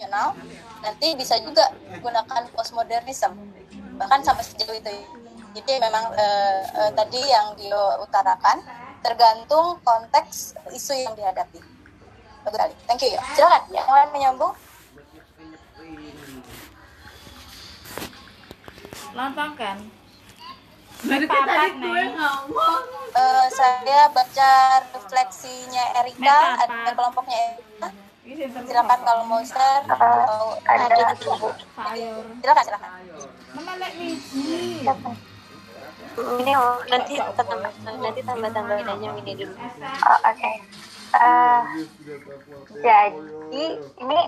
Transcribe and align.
internasional 0.00 0.32
nanti 0.80 1.12
bisa 1.12 1.36
juga 1.44 1.68
gunakan 2.00 2.42
postmodernism 2.56 3.36
bahkan 4.00 4.24
sampai 4.24 4.44
sejauh 4.48 4.72
itu. 4.72 4.88
Jadi 5.50 5.72
memang 5.76 6.08
uh, 6.14 6.60
uh, 6.72 6.90
tadi 6.96 7.20
yang 7.20 7.52
dia 7.58 8.00
utarakan 8.00 8.64
tergantung 9.04 9.76
konteks 9.84 10.56
isu 10.72 10.94
yang 10.96 11.12
dihadapi. 11.12 11.60
Bagus 12.40 12.56
sekali. 12.56 12.74
Thank 12.88 13.04
you. 13.04 13.12
Ya 13.12 13.20
silakan 13.36 13.62
yang 13.68 13.84
lain 13.84 14.08
menyambung? 14.16 14.54
Kan 19.58 19.78
Berarti 21.00 21.26
tadi 21.26 21.68
gue 21.82 22.02
ngomong. 22.14 22.82
Uh, 23.10 23.46
saya 23.50 24.06
baca 24.14 24.50
refleksinya 24.94 25.84
Erika, 25.98 26.62
ada 26.62 26.94
kelompoknya 26.94 27.36
Erika. 27.58 28.09
Silakan 28.20 29.00
kalau 29.00 29.24
mau 29.24 29.40
share 29.40 29.84
atau 29.88 30.60
ada 30.68 31.16
Silakan, 31.16 32.64
silakan. 32.64 32.90
Ini 36.20 36.52
oh, 36.58 36.78
nanti 36.90 37.14
tambah 37.16 37.56
nanti 37.86 38.20
tambah 38.20 38.50
tambahin 38.52 38.86
aja 38.92 39.08
ini 39.14 39.32
dulu. 39.40 39.54
Oh, 39.56 40.20
Oke. 40.26 40.36
Okay. 40.36 40.54
Uh, 41.10 41.62
jadi 42.84 43.64
ini 43.98 44.20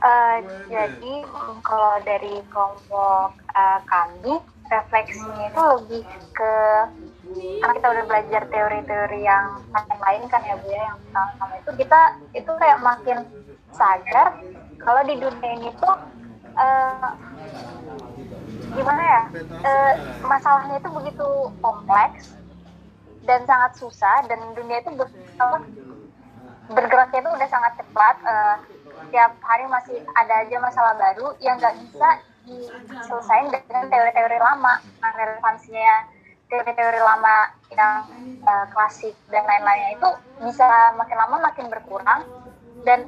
Uh, 0.00 0.40
jadi 0.72 1.14
kalau 1.60 2.00
dari 2.08 2.40
kelompok 2.48 3.36
uh, 3.52 3.78
kami 3.84 4.40
refleksinya 4.72 5.52
itu 5.52 5.60
lebih 5.60 6.02
ke 6.32 6.54
karena 7.30 7.74
kita 7.78 7.88
udah 7.94 8.04
belajar 8.10 8.42
teori-teori 8.50 9.20
yang 9.22 9.62
lain 9.74 10.22
kan 10.26 10.42
ya 10.42 10.54
bu 10.58 10.66
ya 10.66 10.82
yang 10.90 10.98
sama 11.38 11.54
itu. 11.58 11.70
Kita 11.78 12.00
itu 12.34 12.50
kayak 12.58 12.78
makin 12.82 13.18
sadar 13.70 14.42
kalau 14.82 15.02
di 15.06 15.14
dunia 15.20 15.50
ini 15.60 15.70
tuh 15.78 15.94
uh, 16.58 17.10
gimana 18.70 19.02
ya 19.02 19.22
uh, 19.62 19.94
masalahnya 20.26 20.78
itu 20.78 20.90
begitu 20.90 21.28
kompleks 21.62 22.34
dan 23.26 23.44
sangat 23.46 23.78
susah 23.78 24.26
dan 24.26 24.40
dunia 24.56 24.82
itu 24.82 24.90
ber, 24.96 25.08
bergeraknya 26.72 27.20
itu 27.22 27.30
udah 27.30 27.48
sangat 27.50 27.72
cepat 27.78 28.16
uh, 28.26 28.56
setiap 29.06 29.32
hari 29.42 29.66
masih 29.66 29.98
ada 30.14 30.34
aja 30.46 30.56
masalah 30.62 30.94
baru 30.98 31.34
yang 31.42 31.58
nggak 31.58 31.76
bisa 31.82 32.08
diselesaikan 32.46 33.52
dengan 33.52 33.86
teori-teori 33.90 34.38
lama 34.38 34.74
nah, 35.02 35.12
relevansinya 35.14 36.19
teori-teori 36.50 37.00
lama 37.00 37.36
yang 37.70 37.94
uh, 38.42 38.66
klasik 38.74 39.14
dan 39.30 39.46
lain-lainnya 39.46 39.94
itu 39.94 40.08
bisa 40.42 40.66
makin 40.98 41.16
lama 41.16 41.36
makin 41.46 41.66
berkurang 41.70 42.26
dan 42.82 43.06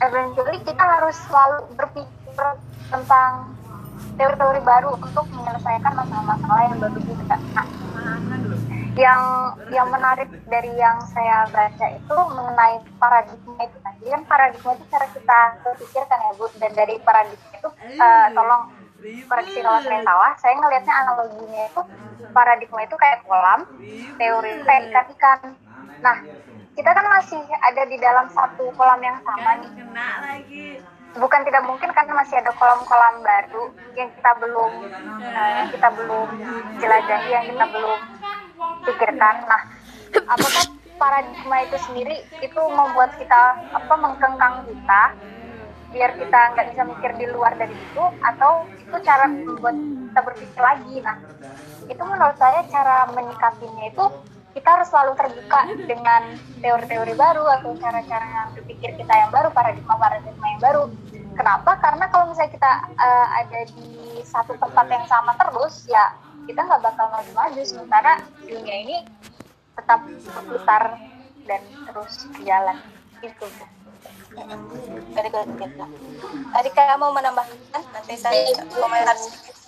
eventually 0.00 0.58
kita 0.64 0.80
harus 0.80 1.14
selalu 1.28 1.68
berpikir 1.76 2.46
tentang 2.88 3.52
teori-teori 4.16 4.60
baru 4.64 4.96
untuk 4.96 5.26
menyelesaikan 5.30 5.92
masalah-masalah 5.92 6.62
yang 6.70 6.78
baru 6.80 6.98
juga. 7.02 7.36
Nah, 7.54 7.66
yang 8.94 9.22
yang 9.74 9.90
menarik 9.90 10.30
dari 10.46 10.70
yang 10.78 11.02
saya 11.10 11.50
baca 11.50 11.86
itu 11.90 12.16
mengenai 12.30 12.78
paradigma 12.94 13.58
itu 13.66 13.78
tadi 13.82 14.04
kan 14.06 14.22
paradigma 14.22 14.70
itu 14.78 14.84
cara 14.86 15.06
kita 15.10 15.38
berpikirkan 15.66 16.18
ya 16.22 16.32
Bu 16.38 16.46
dan 16.62 16.72
dari 16.78 16.94
paradigma 17.02 17.48
itu 17.58 17.68
uh, 17.98 18.26
tolong 18.30 18.62
koreksi 19.28 19.58
kalau 19.60 19.80
saya 19.84 20.00
salah 20.00 20.32
saya 20.40 20.54
ngelihatnya 20.56 20.94
analoginya 21.04 21.62
itu 21.68 21.82
paradigma 22.32 22.80
itu 22.84 22.96
kayak 22.96 23.20
kolam 23.28 23.60
teori 24.16 24.52
kayak 24.64 24.82
ikan 24.90 25.06
ikan 25.14 25.40
nah 26.00 26.16
kita 26.74 26.90
kan 26.90 27.06
masih 27.06 27.38
ada 27.62 27.82
di 27.86 27.96
dalam 28.02 28.26
satu 28.34 28.66
kolam 28.74 28.98
yang 28.98 29.14
sama 29.22 29.62
nih. 29.62 29.70
bukan 31.14 31.40
tidak 31.46 31.62
mungkin 31.62 31.94
karena 31.94 32.10
masih 32.18 32.42
ada 32.42 32.50
kolam-kolam 32.58 33.22
baru 33.22 33.70
yang 33.94 34.10
kita 34.18 34.30
belum 34.42 34.72
uh, 35.22 35.50
yang 35.62 35.68
kita 35.70 35.88
belum 35.94 36.28
jelajahi 36.82 37.28
yang 37.30 37.46
kita 37.46 37.64
belum 37.70 37.98
pikirkan. 38.82 39.34
Nah 39.46 39.62
apakah 40.26 40.64
paradigma 40.98 41.56
itu 41.62 41.78
sendiri 41.86 42.18
itu 42.42 42.60
membuat 42.66 43.14
kita 43.14 43.42
apa 43.70 43.94
mengkengkang 43.94 44.66
kita? 44.66 45.02
Biar 45.94 46.10
kita 46.18 46.40
nggak 46.58 46.66
bisa 46.74 46.82
mikir 46.82 47.10
di 47.14 47.26
luar 47.30 47.54
dari 47.54 47.70
itu 47.70 48.04
atau 48.18 48.66
itu 48.94 49.02
cara 49.02 49.26
membuat 49.26 49.74
kita 49.74 50.20
berpikir 50.22 50.62
lagi. 50.62 50.94
Nah 51.02 51.18
itu 51.90 52.02
menurut 52.06 52.38
saya 52.38 52.62
cara 52.70 53.10
menyikapinya 53.10 53.90
itu 53.90 54.04
kita 54.54 54.68
harus 54.70 54.86
selalu 54.86 55.18
terbuka 55.18 55.60
dengan 55.82 56.22
teori-teori 56.62 57.18
baru 57.18 57.42
atau 57.58 57.74
cara-cara 57.74 58.54
berpikir 58.54 58.94
kita 58.94 59.10
yang 59.10 59.34
baru 59.34 59.50
paradigma-paradigma 59.50 60.46
yang 60.46 60.62
baru. 60.62 60.82
Kenapa? 61.34 61.74
Karena 61.82 62.06
kalau 62.06 62.30
misalnya 62.30 62.54
kita 62.54 62.72
uh, 62.94 63.26
ada 63.42 63.60
di 63.74 64.22
satu 64.22 64.54
tempat 64.54 64.86
yang 64.86 65.02
sama 65.10 65.34
terus 65.34 65.90
ya 65.90 66.14
kita 66.46 66.62
nggak 66.62 66.86
bakal 66.86 67.10
maju-maju 67.10 67.60
sementara 67.66 68.22
dunia 68.46 68.76
ini 68.86 68.96
tetap 69.74 70.06
berputar 70.06 71.02
dan 71.50 71.62
terus 71.90 72.14
berjalan. 72.30 72.78
Itu 73.18 73.50
tadi 76.54 76.70
kamu 76.74 77.06
menambahkan 77.14 77.82
nanti 77.92 78.14
saya 78.18 78.50
komentar 78.70 79.16
sedikit 79.18 79.64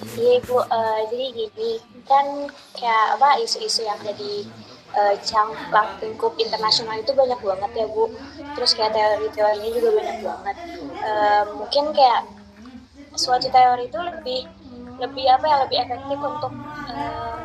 Iya 0.00 0.40
uh, 0.48 1.00
jadi 1.12 1.26
gini 1.36 1.76
kan 2.08 2.24
kayak 2.72 3.20
apa 3.20 3.36
isu-isu 3.44 3.84
yang 3.84 4.00
ada 4.00 4.16
di 4.16 4.48
uh, 4.96 5.14
cangkang 5.20 5.88
lingkup 6.00 6.32
internasional 6.40 6.96
itu 6.96 7.12
banyak 7.12 7.36
banget 7.36 7.70
ya 7.76 7.86
Bu. 7.86 8.08
Terus 8.56 8.72
kayak 8.72 8.96
teori-teorinya 8.96 9.70
juga 9.76 9.90
banyak 10.00 10.18
banget. 10.24 10.56
Uh, 11.04 11.44
mungkin 11.60 11.84
kayak 11.92 12.26
suatu 13.12 13.52
teori 13.52 13.92
itu 13.92 14.00
lebih 14.00 14.40
lebih 15.00 15.24
apa 15.28 15.44
ya 15.44 15.56
lebih 15.68 15.78
efektif 15.84 16.18
untuk 16.20 16.52
uh, 16.88 17.36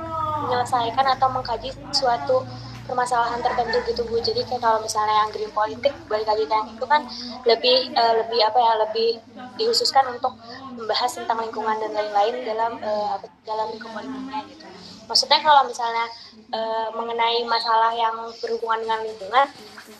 menyelesaikan 0.47 1.05
atau 1.15 1.27
mengkaji 1.31 1.69
suatu 1.91 2.43
permasalahan 2.85 3.41
tertentu 3.41 3.77
gitu 3.89 4.01
bu. 4.05 4.21
Jadi 4.21 4.41
kayak 4.45 4.61
kalau 4.61 4.79
misalnya 4.81 5.25
yang 5.25 5.29
green 5.33 5.53
politik 5.53 5.93
balik 6.05 6.27
lagi 6.29 6.45
yang 6.45 6.69
itu 6.69 6.85
kan 6.85 7.01
lebih 7.43 7.91
uh, 7.97 8.13
lebih 8.23 8.39
apa 8.45 8.57
ya 8.61 8.73
lebih 8.87 9.09
dihususkan 9.57 10.05
untuk 10.13 10.33
membahas 10.77 11.11
tentang 11.17 11.41
lingkungan 11.41 11.75
dan 11.81 11.91
lain-lain 11.91 12.35
dalam 12.45 12.71
uh, 12.79 13.17
dalam 13.43 13.67
lingkup 13.73 13.91
politiknya 13.91 14.39
gitu. 14.49 14.65
Maksudnya 15.05 15.39
kalau 15.41 15.61
misalnya 15.69 16.05
uh, 16.53 16.89
mengenai 16.97 17.45
masalah 17.45 17.93
yang 17.93 18.15
berhubungan 18.41 18.81
dengan 18.81 18.99
lingkungan 19.05 19.47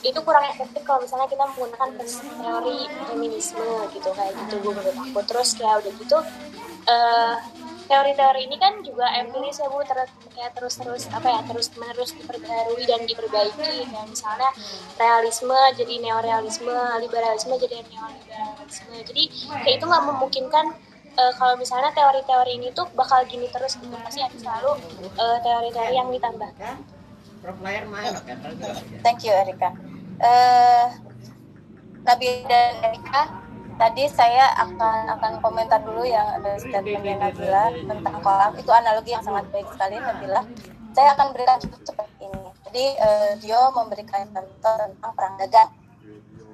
itu 0.02 0.18
kurang 0.26 0.46
efektif 0.50 0.82
kalau 0.82 1.02
misalnya 1.02 1.30
kita 1.30 1.46
menggunakan 1.46 1.90
teori 2.42 2.80
feminisme 3.06 3.70
gitu 3.94 4.10
kayak 4.14 4.34
gitu 4.46 4.56
bu 4.62 4.70
menurut 4.74 4.98
aku. 4.98 5.20
Terus 5.26 5.50
kayak 5.58 5.86
udah 5.86 5.94
gitu 6.02 6.18
uh, 6.90 7.34
teori-teori 7.86 8.42
ini 8.50 8.58
kan 8.58 8.82
juga 8.82 9.06
empiris 9.22 9.62
ya 9.62 9.70
bu 9.70 9.86
ter 9.86 10.10
kayak 10.34 10.52
terus-terus 10.58 11.06
apa 11.14 11.28
ya 11.30 11.42
terus 11.46 11.70
menerus 11.78 12.12
diperbarui 12.18 12.84
dan 12.90 13.06
diperbaiki. 13.06 13.86
Kayak 13.86 14.08
misalnya 14.10 14.50
realisme 14.98 15.60
jadi 15.78 15.96
neorealisme 16.02 16.76
liberalisme 17.02 17.54
jadi 17.62 17.86
neoliberalisme. 17.86 18.96
Jadi 19.14 19.24
kayak 19.62 19.76
itu 19.78 19.86
nggak 19.86 20.04
memungkinkan 20.10 20.66
uh, 21.16 21.34
kalau 21.38 21.56
misalnya 21.56 21.94
teori-teori 21.94 22.52
ini 22.58 22.68
tuh 22.74 22.90
bakal 22.98 23.22
gini 23.30 23.46
terus 23.54 23.78
gitu. 23.78 23.94
Pasti 24.02 24.26
ada 24.26 24.38
selalu 24.38 24.82
teori-teori 25.18 25.94
uh, 25.94 25.96
yang 25.96 26.10
ditambahkan 26.10 26.96
thank 29.06 29.22
you 29.22 29.30
Erika. 29.30 29.70
Uh, 30.18 30.90
Nabi 32.06 32.42
dan 32.50 32.74
Erika 32.82 33.45
tadi 33.76 34.04
saya 34.08 34.56
akan 34.60 35.12
akan 35.20 35.34
komentar 35.44 35.80
dulu 35.84 36.08
yang 36.08 36.26
ada 36.40 36.56
statementnya 36.60 37.20
Nabila 37.20 37.72
tentang 37.74 38.16
kolam. 38.24 38.52
Itu 38.56 38.72
analogi 38.72 39.12
yang 39.12 39.24
sangat 39.24 39.46
baik 39.52 39.68
sekali 39.72 40.00
Nabila. 40.00 40.42
Saya 40.96 41.12
akan 41.16 41.26
berikan 41.36 41.60
contoh 41.60 41.82
seperti 41.84 42.24
ini. 42.24 42.50
Jadi 42.72 42.86
uh, 43.00 43.32
Dio 43.40 43.62
memberikan 43.76 44.24
contoh 44.32 44.76
tentang 44.80 45.12
perang 45.16 45.36
dagang. 45.40 45.72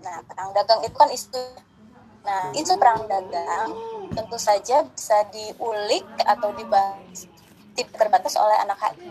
Nah 0.01 0.17
perang 0.25 0.49
dagang 0.57 0.79
itu 0.81 0.95
kan 0.97 1.09
isu. 1.13 1.41
Nah 2.25 2.49
isu 2.57 2.73
perang 2.77 3.05
dagang 3.05 3.69
tentu 4.11 4.37
saja 4.37 4.83
bisa 4.83 5.17
diulik 5.31 6.03
atau 6.25 6.51
dibahas 6.57 7.29
tidak 7.71 7.95
terbatas 7.95 8.35
oleh 8.35 8.57
anak 8.59 8.77
HI 8.83 9.07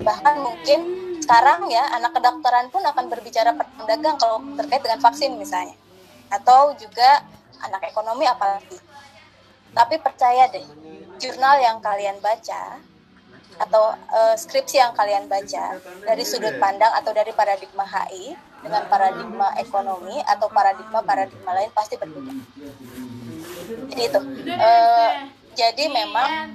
bahkan 0.00 0.40
mungkin 0.40 0.80
sekarang 1.20 1.68
ya 1.72 1.84
anak 1.96 2.12
kedokteran 2.16 2.68
pun 2.68 2.84
akan 2.84 3.04
berbicara 3.08 3.52
perang 3.56 3.84
dagang 3.88 4.16
kalau 4.20 4.40
terkait 4.56 4.80
dengan 4.84 5.00
vaksin 5.00 5.36
misalnya 5.36 5.76
atau 6.30 6.74
juga 6.76 7.24
anak 7.62 7.88
ekonomi 7.90 8.26
apalagi. 8.28 8.78
Tapi 9.76 10.00
percaya 10.00 10.48
deh, 10.48 10.64
jurnal 11.20 11.60
yang 11.60 11.78
kalian 11.84 12.16
baca 12.20 12.80
atau 13.56 13.96
uh, 14.12 14.36
skripsi 14.36 14.76
yang 14.76 14.92
kalian 14.92 15.28
baca 15.32 15.80
dari 16.04 16.24
sudut 16.28 16.60
pandang 16.60 16.92
atau 16.92 17.12
dari 17.16 17.32
paradigma 17.32 17.88
HI 17.88 18.36
dengan 18.60 18.84
paradigma 18.88 19.48
ekonomi 19.56 20.20
atau 20.28 20.48
paradigma 20.52 21.00
paradigma 21.00 21.50
lain 21.56 21.72
pasti 21.72 21.96
berbeda. 21.96 22.32
Jadi 23.92 24.02
itu. 24.04 24.20
Uh, 24.52 25.12
jadi 25.56 25.88
memang 25.88 26.52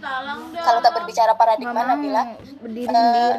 kalau 0.62 0.78
kita 0.78 0.94
berbicara 0.94 1.34
paradigma 1.34 1.82
Nabila, 1.82 2.22
uh, 2.22 3.34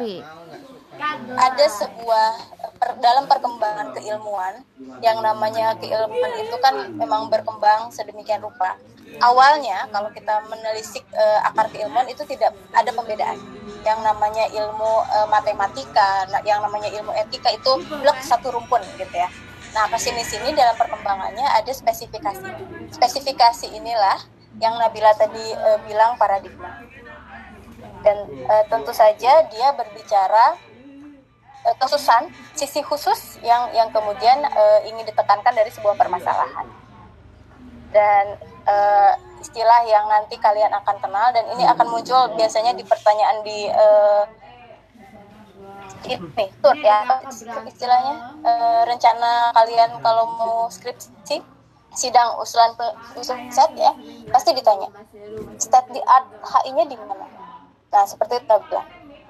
ada 1.33 1.65
sebuah 1.65 2.29
per 2.77 2.99
dalam 2.99 3.25
perkembangan 3.25 3.95
keilmuan 3.95 4.61
yang 4.99 5.19
namanya 5.23 5.73
keilmuan 5.79 6.33
itu 6.37 6.55
kan 6.59 6.91
memang 6.93 7.31
berkembang 7.31 7.89
sedemikian 7.89 8.43
rupa. 8.43 8.77
Awalnya 9.21 9.89
kalau 9.93 10.09
kita 10.09 10.41
menelisik 10.49 11.05
uh, 11.13 11.45
akar 11.45 11.69
keilmuan 11.69 12.09
itu 12.09 12.25
tidak 12.25 12.53
ada 12.73 12.89
pembedaan. 12.89 13.37
Yang 13.85 13.99
namanya 14.01 14.45
ilmu 14.49 14.91
uh, 15.05 15.27
matematika 15.29 16.25
yang 16.41 16.65
namanya 16.65 16.89
ilmu 16.89 17.13
etika 17.13 17.53
itu 17.53 17.71
blok 17.87 18.17
satu 18.25 18.49
rumpun 18.49 18.81
gitu 18.97 19.13
ya. 19.13 19.29
Nah 19.77 19.85
ke 19.89 19.97
sini 20.01 20.25
sini 20.25 20.53
dalam 20.57 20.73
perkembangannya 20.77 21.45
ada 21.45 21.69
spesifikasi. 21.69 22.49
Spesifikasi 22.89 23.69
inilah 23.73 24.17
yang 24.57 24.77
Nabila 24.81 25.13
tadi 25.13 25.45
uh, 25.61 25.77
bilang 25.85 26.17
paradigma. 26.17 26.81
Dan 28.03 28.17
uh, 28.49 28.65
tentu 28.67 28.91
saja 28.91 29.45
dia 29.47 29.67
berbicara 29.77 30.57
uh, 31.65 31.75
khususan 31.79 32.29
sisi 32.53 32.83
khusus 32.83 33.39
yang 33.41 33.71
yang 33.71 33.89
kemudian 33.89 34.43
uh, 34.43 34.79
ingin 34.87 35.03
ditekankan 35.07 35.53
dari 35.55 35.71
sebuah 35.71 35.95
permasalahan. 35.95 36.67
Dan 37.93 38.25
uh, 38.65 39.13
istilah 39.39 39.85
yang 39.85 40.09
nanti 40.09 40.39
kalian 40.39 40.71
akan 40.73 40.97
kenal 40.97 41.29
dan 41.35 41.45
ini 41.53 41.63
akan 41.67 41.87
muncul 41.87 42.31
biasanya 42.33 42.73
di 42.73 42.83
pertanyaan 42.83 43.37
di 43.45 43.69
uh, 43.69 44.23
ini 46.03 46.45
tur 46.59 46.75
ya. 46.79 47.03
Istilahnya 47.67 48.13
uh, 48.43 48.81
rencana 48.87 49.53
kalian 49.55 49.99
kalau 50.03 50.25
mau 50.35 50.57
skripsi 50.67 51.53
sidang 51.93 52.41
usulan 52.41 52.73
usulan 53.13 53.45
set 53.53 53.69
ya 53.77 53.93
pasti 54.33 54.49
ditanya 54.57 54.89
state 55.61 55.93
di 55.93 56.01
art 56.01 56.25
HI-nya 56.41 56.89
di 56.89 56.97
mana? 56.97 57.29
Nah, 57.93 58.05
seperti 58.09 58.41
itu 58.41 58.49
Nabila. 58.49 58.81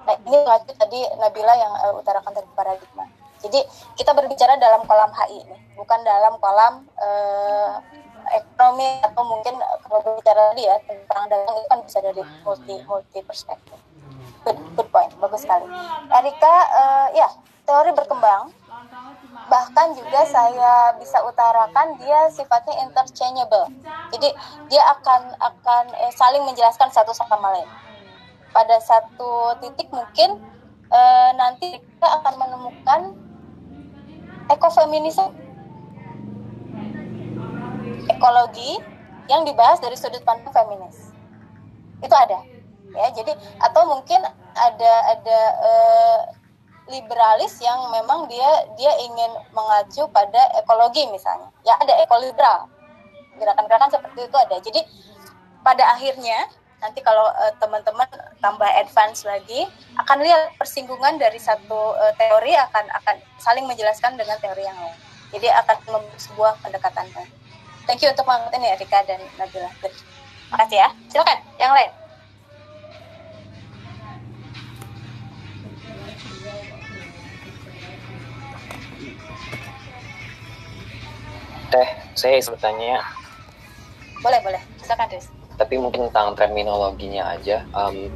Nah, 0.03 0.15
ini 0.27 0.35
mengacu 0.43 0.71
tadi 0.75 0.99
Nabila 1.15 1.53
yang 1.55 1.73
uh, 1.79 1.93
utarakan 1.95 2.31
tadi 2.35 2.49
paradigma. 2.51 3.07
Jadi, 3.39 3.59
kita 3.99 4.11
berbicara 4.15 4.55
dalam 4.59 4.83
kolam 4.87 5.11
HI 5.11 5.43
ini, 5.43 5.57
bukan 5.75 5.99
dalam 6.03 6.35
kolam 6.39 6.87
uh, 6.95 7.79
ekonomi 8.31 9.03
atau 9.03 9.23
mungkin 9.27 9.59
kalau 9.83 9.99
berbicara 9.99 10.55
tadi 10.55 10.63
ya 10.63 10.79
tentang 10.87 11.27
dagang 11.27 11.55
itu 11.59 11.67
kan 11.67 11.79
bisa 11.83 11.99
dari 11.99 12.23
multi 12.43 12.75
multi 12.87 13.19
perspektif. 13.19 13.75
Good, 14.47 14.59
good 14.79 14.89
point, 14.91 15.11
bagus 15.19 15.43
sekali. 15.43 15.67
Erika, 16.07 16.55
uh, 16.71 17.07
ya 17.15 17.27
teori 17.63 17.91
berkembang. 17.95 18.51
Bahkan 19.43 19.87
juga 19.99 20.23
saya 20.23 20.95
bisa 20.99 21.19
utarakan 21.23 21.99
dia 21.99 22.31
sifatnya 22.31 22.79
interchangeable. 22.87 23.67
Jadi 24.15 24.31
dia 24.71 24.83
akan 24.99 25.35
akan 25.35 25.83
eh, 25.99 26.11
saling 26.15 26.47
menjelaskan 26.47 26.87
satu 26.91 27.11
sama 27.11 27.51
lain 27.51 27.67
pada 28.53 28.77
satu 28.79 29.57
titik 29.59 29.89
mungkin 29.89 30.37
e, 30.87 31.01
nanti 31.35 31.81
kita 31.81 32.07
akan 32.21 32.33
menemukan 32.37 33.01
ekofeminisme 34.53 35.33
ekologi 38.07 38.77
yang 39.31 39.47
dibahas 39.47 39.81
dari 39.81 39.97
sudut 39.97 40.21
pandang 40.21 40.53
feminis. 40.53 41.11
Itu 42.03 42.13
ada. 42.13 42.45
Ya 42.93 43.09
jadi 43.09 43.33
atau 43.57 43.89
mungkin 43.89 44.21
ada 44.53 44.93
ada 45.09 45.39
e, 45.57 45.71
liberalis 46.93 47.57
yang 47.63 47.89
memang 47.89 48.27
dia 48.27 48.67
dia 48.75 48.91
ingin 49.01 49.31
mengacu 49.55 50.05
pada 50.13 50.51
ekologi 50.61 51.09
misalnya. 51.09 51.49
Ya 51.65 51.73
ada 51.79 51.97
ekoliberal. 52.05 52.69
Gerakan-gerakan 53.39 53.89
seperti 53.89 54.29
itu 54.29 54.37
ada. 54.37 54.55
Jadi 54.61 54.81
pada 55.63 55.95
akhirnya 55.95 56.51
nanti 56.83 56.99
kalau 56.99 57.31
uh, 57.31 57.53
teman-teman 57.63 58.03
tambah 58.43 58.67
advance 58.67 59.23
lagi 59.23 59.63
akan 59.95 60.19
lihat 60.19 60.51
persinggungan 60.59 61.15
dari 61.15 61.39
satu 61.39 61.95
uh, 61.95 62.13
teori 62.19 62.51
akan 62.59 62.91
akan 62.99 63.15
saling 63.39 63.63
menjelaskan 63.63 64.19
dengan 64.19 64.35
teori 64.43 64.67
yang 64.67 64.75
lain. 64.75 64.99
Jadi 65.31 65.47
akan 65.47 65.77
membuat 65.87 66.19
sebuah 66.19 66.51
pendekatan. 66.59 67.07
Thank 67.87 68.03
you 68.03 68.11
untuk 68.11 68.27
mengangkat 68.27 68.59
ini 68.59 68.67
Erika 68.75 68.99
dan 69.07 69.23
Nabila. 69.39 69.71
Good. 69.79 69.95
Makasih 70.51 70.77
ya. 70.83 70.89
Silakan 71.07 71.39
yang 71.55 71.71
lain. 71.71 71.91
Teh, 81.73 81.89
saya 82.13 82.37
bertanya. 82.37 83.01
Boleh, 84.21 84.39
boleh. 84.45 84.61
Silakan, 84.77 85.09
Riz 85.09 85.42
tapi 85.55 85.77
mungkin 85.77 86.09
tentang 86.09 86.33
terminologinya 86.33 87.37
aja 87.37 87.61
um, 87.77 88.09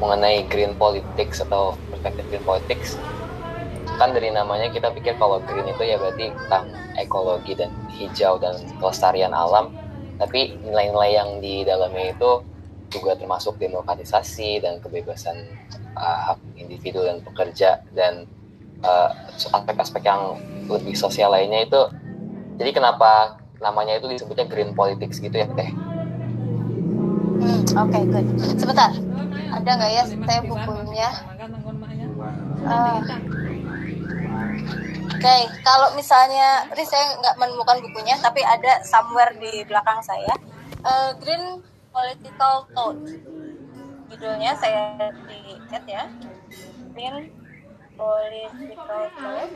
mengenai 0.00 0.46
green 0.50 0.74
politics 0.74 1.44
atau 1.44 1.78
perspektif 1.92 2.24
green 2.30 2.44
politics. 2.44 2.98
Kan 3.94 4.10
dari 4.10 4.34
namanya 4.34 4.72
kita 4.74 4.90
pikir 4.90 5.14
kalau 5.22 5.38
green 5.44 5.70
itu 5.70 5.82
ya 5.86 6.00
berarti 6.00 6.34
tentang 6.34 6.66
ekologi 6.98 7.54
dan 7.54 7.70
hijau 7.94 8.40
dan 8.42 8.58
kelestarian 8.82 9.30
alam. 9.30 9.70
Tapi 10.18 10.58
nilai-nilai 10.62 11.10
yang 11.14 11.30
di 11.38 11.62
dalamnya 11.62 12.14
itu 12.14 12.42
juga 12.90 13.18
termasuk 13.18 13.58
demokratisasi 13.58 14.62
dan 14.62 14.78
kebebasan 14.78 15.34
uh, 15.98 16.34
hak 16.34 16.38
individu 16.58 17.02
dan 17.02 17.22
pekerja 17.22 17.82
dan 17.94 18.26
uh, 18.82 19.10
aspek-aspek 19.30 20.02
uh, 20.02 20.08
yang 20.10 20.22
lebih 20.70 20.94
sosial 20.94 21.34
lainnya 21.34 21.66
itu. 21.66 21.82
Jadi 22.54 22.70
kenapa 22.70 23.42
namanya 23.58 23.98
itu 23.98 24.06
disebutnya 24.10 24.46
green 24.46 24.74
politics 24.74 25.18
gitu 25.18 25.34
ya 25.34 25.48
teh 25.54 25.83
Oke, 27.74 27.90
okay, 27.90 28.06
good. 28.06 28.26
Sebentar. 28.54 28.86
Ada 29.50 29.66
nggak 29.66 29.90
ya 29.90 30.02
saya 30.06 30.40
bukunya? 30.46 31.10
Uh, 32.70 33.02
Oke, 33.02 33.18
okay. 35.18 35.50
kalau 35.66 35.90
misalnya, 35.98 36.70
ini 36.70 36.86
saya 36.86 37.18
nggak 37.18 37.34
menemukan 37.34 37.82
bukunya, 37.82 38.14
tapi 38.22 38.46
ada 38.46 38.78
somewhere 38.86 39.34
di 39.42 39.66
belakang 39.66 39.98
saya. 40.06 40.38
Uh, 40.86 41.18
Green 41.18 41.66
Political 41.90 42.70
Code. 42.78 43.10
Judulnya 44.06 44.54
saya 44.54 45.10
di 45.26 45.58
chat 45.66 45.82
ya. 45.90 46.06
Green 46.94 47.34
Political 47.98 49.02
Code. 49.18 49.54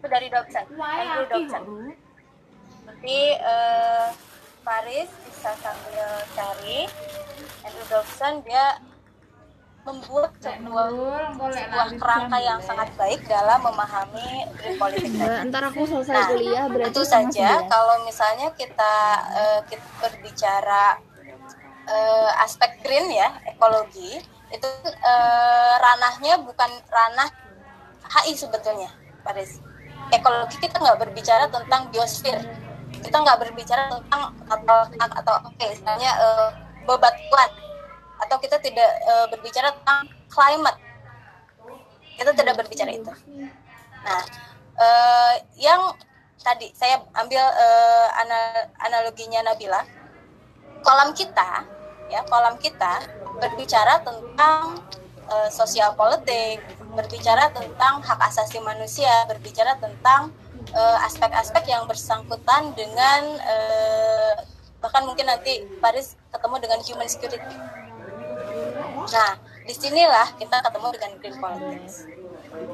Itu 0.00 0.06
dari 0.08 0.32
Dobson, 0.32 0.64
Andrew 0.80 1.28
Dobson. 1.28 1.62
Nanti 2.88 3.36
uh, 3.36 4.31
Paris 4.62 5.10
bisa 5.26 5.50
sambil 5.58 6.08
cari. 6.34 6.86
Andrew 7.62 7.86
Dobson 7.90 8.42
dia 8.46 8.78
membuat 9.82 10.30
sebuah, 10.38 10.86
sebuah 11.34 11.88
kerangka 11.98 12.38
yang 12.38 12.62
sangat 12.62 12.94
baik 12.94 13.26
dalam 13.26 13.58
memahami 13.66 14.46
green 14.54 14.78
politik. 14.78 15.10
Ntar 15.18 15.74
aku 15.74 15.82
selesai 15.82 16.14
nah, 16.14 16.26
kuliah 16.30 16.64
berarti 16.70 16.94
tentu 16.94 17.02
saja. 17.02 17.66
kalau 17.66 18.06
misalnya 18.06 18.54
kita 18.54 18.94
uh, 19.34 19.60
kita 19.66 19.82
berbicara 19.98 21.02
uh, 21.90 22.30
aspek 22.46 22.78
green 22.86 23.10
ya 23.10 23.34
ekologi 23.42 24.22
itu 24.54 24.70
uh, 24.86 25.74
ranahnya 25.82 26.38
bukan 26.46 26.70
ranah 26.86 27.30
HI 28.22 28.38
sebetulnya 28.38 28.94
Paris. 29.26 29.58
Ekologi 30.14 30.62
kita 30.62 30.78
nggak 30.78 30.98
berbicara 31.02 31.50
tentang 31.50 31.90
biosfer 31.90 32.38
kita 33.02 33.16
nggak 33.18 33.38
berbicara 33.42 33.90
tentang 33.90 34.32
atau 34.46 34.78
atau 34.96 35.34
oke 35.50 35.58
okay, 35.58 35.74
misalnya 35.74 36.10
uh, 36.22 36.48
bebatuan. 36.86 37.50
Atau 38.22 38.38
kita 38.38 38.62
tidak 38.62 38.90
uh, 39.10 39.26
berbicara 39.26 39.74
tentang 39.74 40.06
climate. 40.30 40.78
Kita 42.14 42.30
tidak 42.32 42.54
berbicara 42.62 42.90
itu. 42.94 43.12
Nah 44.06 44.22
uh, 44.78 45.34
yang 45.58 45.92
tadi 46.38 46.70
saya 46.72 47.02
ambil 47.18 47.42
uh, 47.42 48.08
analoginya 48.86 49.42
Nabila. 49.50 49.82
Kolam 50.82 51.14
kita 51.14 51.62
ya 52.10 52.26
kolam 52.26 52.58
kita 52.58 53.06
berbicara 53.38 54.02
tentang 54.02 54.82
uh, 55.30 55.48
sosial 55.48 55.94
politik 55.94 56.58
berbicara 56.92 57.48
tentang 57.54 58.02
hak 58.02 58.20
asasi 58.28 58.58
manusia 58.60 59.24
berbicara 59.30 59.78
tentang 59.78 60.34
Eh, 60.34 60.41
aspek-aspek 60.76 61.64
uh, 61.68 61.70
yang 61.78 61.84
bersangkutan 61.84 62.72
dengan 62.72 63.22
uh, 63.44 64.34
bahkan 64.80 65.06
mungkin 65.06 65.28
nanti 65.28 65.62
Paris 65.78 66.18
ketemu 66.32 66.56
dengan 66.58 66.80
human 66.82 67.08
security. 67.08 67.56
Nah, 69.12 69.38
di 69.62 69.74
sinilah 69.76 70.34
kita 70.40 70.58
ketemu 70.58 70.88
dengan 70.96 71.12
green 71.22 71.36
politics. 71.38 71.96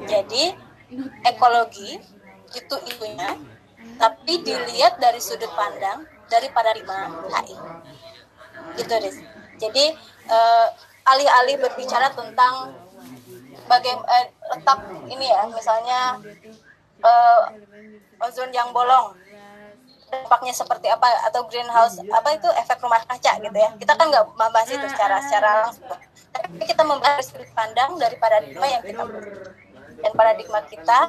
Jadi 0.09 0.43
ekologi 1.21 2.01
itu 2.49 2.75
itunya, 2.89 3.37
tapi 4.01 4.41
dilihat 4.41 4.97
dari 4.97 5.21
sudut 5.21 5.51
pandang 5.53 6.07
dari 6.31 6.49
paradigma 6.49 7.13
HI. 7.29 7.57
Gitu, 8.79 8.93
Riz. 9.05 9.17
Jadi 9.59 9.85
uh, 10.29 10.67
alih-alih 11.13 11.61
berbicara 11.61 12.09
tentang 12.15 12.73
bagaimana 13.69 14.07
uh, 14.07 14.25
letak 14.55 14.79
ini 15.13 15.25
ya, 15.29 15.45
misalnya 15.51 16.17
uh, 17.03 18.27
ozon 18.27 18.51
yang 18.51 18.69
bolong. 18.75 19.15
Dampaknya 20.09 20.53
seperti 20.57 20.89
apa 20.89 21.05
atau 21.29 21.45
greenhouse 21.45 22.01
apa 22.09 22.33
itu 22.33 22.49
efek 22.57 22.81
rumah 22.81 23.01
kaca 23.05 23.31
gitu 23.37 23.57
ya. 23.57 23.69
Kita 23.77 23.93
kan 23.93 24.09
nggak 24.09 24.25
membahas 24.33 24.69
itu 24.73 24.87
secara 24.89 25.21
secara 25.21 25.49
langsung. 25.69 25.85
Tapi 26.33 26.65
kita 26.65 26.81
membahas 26.81 27.25
sudut 27.29 27.49
pandang 27.53 27.93
dari 28.01 28.17
paradigma 28.17 28.65
yang 28.65 28.81
kita 28.81 29.05
dan 29.99 30.11
paradigma 30.15 30.59
kita 30.65 30.99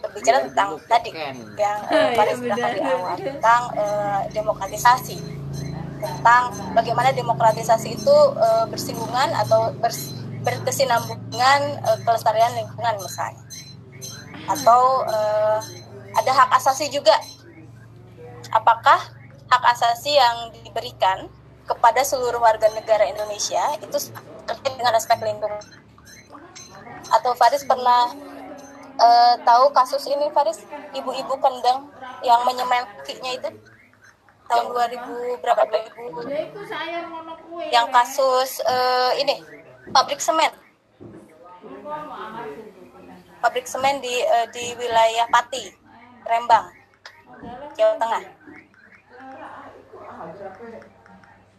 berbicara 0.00 0.38
tentang 0.48 0.70
tadi 0.92 1.10
yang 1.58 1.78
uh, 1.90 2.10
Paris 2.16 2.38
bilang 2.40 2.72
di 2.72 2.80
awal 2.80 3.16
tentang 3.20 3.62
uh, 3.76 4.20
demokratisasi. 4.32 5.18
Tentang 5.96 6.52
bagaimana 6.76 7.12
demokratisasi 7.12 7.96
itu 7.96 8.16
uh, 8.36 8.68
bersinggungan 8.68 9.32
atau 9.32 9.72
bers, 9.80 10.12
berkesinambungan 10.44 11.60
uh, 11.82 11.98
kelestarian 12.04 12.52
lingkungan 12.56 12.94
misalnya 13.00 13.40
atau 14.46 15.02
uh, 15.06 15.58
ada 16.16 16.32
hak 16.32 16.50
asasi 16.62 16.88
juga. 16.88 17.12
Apakah 18.54 18.98
hak 19.50 19.64
asasi 19.74 20.14
yang 20.14 20.54
diberikan 20.62 21.26
kepada 21.66 22.06
seluruh 22.06 22.38
warga 22.38 22.70
negara 22.72 23.10
Indonesia 23.10 23.74
itu 23.82 23.98
terkait 24.46 24.74
dengan 24.78 24.94
aspek 24.94 25.18
lingkungan? 25.18 25.58
Atau 27.10 27.34
Faris 27.34 27.66
pernah 27.66 28.14
uh, 28.98 29.34
tahu 29.42 29.74
kasus 29.74 30.06
ini 30.06 30.30
Faris? 30.30 30.62
Ibu-ibu 30.94 31.34
kendang 31.42 31.90
yang 32.22 32.46
menyemen 32.46 32.86
kakinya 33.02 33.34
itu? 33.34 33.50
Tahun 34.46 34.70
2000 34.70 35.42
berapa? 35.42 35.62
2000 35.66 37.74
yang 37.74 37.90
kasus 37.90 38.62
uh, 38.62 39.10
ini 39.18 39.42
pabrik 39.90 40.22
semen 40.22 40.54
pabrik 43.40 43.66
semen 43.68 44.00
di 44.00 44.14
uh, 44.24 44.46
di 44.50 44.72
wilayah 44.78 45.26
Pati 45.28 45.64
Rembang 46.24 46.66
Jawa 47.76 47.94
Tengah 48.00 48.22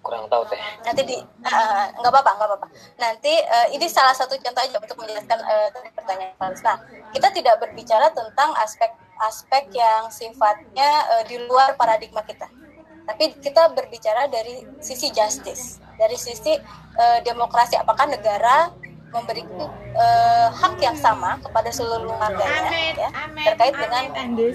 kurang 0.07 0.23
tahu 0.31 0.43
teh 0.47 0.61
nanti 0.87 1.01
di 1.03 1.15
uh, 1.19 1.85
nggak 1.99 2.11
apa-apa 2.15 2.31
nggak 2.39 2.47
apa-apa 2.47 2.67
nanti 2.95 3.33
uh, 3.43 3.67
ini 3.75 3.91
salah 3.91 4.15
satu 4.15 4.39
contoh 4.39 4.63
aja 4.63 4.79
untuk 4.79 4.95
menjelaskan 5.03 5.39
uh, 5.43 5.67
pertanyaan 5.91 6.31
Faris. 6.39 6.63
Nah 6.63 6.79
kita 7.11 7.27
tidak 7.35 7.59
berbicara 7.59 8.07
tentang 8.15 8.55
aspek-aspek 8.55 9.67
yang 9.75 10.07
sifatnya 10.07 10.87
uh, 11.11 11.23
di 11.27 11.35
luar 11.43 11.75
paradigma 11.75 12.23
kita, 12.23 12.47
tapi 13.03 13.35
kita 13.43 13.75
berbicara 13.75 14.31
dari 14.31 14.63
sisi 14.79 15.11
justice, 15.11 15.83
dari 15.99 16.15
sisi 16.15 16.55
uh, 16.95 17.19
demokrasi. 17.27 17.75
Apakah 17.75 18.07
negara 18.07 18.71
memberikan 19.07 19.71
uh, 19.95 20.47
hak 20.51 20.75
yang 20.83 20.97
sama 20.99 21.39
kepada 21.39 21.71
seluruh 21.71 22.11
warganya 22.11 22.91
ya 22.93 23.09
terkait 23.47 23.73
dengan 23.73 24.03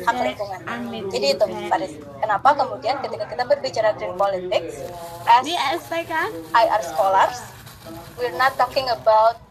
hak 0.05 0.17
lingkungan. 0.21 0.61
Jadi 1.09 1.27
itu 1.33 1.45
Faris. 1.73 1.93
Kenapa 2.21 2.49
kemudian 2.55 3.01
ketika 3.01 3.25
kita 3.27 3.43
berbicara 3.49 3.97
green 3.97 4.15
politics 4.21 4.85
as 5.25 5.49
IR 6.53 6.83
scholars 6.85 7.41
we're 8.19 8.35
not 8.39 8.55
talking 8.55 8.87
about 8.91 9.43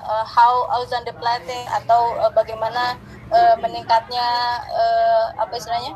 uh, 0.00 0.24
how 0.24 0.64
ozone 0.80 1.04
depleting 1.04 1.64
atau 1.68 2.16
uh, 2.22 2.32
bagaimana 2.32 2.96
uh, 3.28 3.54
meningkatnya 3.60 4.26
uh, 4.72 5.24
apa 5.36 5.52
istilahnya 5.58 5.92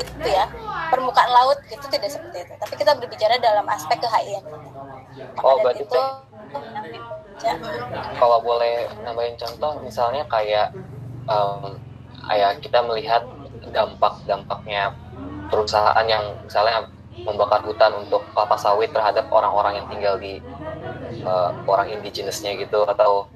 itu 0.00 0.28
ya 0.32 0.48
permukaan 0.88 1.28
laut 1.28 1.60
itu 1.68 1.84
tidak 1.92 2.08
seperti 2.08 2.48
itu 2.48 2.54
tapi 2.56 2.74
kita 2.80 2.96
berbicara 2.96 3.36
dalam 3.36 3.68
aspek 3.68 4.00
kehayan 4.00 4.42
oh 5.44 5.60
berarti 5.60 5.84
itu. 5.84 6.00
Kalau 8.20 8.38
boleh 8.44 8.88
nambahin 9.02 9.36
contoh 9.40 9.80
misalnya 9.80 10.24
kayak 10.28 10.72
um, 11.24 11.76
kayak 12.28 12.60
kita 12.60 12.84
melihat 12.84 13.24
dampak-dampaknya 13.72 14.92
perusahaan 15.48 16.06
yang 16.06 16.36
misalnya 16.44 16.86
membakar 17.26 17.60
hutan 17.66 17.92
untuk 18.00 18.24
kelapa 18.32 18.56
sawit 18.56 18.94
terhadap 18.94 19.28
orang-orang 19.28 19.82
yang 19.82 19.86
tinggal 19.92 20.14
di 20.16 20.40
uh, 21.26 21.52
orang 21.68 21.90
indigenusnya 22.00 22.56
gitu 22.56 22.86
atau 22.86 23.28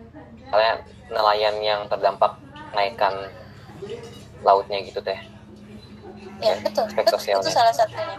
misalnya 0.46 0.80
nelayan 1.10 1.56
yang 1.60 1.80
terdampak 1.90 2.38
naikkan 2.72 3.28
lautnya 4.40 4.80
gitu 4.84 5.04
teh 5.04 5.18
ya 6.44 6.54
betul. 6.60 6.86
betul 6.92 7.18
itu 7.18 7.50
salah 7.50 7.72
satunya. 7.72 8.16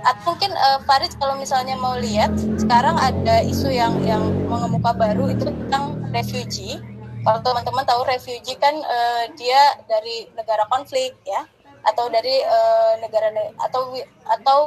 Atau 0.00 0.32
mungkin 0.32 0.50
uh, 0.56 0.80
Farid 0.88 1.12
kalau 1.20 1.36
misalnya 1.36 1.76
mau 1.76 2.00
lihat 2.00 2.32
sekarang 2.56 2.96
ada 2.96 3.44
isu 3.44 3.68
yang 3.68 4.00
yang 4.08 4.24
mengemuka 4.48 4.96
baru 4.96 5.28
itu 5.28 5.44
tentang 5.46 6.00
refugee. 6.10 6.80
Kalau 7.22 7.44
teman-teman 7.44 7.84
tahu 7.84 8.02
refugee 8.08 8.56
kan 8.56 8.72
uh, 8.72 9.28
dia 9.36 9.76
dari 9.84 10.26
negara 10.32 10.64
konflik 10.72 11.12
ya. 11.28 11.44
Atau 11.84 12.10
dari 12.10 12.42
uh, 12.42 12.98
negara 13.04 13.30
atau 13.60 13.92
atau 14.26 14.58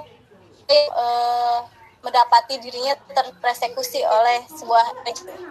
uh, 0.71 1.59
mendapati 2.01 2.57
dirinya 2.57 2.97
terpersekusi 3.13 4.01
oleh 4.01 4.41
sebuah 4.49 5.05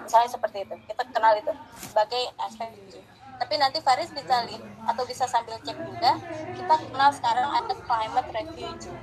misalnya 0.07 0.31
seperti 0.31 0.67
itu. 0.67 0.75
Kita 0.87 1.03
kenal 1.15 1.39
itu 1.39 1.53
sebagai 1.79 2.23
aspek 2.43 2.71
tapi 3.41 3.57
nanti 3.57 3.81
Faris 3.81 4.13
bisa 4.13 4.45
lihat 4.45 4.61
atau 4.85 5.03
bisa 5.09 5.25
sambil 5.25 5.57
cek 5.65 5.75
juga 5.81 6.21
kita 6.53 6.75
kenal 6.77 7.11
sekarang 7.17 7.49
ada 7.49 7.73
climate 7.89 8.29
refugee 8.37 9.01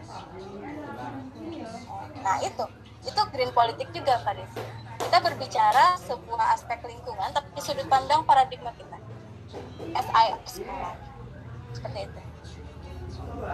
nah 2.21 2.37
itu. 2.43 2.65
Itu 3.07 3.21
green 3.31 3.51
politik 3.55 3.87
juga 3.95 4.19
Faris. 4.19 4.51
Kita 4.99 5.17
berbicara 5.23 5.95
sebuah 6.01 6.59
aspek 6.59 6.83
lingkungan 6.83 7.31
tapi 7.31 7.55
sudut 7.63 7.87
pandang 7.87 8.25
paradigma 8.27 8.73
kita. 8.75 8.97
SIS 9.95 10.67
seperti 11.71 11.99
itu. 12.03 12.21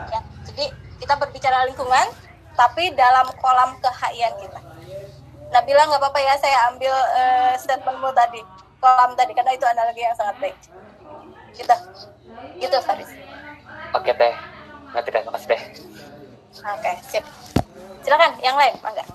Ya 0.10 0.20
jadi 0.50 0.66
kita 0.98 1.14
berbicara 1.22 1.70
lingkungan 1.70 2.08
tapi 2.58 2.94
dalam 2.98 3.30
kolam 3.38 3.78
kehakian 3.78 4.34
kita. 4.42 4.62
Nabila 5.54 5.86
nggak 5.86 6.02
apa-apa 6.02 6.20
ya 6.24 6.34
saya 6.42 6.74
ambil 6.74 6.94
uh, 6.94 7.54
statementmu 7.62 8.10
tadi 8.18 8.42
kolam 8.84 9.16
tadi 9.16 9.32
karena 9.32 9.56
itu 9.56 9.64
analogi 9.64 10.04
yang 10.04 10.18
sangat 10.20 10.36
baik. 10.44 10.56
Kita 11.56 11.76
gitu 12.60 12.78
Faris. 12.84 13.08
Oke 13.96 14.12
teh. 14.12 14.34
Ngerti 14.92 15.10
teh. 15.16 15.22
Makasih 15.24 15.48
teh. 15.56 15.62
Oke 16.60 16.92
sip. 17.08 17.24
Silakan 18.04 18.36
yang 18.44 18.60
lain 18.60 18.76
mangga 18.84 19.08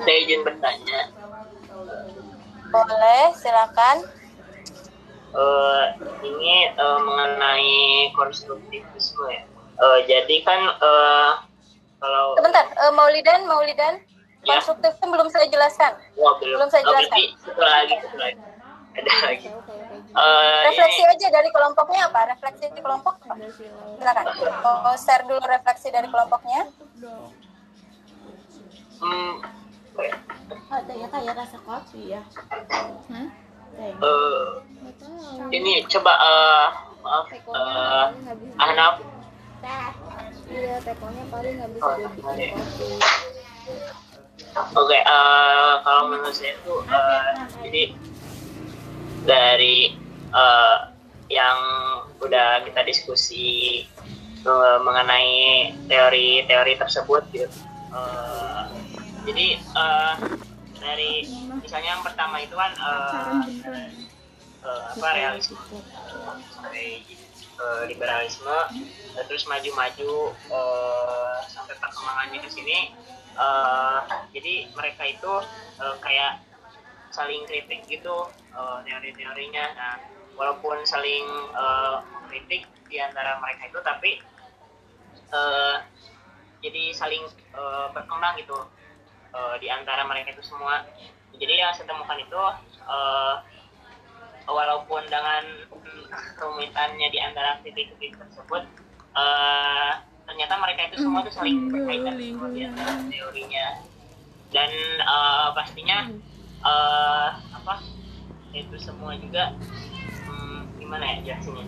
saya 0.00 0.16
izin 0.26 0.42
bertanya. 0.42 1.00
Boleh 2.70 3.24
silakan. 3.36 3.96
Uh, 5.30 5.94
ini 6.26 6.74
uh, 6.74 6.98
mengenai 7.06 8.10
konstruktivisme 8.18 9.30
ya. 9.30 9.46
Uh, 9.78 10.02
jadi 10.10 10.36
kan 10.42 10.60
uh, 10.82 11.46
kalau 12.02 12.34
sebentar 12.34 12.66
uh, 12.74 12.90
Maulidan 12.90 13.46
Maulidan. 13.46 14.02
Konstruktif 14.44 14.92
kan 14.96 15.08
belum 15.12 15.28
saya 15.28 15.46
jelaskan. 15.52 15.92
Wah, 16.16 16.34
belum. 16.40 16.56
belum 16.56 16.68
saya 16.72 16.82
jelaskan. 16.84 17.18
Oh, 17.18 17.28
satu 17.44 17.60
lagi 17.62 17.94
satu 18.00 18.18
lagi. 18.18 18.38
Ada 18.90 19.12
lagi. 19.22 19.46
uh, 20.18 20.60
refleksi 20.66 21.02
ini... 21.06 21.12
aja 21.14 21.26
dari 21.30 21.48
kelompoknya 21.54 22.00
apa? 22.10 22.20
Refleksi 22.34 22.64
di 22.74 22.80
kelompok 22.82 23.14
apa? 23.22 23.34
Silakan. 24.00 24.24
Oh, 24.66 24.96
share 24.98 25.24
dulu 25.28 25.40
refleksi 25.46 25.88
dari 25.94 26.08
kelompoknya. 26.10 26.60
Hmm, 29.00 29.40
ada 30.68 30.92
ya 30.92 31.08
kayak 31.08 31.34
rasa 31.38 31.56
kopi 31.64 32.12
ya. 32.12 32.22
Hmm? 33.08 33.32
uh, 33.80 34.60
ini 35.50 35.84
coba 35.88 36.12
uh, 36.18 36.66
maaf 37.00 37.26
uh, 37.48 38.06
Ahnaf 38.60 39.00
iya 40.50 40.76
tekonya 40.82 41.24
paling 41.30 41.54
nggak 41.62 41.70
bisa 41.78 41.86
oh, 41.86 41.96
kopi 42.10 42.20
Oke, 44.74 44.98
uh, 45.06 45.74
kalau 45.86 46.10
menurut 46.10 46.34
saya 46.34 46.58
itu 46.58 46.74
uh, 46.90 47.30
jadi 47.62 47.82
dari 49.22 49.94
uh, 50.34 50.90
yang 51.30 51.58
udah 52.18 52.66
kita 52.66 52.82
diskusi 52.82 53.86
uh, 54.42 54.82
mengenai 54.82 55.70
teori-teori 55.86 56.74
tersebut 56.82 57.22
gitu. 57.30 57.46
Uh, 57.94 58.66
jadi 59.22 59.62
uh, 59.78 60.14
dari 60.80 61.30
misalnya 61.62 62.00
yang 62.00 62.04
pertama 62.04 62.42
itu 62.42 62.54
kan 62.58 62.72
uh, 62.80 63.44
uh, 64.66 64.82
apa 64.96 65.08
realisme, 65.14 65.58
sampai 66.50 67.06
uh, 67.60 67.86
liberalisme, 67.86 68.56
terus 69.28 69.46
maju-maju 69.46 70.34
uh, 70.50 71.38
sampai 71.46 71.78
perkembangannya 71.78 72.38
ke 72.42 72.50
sini 72.50 72.78
uh, 73.38 74.06
jadi 74.34 74.70
mereka 74.74 75.02
itu 75.06 75.32
uh, 75.78 75.96
kayak 76.02 76.42
saling 77.10 77.42
kritik 77.46 77.82
gitu 77.90 78.30
uh, 78.54 78.78
teori-teorinya. 78.86 79.64
Nah 79.74 79.94
walaupun 80.38 80.80
saling 80.86 81.26
uh, 81.52 82.00
kritik 82.30 82.64
di 82.88 82.96
antara 82.98 83.38
mereka 83.42 83.68
itu 83.68 83.78
tapi 83.82 84.10
uh, 85.34 85.82
jadi 86.64 86.94
saling 86.94 87.24
uh, 87.54 87.92
berkembang 87.92 88.38
gitu 88.40 88.56
uh, 89.34 89.54
di 89.58 89.68
antara 89.68 90.06
mereka 90.06 90.32
itu 90.32 90.42
semua. 90.44 90.86
Jadi 91.40 91.56
yang 91.56 91.72
saya 91.72 91.88
temukan 91.88 92.18
itu 92.20 92.42
uh, 92.84 93.40
walaupun 94.50 95.06
dengan 95.06 95.44
kerumitannya 96.36 97.08
di 97.08 97.18
antara 97.22 97.62
kritik-kritik 97.62 98.18
tersebut 98.18 98.66
uh, 99.14 100.02
ternyata 100.30 100.54
mereka 100.62 100.80
itu 100.86 100.96
semua 101.02 101.26
tuh 101.26 101.34
saling 101.34 101.74
berkaitan 101.74 102.14
antara 102.14 103.02
teorinya 103.10 103.66
dan 104.54 104.70
uh, 105.02 105.50
pastinya 105.58 106.06
uh, 106.62 107.34
apa 107.50 107.82
itu 108.54 108.78
semua 108.78 109.18
juga 109.18 109.58
hmm, 110.30 110.78
gimana 110.78 111.02
ya 111.02 111.16
jelasinnya 111.26 111.66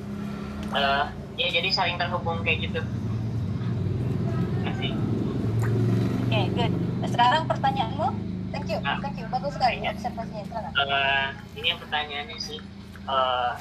uh, 0.78 1.10
ya 1.34 1.50
jadi 1.50 1.68
saling 1.74 1.98
terhubung 1.98 2.46
kayak 2.46 2.70
gitu 2.70 2.80
kasih 4.62 4.94
Oke, 6.32 6.48
good. 6.56 6.72
Sekarang 7.12 7.44
pertanyaanmu? 7.44 8.08
Thank 8.56 8.72
you, 8.72 8.80
Ah. 8.88 8.96
thank 9.04 9.20
you. 9.20 9.28
Bagus 9.28 9.52
sekali 9.52 9.84
Iya. 9.84 9.92
observasinya. 9.92 10.48
Silakan. 10.48 10.72
Eh, 10.80 11.26
ini 11.60 11.66
yang 11.68 11.76
pertanyaannya 11.76 12.38
sih 12.40 12.56
eh, 13.04 13.52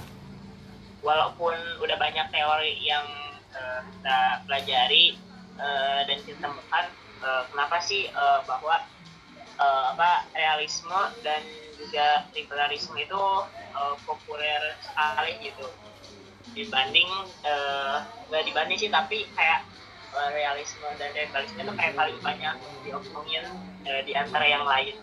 walaupun 1.03 1.51
udah 1.83 1.97
banyak 1.99 2.31
teori 2.31 2.79
yang 2.79 3.03
eh, 3.51 3.79
kita 3.85 4.19
pelajari 4.47 5.05
eh, 5.59 6.01
dan 6.07 6.17
kita 6.23 6.39
temukan 6.41 6.85
eh, 7.21 7.43
kenapa 7.51 7.77
sih 7.83 8.07
eh, 8.09 8.39
bahwa 8.47 8.83
eh, 9.59 9.85
apa 9.95 10.25
realisme 10.33 10.99
dan 11.21 11.41
juga 11.77 12.25
liberalisme 12.33 12.97
itu 12.97 13.23
eh, 13.75 13.95
populer 14.03 14.61
sekali 14.81 15.33
gitu 15.43 15.67
dibanding 16.51 17.09
eh, 17.47 17.95
nggak 18.27 18.43
dibanding 18.47 18.77
sih 18.79 18.91
tapi 18.91 19.27
kayak 19.35 19.63
realisme 20.35 20.83
dan 20.99 21.15
liberalisme 21.15 21.63
itu 21.63 21.73
kayak 21.79 21.95
paling 21.95 22.19
banyak 22.19 22.55
diomongin 22.83 23.43
eh, 23.87 24.01
di 24.03 24.13
antara 24.15 24.43
yang 24.47 24.67
lain 24.67 24.95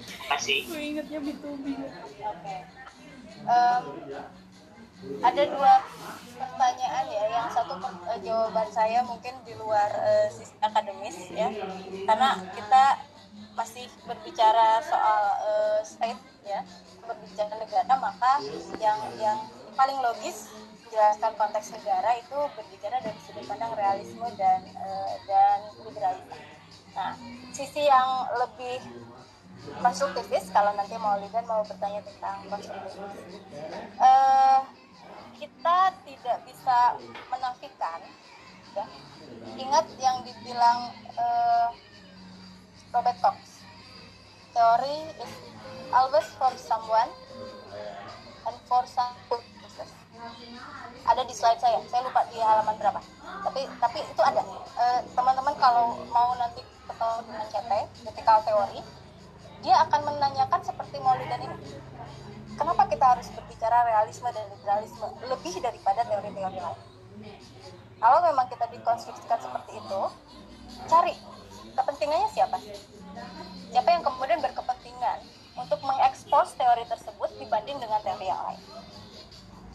Terima 0.00 0.38
kasih 0.38 0.62
Gue 0.70 0.82
ingetnya 0.94 1.18
B2B. 1.26 1.64
Oke. 2.22 2.56
Em, 3.50 3.84
ada 5.20 5.42
dua 5.48 5.72
pertanyaan 6.36 7.04
ya. 7.08 7.24
Yang 7.30 7.48
satu 7.56 7.74
eh, 7.80 8.18
jawaban 8.24 8.68
saya 8.72 9.00
mungkin 9.04 9.34
di 9.44 9.54
luar 9.56 9.90
sisi 10.32 10.54
akademis 10.60 11.32
ya, 11.32 11.48
karena 12.08 12.40
kita 12.52 12.84
masih 13.54 13.86
berbicara 14.06 14.80
soal 14.84 15.22
eh, 15.44 15.80
state 15.84 16.22
ya, 16.46 16.60
berbicara 17.04 17.54
negara, 17.58 17.92
maka 17.98 18.40
yang 18.78 18.98
yang 19.20 19.38
paling 19.76 19.98
logis 20.00 20.50
jelaskan 20.90 21.32
konteks 21.38 21.70
negara 21.70 22.18
itu 22.18 22.38
berbicara 22.58 22.98
dari 22.98 23.18
sudut 23.22 23.46
pandang 23.46 23.72
realisme 23.78 24.26
dan 24.34 24.60
eh, 24.66 25.12
dan 25.24 25.58
liberalisme. 25.86 26.36
Nah, 26.90 27.14
sisi 27.54 27.86
yang 27.86 28.26
lebih 28.34 28.82
konstruktivis 29.78 30.50
kalau 30.50 30.74
nanti 30.74 30.98
mau 30.98 31.14
lidan 31.20 31.46
mau 31.46 31.62
bertanya 31.62 32.02
tentang 32.02 32.42
konstruktivis 32.50 32.98
Eh, 34.00 34.58
kita 35.40 35.78
tidak 36.04 36.38
bisa 36.44 37.00
menafikan 37.32 38.00
ya. 38.76 38.84
Ingat 39.56 39.86
yang 39.96 40.20
dibilang 40.20 40.92
eh, 41.16 41.68
Robert 42.92 43.16
Cox. 43.24 43.64
Teori 44.52 44.98
is 45.16 45.32
always 45.96 46.28
for 46.36 46.52
someone 46.60 47.08
and 48.44 48.56
for 48.68 48.84
some 48.84 49.16
purposes. 49.32 49.88
Ada 51.08 51.24
di 51.24 51.32
slide 51.32 51.56
saya 51.56 51.80
saya 51.88 52.04
lupa 52.04 52.28
di 52.28 52.36
halaman 52.36 52.76
berapa. 52.76 53.00
Tapi 53.48 53.64
tapi 53.80 53.98
itu 54.04 54.20
ada. 54.20 54.44
Eh, 54.76 55.00
teman-teman 55.16 55.56
kalau 55.56 55.96
mau 56.12 56.36
nanti 56.36 56.60
ketemu 56.84 57.16
dengan 57.24 57.46
CT 57.48 57.72
critical 58.04 58.38
teori 58.44 58.80
dia 59.60 59.76
akan 59.84 60.00
menanyakan 60.08 60.60
seperti 60.64 60.96
Maulidan 61.04 61.40
ini 61.44 61.56
kenapa 62.60 62.84
kita 62.92 63.04
harus 63.16 63.26
berbicara 63.32 63.88
realisme 63.88 64.28
dan 64.28 64.44
liberalisme 64.52 65.08
lebih 65.24 65.54
daripada 65.64 66.04
teori-teori 66.04 66.58
lain? 66.60 66.80
Kalau 67.96 68.18
memang 68.20 68.46
kita 68.52 68.68
dikonstruksikan 68.68 69.40
seperti 69.40 69.80
itu 69.80 70.00
cari 70.84 71.16
kepentingannya 71.72 72.28
siapa? 72.28 72.60
Siapa 73.72 73.88
yang 73.88 74.04
kemudian 74.04 74.44
berkepentingan 74.44 75.18
untuk 75.56 75.80
mengekspos 75.80 76.52
teori 76.60 76.84
tersebut 76.84 77.30
dibanding 77.40 77.80
dengan 77.80 78.00
teori 78.04 78.28
yang 78.28 78.40
lain? 78.44 78.60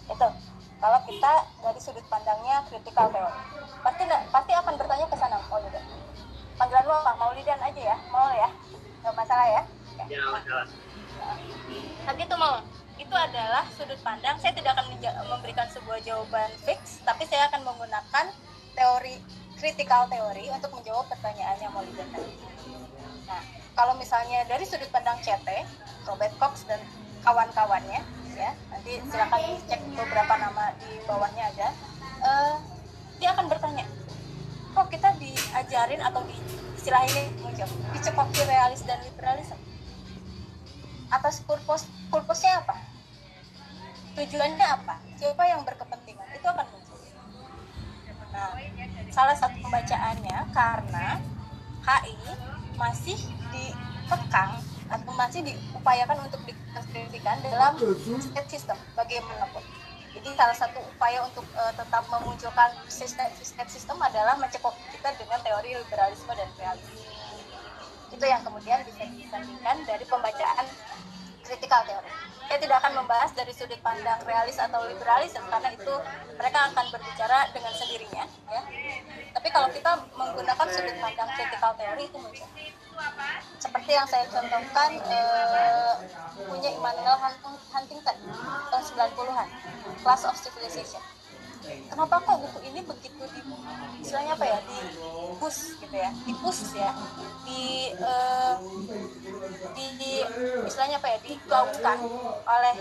Itu. 0.06 0.30
Kalau 0.76 1.00
kita 1.10 1.34
dari 1.66 1.80
sudut 1.82 2.06
pandangnya 2.06 2.62
kritikal 2.70 3.10
teori. 3.10 3.42
Pasti 3.82 4.04
pasti 4.30 4.52
akan 4.54 4.74
bertanya 4.78 5.06
ke 5.10 5.18
sana 5.18 5.42
Maulidan 5.50 5.86
panggilan 6.56 6.84
lu 6.88 6.94
apa? 6.96 7.12
Maulidan 7.20 7.60
aja 7.60 7.82
ya? 7.82 7.98
Mau 8.12 8.30
ya? 8.32 8.50
Nggak 9.04 9.16
masalah 9.16 9.48
ya? 9.48 9.62
Ya 10.08 10.22
masalah. 10.32 10.68
Nah 12.06 12.14
gitu 12.16 12.36
mau 12.36 12.60
itu 13.06 13.14
adalah 13.16 13.64
sudut 13.78 14.02
pandang. 14.02 14.36
Saya 14.42 14.58
tidak 14.58 14.74
akan 14.74 14.98
memberikan 15.30 15.70
sebuah 15.70 16.02
jawaban 16.02 16.50
fix, 16.66 17.06
tapi 17.06 17.30
saya 17.30 17.46
akan 17.54 17.62
menggunakan 17.62 18.26
teori 18.74 19.22
critical 19.56 20.10
teori 20.10 20.50
untuk 20.52 20.74
menjawab 20.74 21.06
pertanyaannya 21.14 21.70
Maulidan 21.70 22.10
tadi. 22.12 22.34
Nah, 23.30 23.42
kalau 23.78 23.94
misalnya 24.02 24.42
dari 24.50 24.66
sudut 24.66 24.90
pandang 24.90 25.22
CT, 25.22 25.48
Robert 26.10 26.34
Cox 26.42 26.66
dan 26.66 26.82
kawan-kawannya, 27.22 28.02
ya 28.36 28.52
nanti 28.74 29.00
silakan 29.08 29.42
cek 29.70 29.82
beberapa 29.96 30.34
nama 30.42 30.74
di 30.82 31.00
bawahnya 31.06 31.44
ada. 31.56 31.70
Eh, 32.26 32.56
dia 33.22 33.32
akan 33.32 33.48
bertanya, 33.48 33.86
kok 34.76 34.92
kita 34.92 35.14
diajarin 35.22 36.02
atau 36.04 36.26
di 36.26 36.36
istilah 36.76 37.06
ini 37.08 37.32
muncul 37.40 37.70
dicekoki 37.96 38.44
realis 38.44 38.84
dan 38.84 39.00
liberalisme? 39.08 39.58
atas 41.14 41.42
purpose 41.46 41.86
purpose-nya 42.10 42.66
apa 42.66 42.95
tujuannya 44.16 44.66
apa? 44.66 44.96
Siapa 45.20 45.44
yang 45.46 45.62
berkepentingan 45.68 46.28
itu 46.34 46.48
akan 46.48 46.66
muncul 46.72 46.96
nah 48.36 48.52
salah 49.16 49.32
satu 49.32 49.56
pembacaannya 49.64 50.38
karena 50.52 51.24
HI 51.88 52.16
masih 52.76 53.16
dikekang 53.56 54.60
atau 54.92 55.12
masih 55.16 55.40
diupayakan 55.48 56.28
untuk 56.28 56.44
dikonstruksikan 56.44 57.40
dalam 57.48 57.80
state 58.20 58.50
system 58.52 58.76
bagaimanapun. 59.00 59.64
Jadi 60.16 60.30
salah 60.36 60.56
satu 60.56 60.80
upaya 60.84 61.24
untuk 61.24 61.48
eh, 61.56 61.74
tetap 61.80 62.04
memunculkan 62.12 62.76
sistem 62.92 63.68
system 63.72 63.98
adalah 64.04 64.36
mencekok 64.36 64.76
kita 64.92 65.16
dengan 65.16 65.40
teori 65.40 65.80
liberalisme 65.80 66.32
dan 66.36 66.50
realisme. 66.60 67.00
Itu 68.12 68.24
yang 68.28 68.44
kemudian 68.44 68.84
bisa 68.84 69.04
disandingkan 69.12 69.84
dari 69.88 70.04
pembacaan 70.08 70.68
critical 71.46 71.82
teori. 71.86 72.10
Saya 72.46 72.60
tidak 72.62 72.78
akan 72.82 72.94
membahas 73.02 73.32
dari 73.34 73.54
sudut 73.54 73.78
pandang 73.82 74.22
realis 74.26 74.58
atau 74.58 74.86
liberalis 74.86 75.34
karena 75.34 75.70
itu 75.74 75.94
mereka 76.38 76.70
akan 76.70 76.86
berbicara 76.94 77.50
dengan 77.54 77.74
sendirinya, 77.74 78.26
ya. 78.50 78.62
Tapi 79.34 79.48
kalau 79.50 79.70
kita 79.74 79.92
menggunakan 80.14 80.68
sudut 80.70 80.98
pandang 81.02 81.30
critical 81.34 81.72
teori 81.78 82.04
itu 82.06 82.18
muncul. 82.18 82.50
Seperti 83.58 83.92
yang 83.92 84.08
saya 84.08 84.26
contohkan 84.30 84.90
eh, 84.98 85.94
punya 86.48 86.70
Immanuel 86.74 87.18
Hunt- 87.18 87.62
Huntington 87.74 88.18
tahun 88.72 88.84
90-an, 88.94 89.50
Class 90.02 90.24
of 90.26 90.38
Civilization 90.38 91.02
kenapa 91.66 92.22
kok 92.22 92.38
buku 92.46 92.60
ini 92.70 92.80
begitu 92.86 93.24
di 93.34 93.42
istilahnya 94.02 94.38
apa 94.38 94.46
ya 94.46 94.58
di 94.62 94.78
push 95.40 95.78
gitu 95.82 95.96
ya 95.96 96.10
di 96.26 96.34
push 96.40 96.76
ya 96.76 96.92
di, 97.46 97.92
eh, 97.94 98.54
di, 99.76 99.86
di 100.00 100.14
istilahnya 100.66 100.98
apa 100.98 101.08
ya 101.14 101.18
digaungkan 101.22 101.98
oleh 102.46 102.76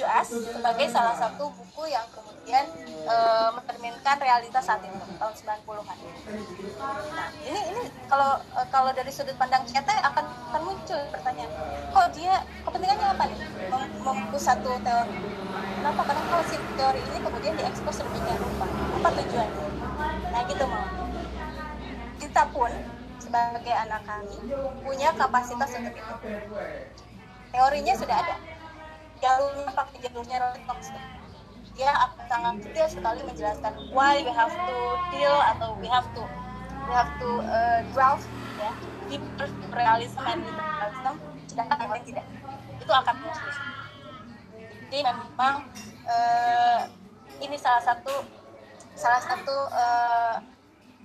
US 0.00 0.28
sebagai 0.28 0.86
salah 0.88 1.14
satu 1.16 1.50
buku 1.50 1.90
yang 1.90 2.06
kemudian 2.14 2.64
eh, 3.08 3.48
mencerminkan 3.56 4.16
realitas 4.20 4.64
saat 4.64 4.82
itu 4.84 4.96
tahun 5.18 5.34
90-an. 5.34 5.98
Nah, 6.80 7.28
ini 7.44 7.60
ini 7.74 7.82
kalau 8.06 8.38
eh, 8.56 8.66
kalau 8.70 8.90
dari 8.94 9.10
sudut 9.12 9.34
pandang 9.36 9.64
CT 9.66 9.88
akan 9.90 10.24
akan 10.52 10.60
muncul 10.64 11.00
pertanyaan, 11.10 11.50
kok 11.90 12.06
dia 12.14 12.34
kepentingannya 12.64 13.06
apa 13.16 13.24
nih 13.28 13.38
mem- 13.70 13.94
mempush 14.04 14.44
satu 14.44 14.76
teori? 14.80 15.14
Kenapa? 15.80 16.00
Karena 16.04 16.22
kalau 16.28 16.44
si 16.44 16.56
teori 16.76 17.00
ini 17.00 17.18
kemudian 17.24 17.54
diekspos 17.56 17.94
sedemikian 18.00 18.38
rupa, 18.38 18.68
apa 19.00 19.08
tujuannya? 19.16 19.66
Nah 20.30 20.42
gitu 20.46 20.64
mau. 20.68 20.99
Kita 22.30 22.46
pun 22.54 22.70
sebagai 23.18 23.74
anak 23.74 24.06
kami 24.06 24.54
punya 24.86 25.10
kapasitas 25.18 25.74
untuk 25.74 25.98
itu. 25.98 26.14
Teorinya 27.50 27.94
sudah 27.98 28.16
ada. 28.22 28.36
Jalurnya 29.18 29.66
pakai 29.74 29.98
jalurnya 30.06 30.38
tuh. 30.54 31.02
Dia 31.74 31.90
akan 31.90 32.24
sangat 32.30 32.54
detail 32.62 32.86
sekali 32.86 33.20
menjelaskan 33.26 33.72
why 33.90 34.22
we 34.22 34.30
have 34.30 34.54
to 34.54 34.78
deal 35.10 35.38
atau 35.42 35.74
we 35.82 35.90
have 35.90 36.06
to 36.14 36.22
we 36.86 36.92
have 36.94 37.10
to 37.18 37.30
uh, 37.50 37.82
delve 37.98 38.22
ya 38.62 38.70
deeper 39.10 39.48
realism 39.74 40.22
and 40.22 40.46
liberalism 40.46 41.14
sedangkan 41.50 41.76
yang 41.82 41.90
lain 41.90 42.04
tidak 42.06 42.26
itu 42.78 42.92
akan 42.94 43.14
muncul 43.18 43.50
jadi 44.90 44.98
memang 45.06 45.56
eh, 46.06 46.80
ini 47.42 47.56
salah 47.58 47.82
satu 47.82 48.14
salah 48.94 49.22
satu 49.22 49.56
eh, 49.70 50.34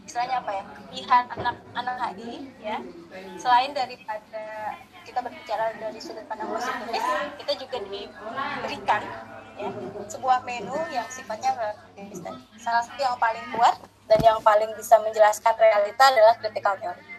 istilahnya 0.06 0.38
apa 0.39 0.52
ya 0.54 0.63
pilihan 0.94 1.24
anak 1.34 1.56
anak 1.74 1.96
HI 2.13 2.48
ya. 2.62 2.78
Selain 3.41 3.74
daripada 3.74 4.46
kita 5.06 5.20
berbicara 5.22 5.74
dari 5.78 6.00
sudut 6.02 6.26
pandang 6.26 6.50
positif 6.50 7.02
kita 7.41 7.54
juga 7.62 7.78
diberikan 7.86 9.02
ya 9.56 9.70
sebuah 10.12 10.44
menu 10.44 10.76
yang 10.91 11.08
sifatnya 11.08 11.56
salah 12.60 12.84
satu 12.84 13.00
yang 13.00 13.15
paling 13.15 13.46
kuat 13.56 13.76
dan 14.06 14.20
yang 14.22 14.39
paling 14.44 14.70
bisa 14.76 15.00
menjelaskan 15.00 15.56
realita 15.56 16.04
adalah 16.12 16.36
critical 16.41 16.76
theory 16.78 17.14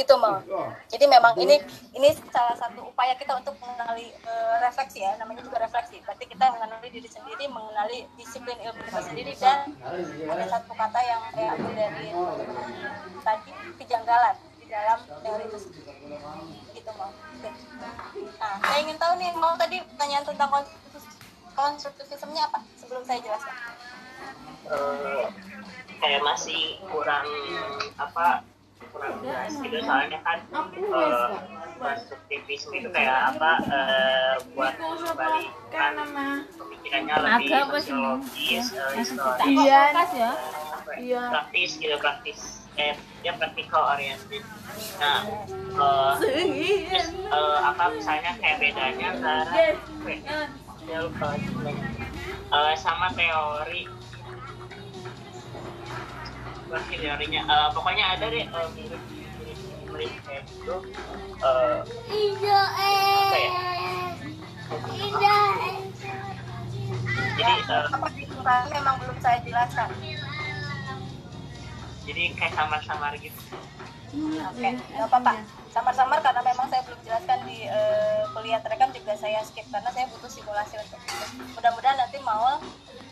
gitu 0.00 0.16
mau 0.16 0.40
jadi 0.88 1.04
memang 1.04 1.36
ini 1.36 1.60
ini 1.92 2.08
salah 2.32 2.56
satu 2.56 2.88
upaya 2.88 3.12
kita 3.14 3.36
untuk 3.36 3.54
mengenali 3.60 4.12
uh, 4.26 4.56
refleksi 4.60 5.04
ya. 5.04 5.16
Namanya 5.16 5.40
juga 5.44 5.62
refleksi. 5.62 6.00
Berarti 6.04 6.24
kita 6.28 6.52
mengenali 6.52 6.88
diri 6.92 7.08
sendiri 7.08 7.44
mengenali 7.48 8.06
disiplin 8.20 8.58
ilmu 8.60 8.80
kita 8.88 9.00
sendiri 9.06 9.32
dan 9.38 9.72
ada 10.28 10.44
satu 10.48 10.72
kata 10.74 11.00
yang 11.04 11.20
saya 11.34 11.48
ambil 11.56 11.72
dari 11.76 12.08
tadi 13.24 13.50
kejanggalan 13.80 14.36
di 14.60 14.66
dalam 14.68 14.98
teori 15.24 15.44
itu 15.48 15.58
sendiri 15.58 15.94
gitu 16.76 16.90
mau 16.96 17.10
nah 18.36 18.54
saya 18.60 18.78
ingin 18.84 19.00
tahu 19.00 19.16
nih 19.16 19.32
mau 19.32 19.56
tadi 19.56 19.80
pertanyaan 19.80 20.24
tentang 20.28 20.50
konstruktivismenya 21.56 22.52
apa? 22.52 22.60
Sebelum 22.76 23.02
saya 23.08 23.18
jelaskan. 23.24 23.56
Uh, 24.68 25.26
kayak 25.98 26.20
masih 26.20 26.76
kurang 26.92 27.24
apa 27.96 28.44
kurang 29.00 29.16
jelas 29.24 29.52
gitu 29.56 29.78
soalnya 29.80 30.18
kan 30.20 30.38
uh, 30.52 31.28
konstruktivisme 31.80 32.74
itu 32.84 32.88
kayak 32.92 33.32
apa 33.32 33.52
uh, 33.72 34.34
buat 34.52 34.76
kembali 34.76 35.44
kan 35.72 35.96
pemikirannya 36.52 37.14
lebih 37.16 37.48
sosiologis 37.80 38.66
uh, 38.76 38.92
historis 38.92 39.48
Iya. 39.48 39.82
ya? 40.12 40.32
Iya. 41.00 41.22
praktis 41.32 41.80
gitu 41.80 41.96
praktis 41.96 42.60
eh 42.76 42.94
ya 43.24 43.32
practical 43.40 43.82
oriented. 43.96 44.44
Nah 45.00 45.20
uh, 45.80 46.12
terus 46.20 47.08
uh, 47.32 47.58
apa 47.72 47.96
misalnya 47.96 48.36
kayak 48.36 48.60
bedanya 48.60 49.16
antara 49.16 49.76
ya 50.84 50.96
lupa 51.00 51.34
uh, 52.52 52.74
sama 52.76 53.08
teori 53.16 53.88
masih 56.70 56.96
teorinya 57.02 57.42
uh, 57.50 57.68
pokoknya 57.74 58.04
ada 58.14 58.26
deh 58.30 58.46
uh, 58.46 58.68
mirip 58.78 59.02
mirip 59.10 59.58
mirip 59.90 60.12
kayak 60.22 60.42
gitu. 60.46 60.74
Uh, 61.42 61.82
iya 62.14 62.60
apa 62.78 63.36
ya? 63.36 63.52
Iya 64.94 65.38
jadi 67.40 67.54
uh, 67.72 67.86
apa 67.88 68.08
memang 68.68 68.94
belum 69.00 69.16
saya 69.18 69.38
jelaskan. 69.40 69.88
Jadi 72.04 72.22
kayak 72.36 72.52
samar-samar 72.56 73.12
gitu. 73.16 73.40
Oke, 74.10 74.68
nggak 74.74 75.06
apa-apa. 75.06 75.40
Samar-samar 75.70 76.18
karena 76.18 76.42
memang 76.42 76.66
saya 76.66 76.82
belum 76.82 77.00
jelaskan 77.06 77.38
di 77.46 77.64
uh, 77.70 78.26
kuliah 78.34 78.58
terekam 78.58 78.90
juga 78.90 79.14
saya 79.14 79.40
skip 79.46 79.64
karena 79.70 79.86
saya 79.94 80.10
butuh 80.10 80.26
simulasi 80.26 80.74
untuk 80.82 80.98
itu. 80.98 81.24
Mudah-mudahan 81.54 81.96
nanti 81.96 82.18
mau 82.26 82.58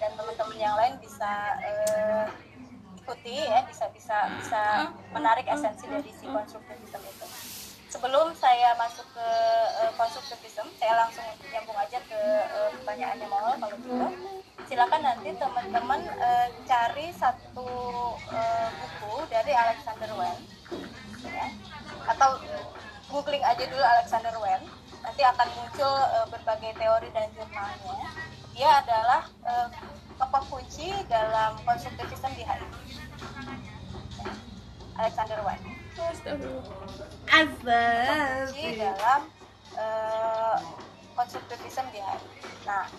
dan 0.03 0.11
teman-teman 0.19 0.59
yang 0.59 0.75
lain 0.75 0.95
bisa 0.99 1.31
uh, 1.63 2.27
ikuti 3.09 3.41
ya, 3.41 3.65
bisa 3.65 3.89
bisa 3.97 4.29
bisa 4.37 4.93
menarik 5.17 5.49
esensi 5.49 5.89
dari 5.89 6.13
si 6.13 6.29
konstruktivisme 6.29 7.01
itu. 7.01 7.27
Sebelum 7.89 8.37
saya 8.37 8.77
masuk 8.77 9.09
ke 9.17 9.29
uh, 9.81 9.89
konstruktivisme, 9.97 10.69
saya 10.77 10.93
langsung 10.93 11.25
nyambung 11.49 11.81
aja 11.81 11.97
ke 12.05 12.21
uh, 12.53 12.69
pertanyaannya 12.77 13.27
mau 13.33 13.57
kalau 13.57 13.77
gitu. 13.81 13.97
Silakan 14.69 15.01
nanti 15.01 15.33
teman-teman 15.41 16.05
uh, 16.21 16.53
cari 16.69 17.09
satu 17.17 17.65
uh, 18.29 18.69
buku 18.77 19.25
dari 19.33 19.57
Alexander 19.57 20.13
Wen 20.13 20.37
ya. 21.25 21.49
atau 22.13 22.37
googling 23.09 23.41
aja 23.41 23.65
dulu 23.65 23.81
Alexander 23.81 24.37
Wen 24.37 24.61
nanti 25.01 25.23
akan 25.25 25.49
muncul 25.57 25.89
uh, 25.89 26.29
berbagai 26.29 26.77
teori 26.77 27.09
dan 27.17 27.33
jurnalnya 27.33 28.05
dia 28.59 28.83
adalah 28.83 29.23
uh, 29.47 29.71
tokoh 30.19 30.43
kunci 30.51 30.91
dalam 31.07 31.55
konstruktivisme 31.63 32.35
di 32.35 32.43
HI 32.43 32.67
Alexander 34.99 35.39
Wen 35.47 35.63
kunci 38.51 38.83
dalam 38.83 39.31
uh, 39.79 40.59
konstruktivisme 41.15 41.87
di 41.95 42.03
HI 42.03 42.19
nah 42.67 42.91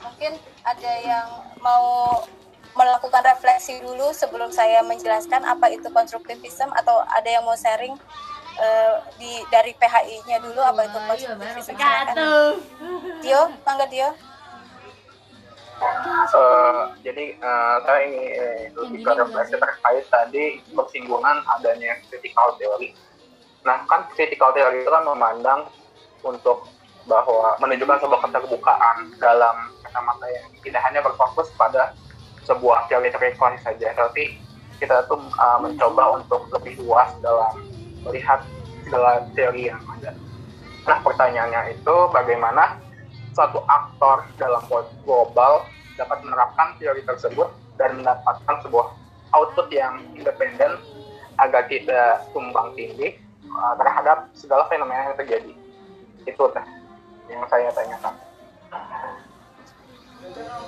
mungkin 0.00 0.32
ada 0.64 0.92
yang 1.04 1.28
mau 1.60 2.24
melakukan 2.72 3.20
refleksi 3.20 3.84
dulu 3.84 4.16
sebelum 4.16 4.48
saya 4.48 4.80
menjelaskan 4.80 5.44
apa 5.44 5.76
itu 5.76 5.92
konstruktivisme 5.92 6.72
atau 6.72 7.04
ada 7.04 7.28
yang 7.28 7.44
mau 7.44 7.52
sharing 7.52 7.92
uh, 8.56 8.96
di 9.20 9.44
dari 9.52 9.76
PHI-nya 9.76 10.40
dulu 10.40 10.56
apa 10.64 10.88
itu 10.88 10.98
konstruktivisme. 11.04 11.76
Dio, 13.20 13.52
mangga 13.68 13.84
Dio. 13.92 14.31
Uh, 16.32 16.94
jadi 17.02 17.34
uh, 17.42 17.76
saya 17.82 18.06
eh, 18.08 18.70
lebih 18.72 19.02
ke 19.02 19.12
refleksi 19.18 19.58
terkait 19.58 20.04
tadi 20.08 20.44
persinggungan 20.70 21.42
adanya 21.58 21.98
critical 22.08 22.54
theory. 22.56 22.94
Nah 23.66 23.82
kan 23.90 24.06
critical 24.14 24.54
theory 24.54 24.86
itu 24.86 24.90
kan 24.90 25.04
memandang 25.04 25.66
untuk 26.22 26.70
bahwa 27.10 27.58
menunjukkan 27.58 27.98
sebuah 27.98 28.20
keterbukaan 28.30 28.96
dalam 29.18 29.74
kacamata 29.82 30.26
yang 30.30 30.46
tidak 30.62 30.82
hanya 30.86 31.00
berfokus 31.02 31.50
pada 31.58 31.90
sebuah 32.46 32.86
teori 32.86 33.10
teori 33.10 33.58
saja, 33.58 33.90
tapi 33.94 34.38
kita 34.78 35.06
tuh 35.10 35.18
uh, 35.38 35.58
mencoba 35.58 36.22
untuk 36.22 36.46
lebih 36.54 36.78
luas 36.86 37.10
dalam 37.22 37.58
melihat 38.06 38.42
segala 38.86 39.26
teori 39.34 39.70
yang 39.70 39.82
ada. 39.98 40.14
Nah 40.86 40.98
pertanyaannya 41.02 41.78
itu 41.78 41.96
bagaimana 42.10 42.78
satu 43.32 43.64
aktor 43.64 44.28
dalam 44.36 44.62
politik 44.68 44.96
global 45.04 45.64
dapat 45.96 46.18
menerapkan 46.24 46.76
teori 46.80 47.04
tersebut 47.04 47.48
dan 47.76 48.00
mendapatkan 48.00 48.56
sebuah 48.64 48.92
output 49.32 49.68
yang 49.72 50.00
independen 50.12 50.76
agar 51.40 51.64
tidak 51.68 52.28
tumbang 52.36 52.76
tindih 52.76 53.16
uh, 53.48 53.74
terhadap 53.80 54.28
segala 54.36 54.68
fenomena 54.68 55.12
yang 55.12 55.16
terjadi. 55.16 55.52
Itu 56.28 56.44
teh 56.52 56.64
yang 57.32 57.44
saya 57.48 57.72
tanyakan. 57.72 58.14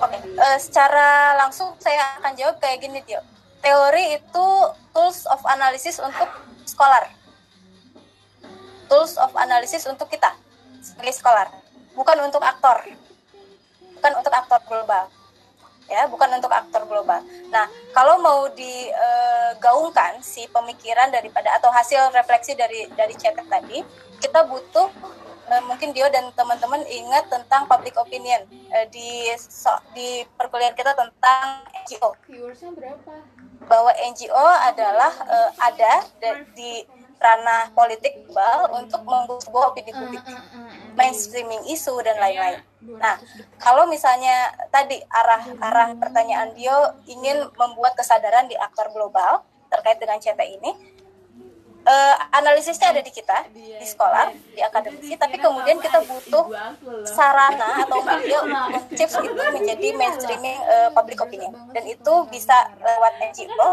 Oke, 0.01 0.17
uh, 0.35 0.59
secara 0.59 1.39
langsung 1.39 1.77
saya 1.79 2.19
akan 2.21 2.33
jawab 2.35 2.57
kayak 2.59 2.83
gini, 2.83 3.01
Tio. 3.05 3.21
Teori 3.65 4.21
itu 4.21 4.47
tools 4.93 5.25
of 5.33 5.41
analysis 5.49 5.97
untuk 5.97 6.29
scholar. 6.69 7.09
Tools 8.93 9.17
of 9.17 9.33
analysis 9.41 9.89
untuk 9.89 10.13
kita 10.13 10.37
sebagai 10.85 11.17
scholar, 11.17 11.49
bukan 11.95 12.17
untuk 12.27 12.43
aktor. 12.43 12.85
Bukan 13.99 14.13
untuk 14.21 14.35
aktor 14.35 14.61
global. 14.69 15.09
Ya, 15.85 16.09
bukan 16.09 16.29
untuk 16.33 16.49
aktor 16.49 16.89
global. 16.89 17.21
Nah, 17.53 17.69
kalau 17.93 18.17
mau 18.17 18.49
digaungkan 18.57 20.21
si 20.25 20.49
pemikiran 20.49 21.13
daripada 21.13 21.61
atau 21.61 21.69
hasil 21.69 22.09
refleksi 22.13 22.57
dari 22.57 22.89
dari 22.97 23.13
cetek 23.13 23.45
tadi, 23.49 23.85
kita 24.17 24.49
butuh 24.49 24.89
uh, 25.53 25.63
mungkin 25.69 25.93
Dio 25.93 26.09
dan 26.09 26.33
teman-teman 26.33 26.81
ingat 26.89 27.29
tentang 27.29 27.69
public 27.69 27.93
opinion 28.01 28.41
uh, 28.73 28.87
di 28.89 29.29
so, 29.37 29.77
di 29.93 30.25
perkuliahan 30.41 30.73
kita 30.73 30.97
tentang 30.97 31.69
NGO. 31.85 32.17
viewersnya 32.29 32.73
berapa 32.73 33.13
Bahwa 33.65 33.93
NGO 33.97 34.47
adalah 34.61 35.13
ada 35.57 36.05
di 36.53 36.85
ranah 37.17 37.73
politik 37.73 38.13
global 38.29 38.77
untuk 38.77 39.01
membuat 39.09 39.41
sebuah 39.41 39.73
opini 39.73 39.93
publik, 39.97 40.21
mainstreaming 40.95 41.67
isu 41.71 41.95
dan 42.03 42.17
lain-lain. 42.19 42.63
Nah, 42.99 43.19
kalau 43.59 43.89
misalnya 43.91 44.55
tadi 44.71 45.01
arah 45.11 45.43
arah 45.59 45.89
pertanyaan 45.99 46.55
Dio 46.55 47.03
ingin 47.11 47.51
membuat 47.59 47.99
kesadaran 47.99 48.47
di 48.47 48.55
aktor 48.55 48.91
global 48.95 49.43
terkait 49.73 49.99
dengan 49.99 50.23
CT 50.23 50.41
ini, 50.61 50.71
eh, 51.85 52.15
analisisnya 52.33 52.93
ada 52.95 53.03
di 53.03 53.13
kita 53.13 53.49
di 53.53 53.83
sekolah 53.83 54.33
di 54.55 54.61
akademisi 54.63 55.17
tapi 55.19 55.37
kemudian 55.37 55.81
kita 55.81 56.01
butuh 56.05 56.49
sarana 57.05 57.85
atau 57.85 58.01
media 58.11 58.39
untuk 58.45 58.85
chips 58.95 59.17
itu 59.21 59.43
menjadi 59.53 59.89
mainstreaming 59.97 60.61
eh, 60.65 60.89
public 60.95 61.19
opinion. 61.21 61.53
dan 61.75 61.85
itu 61.89 62.15
bisa 62.31 62.55
lewat 62.79 63.13
NGO 63.33 63.71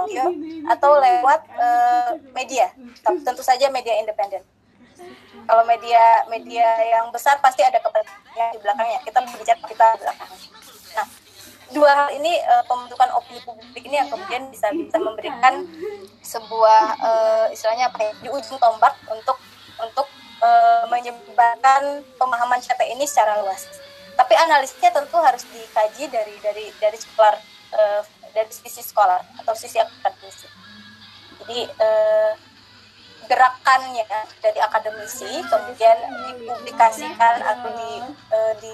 atau 0.72 0.92
lewat 0.98 1.42
eh, 1.60 2.10
media. 2.34 2.72
Tentu 3.04 3.44
saja 3.44 3.70
media 3.70 4.00
independen 4.00 4.42
kalau 5.48 5.64
media 5.66 6.26
media 6.30 6.68
yang 6.86 7.10
besar 7.10 7.40
pasti 7.44 7.62
ada 7.66 7.80
kepentingan 7.80 8.50
di 8.54 8.60
belakangnya 8.62 9.00
kita 9.04 9.20
berbicara 9.24 9.60
kita 9.68 9.86
di 9.96 10.00
belakangnya 10.06 10.48
nah 10.92 11.08
dua 11.72 11.92
hal 11.96 12.10
ini 12.16 12.34
eh, 12.36 12.64
pembentukan 12.68 13.10
opini 13.16 13.40
publik 13.48 13.84
ini 13.84 13.96
yang 13.96 14.10
kemudian 14.12 14.52
bisa 14.52 14.68
bisa 14.76 14.98
memberikan 15.00 15.64
sebuah 16.22 16.84
eh, 17.00 17.46
istilahnya 17.56 17.90
apa 17.90 18.00
ya 18.04 18.12
di 18.20 18.30
ujung 18.30 18.60
tombak 18.60 18.94
untuk 19.08 19.40
untuk 19.80 20.08
eh, 20.44 20.84
menyebarkan 20.92 22.04
pemahaman 22.20 22.60
CT 22.60 22.82
ini 22.92 23.08
secara 23.08 23.40
luas. 23.42 23.66
Tapi 24.20 24.34
analisisnya 24.36 24.92
tentu 24.92 25.18
harus 25.18 25.48
dikaji 25.48 26.12
dari 26.12 26.36
dari 26.44 26.66
dari 26.78 26.98
sekolah 27.00 27.36
eh, 27.74 28.02
dari 28.36 28.52
sisi 28.52 28.84
sekolah 28.84 29.42
atau 29.44 29.56
sisi 29.56 29.80
akademisi. 29.80 30.48
Jadi 31.42 31.60
eh, 31.72 32.32
gerakannya 33.30 34.06
dari 34.42 34.60
akademisi 34.62 35.42
kemudian 35.46 35.98
dipublikasikan 36.30 37.36
atau 37.42 37.70
di 37.74 37.92
eh, 38.32 38.54
di 38.62 38.72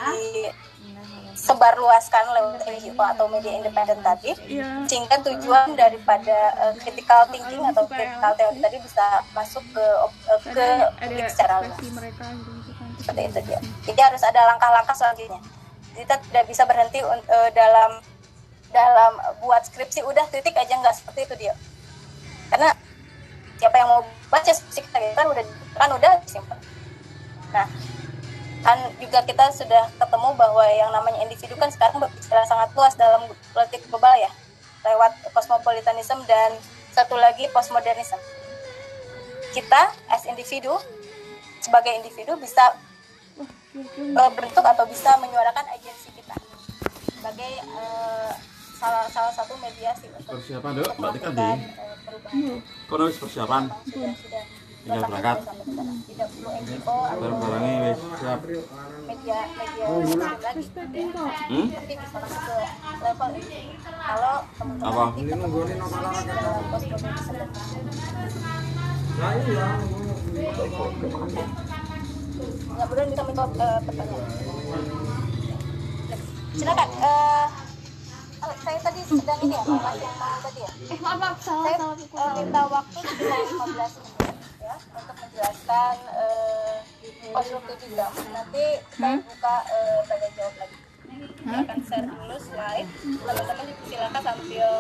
disebarluaskan 1.37 2.33
lewat 2.33 2.65
NGO 2.65 2.97
atau 2.97 3.29
media 3.29 3.53
independen 3.61 4.01
tadi 4.01 4.33
sehingga 4.89 5.21
tujuan 5.21 5.77
daripada 5.77 6.49
uh, 6.57 6.73
critical 6.81 7.29
thinking 7.29 7.61
atau 7.61 7.85
critical 7.85 8.33
theory 8.33 8.57
tadi 8.57 8.77
bisa 8.81 9.21
masuk 9.37 9.61
ke 9.69 9.85
uh, 10.01 10.41
ke 10.41 10.67
publik 10.97 11.29
secara 11.29 11.61
luas 11.61 11.77
seperti 12.97 13.21
itu 13.29 13.39
dia. 13.45 13.59
Jadi 13.85 13.99
harus 14.01 14.23
ada 14.25 14.41
langkah-langkah 14.49 14.97
selanjutnya. 14.97 15.37
Kita 15.93 16.17
tidak 16.17 16.43
bisa 16.49 16.65
berhenti 16.65 16.99
eh, 17.05 17.49
dalam 17.53 18.01
dalam 18.73 19.11
buat 19.39 19.61
skripsi 19.61 20.03
udah 20.03 20.25
titik 20.33 20.57
aja 20.57 20.73
nggak 20.73 20.97
seperti 20.97 21.29
itu 21.29 21.35
dia. 21.47 21.53
Karena 22.49 22.73
siapa 23.61 23.77
yang 23.77 23.89
mau 23.93 24.01
baca 24.37 24.51
kita 24.53 24.97
kan 25.17 25.25
udah 25.33 25.45
kan 25.73 25.89
udah 25.97 26.11
simpan. 26.29 26.59
Nah, 27.49 27.65
kan 28.61 28.77
juga 29.01 29.25
kita 29.25 29.49
sudah 29.49 29.89
ketemu 29.97 30.29
bahwa 30.37 30.65
yang 30.69 30.93
namanya 30.93 31.25
individu 31.25 31.57
kan 31.57 31.73
sekarang 31.73 31.97
berbicara 31.97 32.45
sangat 32.45 32.69
luas 32.77 32.93
dalam 32.93 33.25
politik 33.53 33.81
global 33.89 34.13
ya 34.13 34.29
lewat 34.85 35.17
cosmopolitanism 35.33 36.21
dan 36.29 36.53
satu 36.93 37.17
lagi 37.17 37.49
postmodernism. 37.49 38.21
Kita 39.57 39.89
as 40.13 40.29
individu 40.29 40.77
sebagai 41.65 41.97
individu 41.97 42.37
bisa 42.37 42.77
uh, 43.73 44.31
atau 44.61 44.85
bisa 44.85 45.17
menyuarakan 45.17 45.65
agensi 45.73 46.13
kita 46.13 46.37
sebagai 47.17 47.53
uh, 47.73 48.31
salah 48.77 49.09
salah 49.09 49.33
satu 49.33 49.57
mediasi 49.57 50.05
untuk 50.13 50.37
Persiapan 50.37 50.71
dok, 50.77 50.89
Mbak 51.01 51.09
Tika 51.17 51.29
di. 51.33 51.41
uh, 51.41 51.57
perubahan. 52.05 52.61
Kono 52.85 53.03
wis 53.09 53.17
persiapan. 53.17 53.63
Tinggal 54.87 55.03
berangkat. 55.09 55.37
tidak 56.07 56.27
perlu 56.31 56.49
NGO 56.53 56.95
atau 56.95 57.17
Barang-barangnya 57.19 57.73
wis 57.83 57.99
siap. 58.21 58.39
media 58.45 59.39
media 59.57 59.85
lain 59.89 60.29
lagi. 60.37 60.61
Hmm? 61.49 61.67
tapi 61.73 61.93
bisa 61.97 62.17
masuk 62.21 62.41
ke 62.45 62.57
level 63.01 63.29
ini. 63.41 63.61
Kalau 63.81 64.35
teman-teman. 64.55 64.87
Apa? 64.93 65.05
nggak 73.37 73.49
eh, 73.57 73.79
pertanyaan. 73.81 74.25
Silakan 76.57 76.89
eh 76.89 77.05
oh, 77.05 77.66
saya 78.63 78.79
tadi 78.79 79.01
sedang 79.03 79.39
ini 79.43 79.55
ya 79.55 79.61
mau 79.67 79.79
ngasih 79.81 80.11
tahu 80.15 80.37
tadi 80.47 80.59
ya? 80.61 80.71
Eh 80.93 80.99
maaf 81.03 81.17
maaf 81.19 81.37
salah 81.43 81.63
saya 81.67 81.77
salah 81.79 81.95
eh, 81.97 82.33
minta 82.39 82.61
waktu 82.67 82.99
sekitar 83.03 83.39
15 83.43 83.97
menit 83.99 84.35
ya 84.57 84.75
untuk 84.77 85.15
menjelaskan 85.19 85.95
eh, 86.11 86.75
konstruktivism 87.33 88.25
nanti 88.31 88.65
saya 88.95 89.15
buka 89.19 89.55
eh, 89.67 89.99
tanya 90.07 90.29
jawab 90.35 90.55
lagi. 90.59 90.77
Saya 91.17 91.59
akan 91.63 91.79
share 91.87 92.05
dulu 92.07 92.37
slide. 92.37 92.89
Teman-teman 92.99 93.67
silakan 93.87 94.21
sambil 94.21 94.71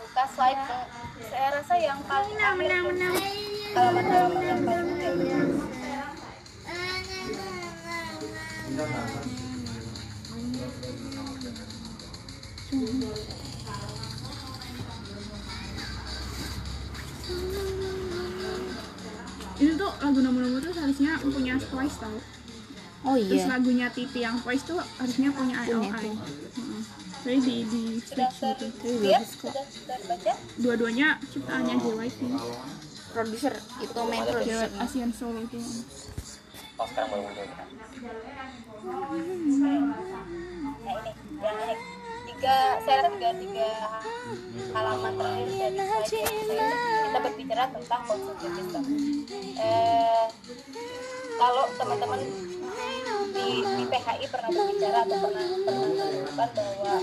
buka 0.00 0.24
slide 0.32 0.60
ke 0.66 0.78
saya 1.28 1.48
rasa 1.54 1.74
yang 1.78 2.00
paling 2.04 2.38
akhir 2.40 2.70
halaman-halaman 3.72 4.42
yang 4.44 4.60
paling 4.64 4.88
akhir 4.96 5.12
Ini 12.72 12.80
tuh 19.76 19.92
lagu 20.00 20.18
nomor-nomor 20.24 20.64
tuh 20.64 20.72
harusnya 20.80 21.20
punya 21.20 21.60
Twice 21.60 22.00
tau. 22.00 22.16
Oh 23.04 23.20
Terus 23.20 23.44
iya. 23.44 23.52
lagunya 23.52 23.92
Titi 23.92 24.24
yang 24.24 24.40
Twice 24.40 24.64
tuh 24.64 24.80
harusnya 24.80 25.28
punya 25.36 25.68
IOI. 25.68 26.16
Heeh. 26.16 26.82
Jadi 27.22 27.38
di 27.44 27.60
di 27.68 27.82
gitu. 28.00 28.24
share 28.32 28.56
lihat 29.04 29.28
sudah 29.28 29.64
sudah 29.68 29.98
baca 30.08 30.32
Dua-duanya 30.56 31.20
ciptaannya 31.28 31.76
JYP. 31.76 32.20
Produser 33.12 33.54
itu 33.84 34.00
main 34.08 34.24
produser. 34.24 34.72
Asian 34.80 35.12
Soul 35.12 35.44
itu. 35.44 35.60
Oh 36.80 36.88
sekarang 36.88 37.08
baru 37.12 37.22
muncul. 37.28 37.44
nah 38.82 39.12
ini 39.12 39.44
yang 39.60 39.86
ini 41.44 41.91
tiga 42.42 42.74
saya 42.82 43.06
rasa 43.06 43.14
tiga 43.14 43.30
tiga 43.38 43.70
halaman 44.74 45.14
terakhir 45.14 45.46
dari 45.78 46.26
saya 46.42 46.66
kita 47.06 47.18
berbicara 47.22 47.70
tentang 47.70 48.02
konstruktivisme 48.02 48.82
eh, 49.62 50.26
kalau 51.38 51.70
teman-teman 51.78 52.18
di, 53.30 53.46
di 53.62 53.84
PHI 53.86 54.26
pernah 54.26 54.50
berbicara 54.50 55.06
atau 55.06 55.18
pernah 55.22 55.46
pernah 55.54 55.86
menemukan 55.86 56.50
bahwa 56.50 56.94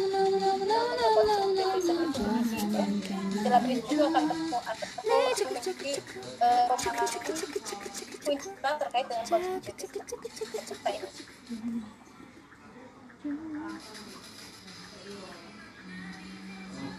konstruktivisme 1.15 2.03
itu 2.03 2.19
berisiko 2.19 2.83
istilah 3.31 3.59
berisiko 3.63 4.03
akan 4.11 4.23
ketemu 4.27 4.57
akan 4.59 4.75
ketemu 4.75 5.07
eh, 6.43 6.67
terkait 8.75 9.05
dengan 9.07 9.23
konstruktivisme 9.23 10.19
Kita 10.67 10.89
ini. 10.91 11.07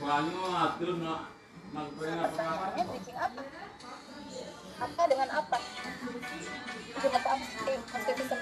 Banyu 0.01 0.41
atur 0.53 0.91
nak. 1.01 1.21
Nak 1.71 1.87
pengen 1.97 2.19
pertanyaannya 2.27 2.83
bridging 2.91 3.19
apa? 3.21 3.41
Apa 4.81 5.03
dengan 5.07 5.29
apa? 5.31 5.57
Dengan 7.01 7.21
apa? 7.21 7.35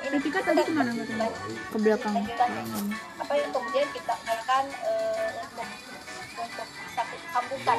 Ketika 0.08 0.38
tadi 0.42 0.62
ke 0.64 0.72
mana 0.72 0.90
katanya? 0.96 1.28
Ke 1.68 1.76
belakang. 1.82 2.14
Apa? 3.20 3.32
Yang 3.36 3.50
kemudian 3.52 3.88
kita 3.92 4.14
akan 4.16 4.64
eh, 4.70 5.28
untuk 5.44 5.68
untuk 6.38 6.68
satu 6.94 7.16
sambungkan 7.34 7.78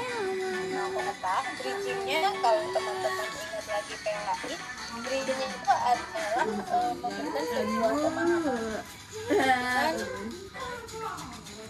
nah 0.69 0.87
ternyata 0.91 1.35
bridgingnya 1.59 2.29
kalau 2.43 2.63
teman-teman 2.75 3.27
ingat 3.31 3.65
lagi 3.71 3.95
PLAI 4.03 4.55
bridgingnya 4.99 5.47
itu 5.47 5.71
adalah 5.71 6.47
eh, 6.47 6.93
memberikan 6.99 7.43
sebuah 7.47 7.93
pemahaman 8.03 8.63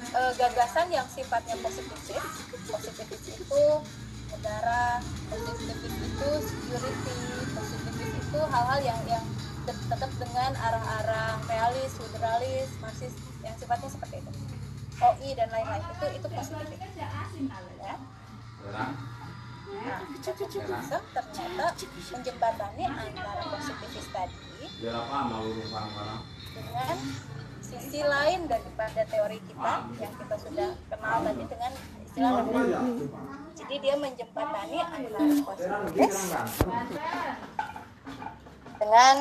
eh, 0.10 0.32
gagasan 0.38 0.88
yang 0.90 1.08
sifatnya 1.10 1.56
positif 1.62 2.22
positifis 2.70 3.24
itu 3.38 3.64
negara 4.30 5.02
positifis 5.30 5.94
itu 5.94 6.30
security 6.46 7.18
positifis 7.52 8.12
itu 8.14 8.40
hal-hal 8.40 8.80
yang 8.82 9.00
yang 9.10 9.26
tet- 9.66 9.86
tetap 9.90 10.12
dengan 10.18 10.52
arah-arah 10.54 11.42
realis 11.50 11.92
liberalis 12.00 12.70
marxis 12.80 13.14
yang 13.42 13.56
sifatnya 13.58 13.90
seperti 13.90 14.22
itu. 14.22 14.32
OI 15.00 15.32
dan 15.32 15.48
lain-lain 15.48 15.80
itu 15.80 16.06
itu 16.20 16.28
positif. 16.28 16.68
Ya. 17.80 17.96
Nah 19.70 20.00
positivism 20.12 21.02
ternyata 21.14 21.66
menjembatani 22.12 22.84
antara 22.84 23.44
positivis 23.48 24.08
tadi 24.12 24.36
dengan 26.60 26.98
sisi 27.80 28.04
lain 28.04 28.46
daripada 28.52 29.02
teori 29.08 29.40
kita 29.48 29.74
yang 30.04 30.14
kita 30.20 30.36
sudah 30.36 30.70
kenal 30.92 31.18
tadi 31.24 31.44
dengan 31.48 31.72
istilah 32.04 32.32
reflektivis. 32.44 33.10
Jadi 33.56 33.76
dia 33.80 33.96
menjembatani 33.96 34.78
antara 34.84 35.28
positivis 35.48 36.18
dengan 38.80 39.16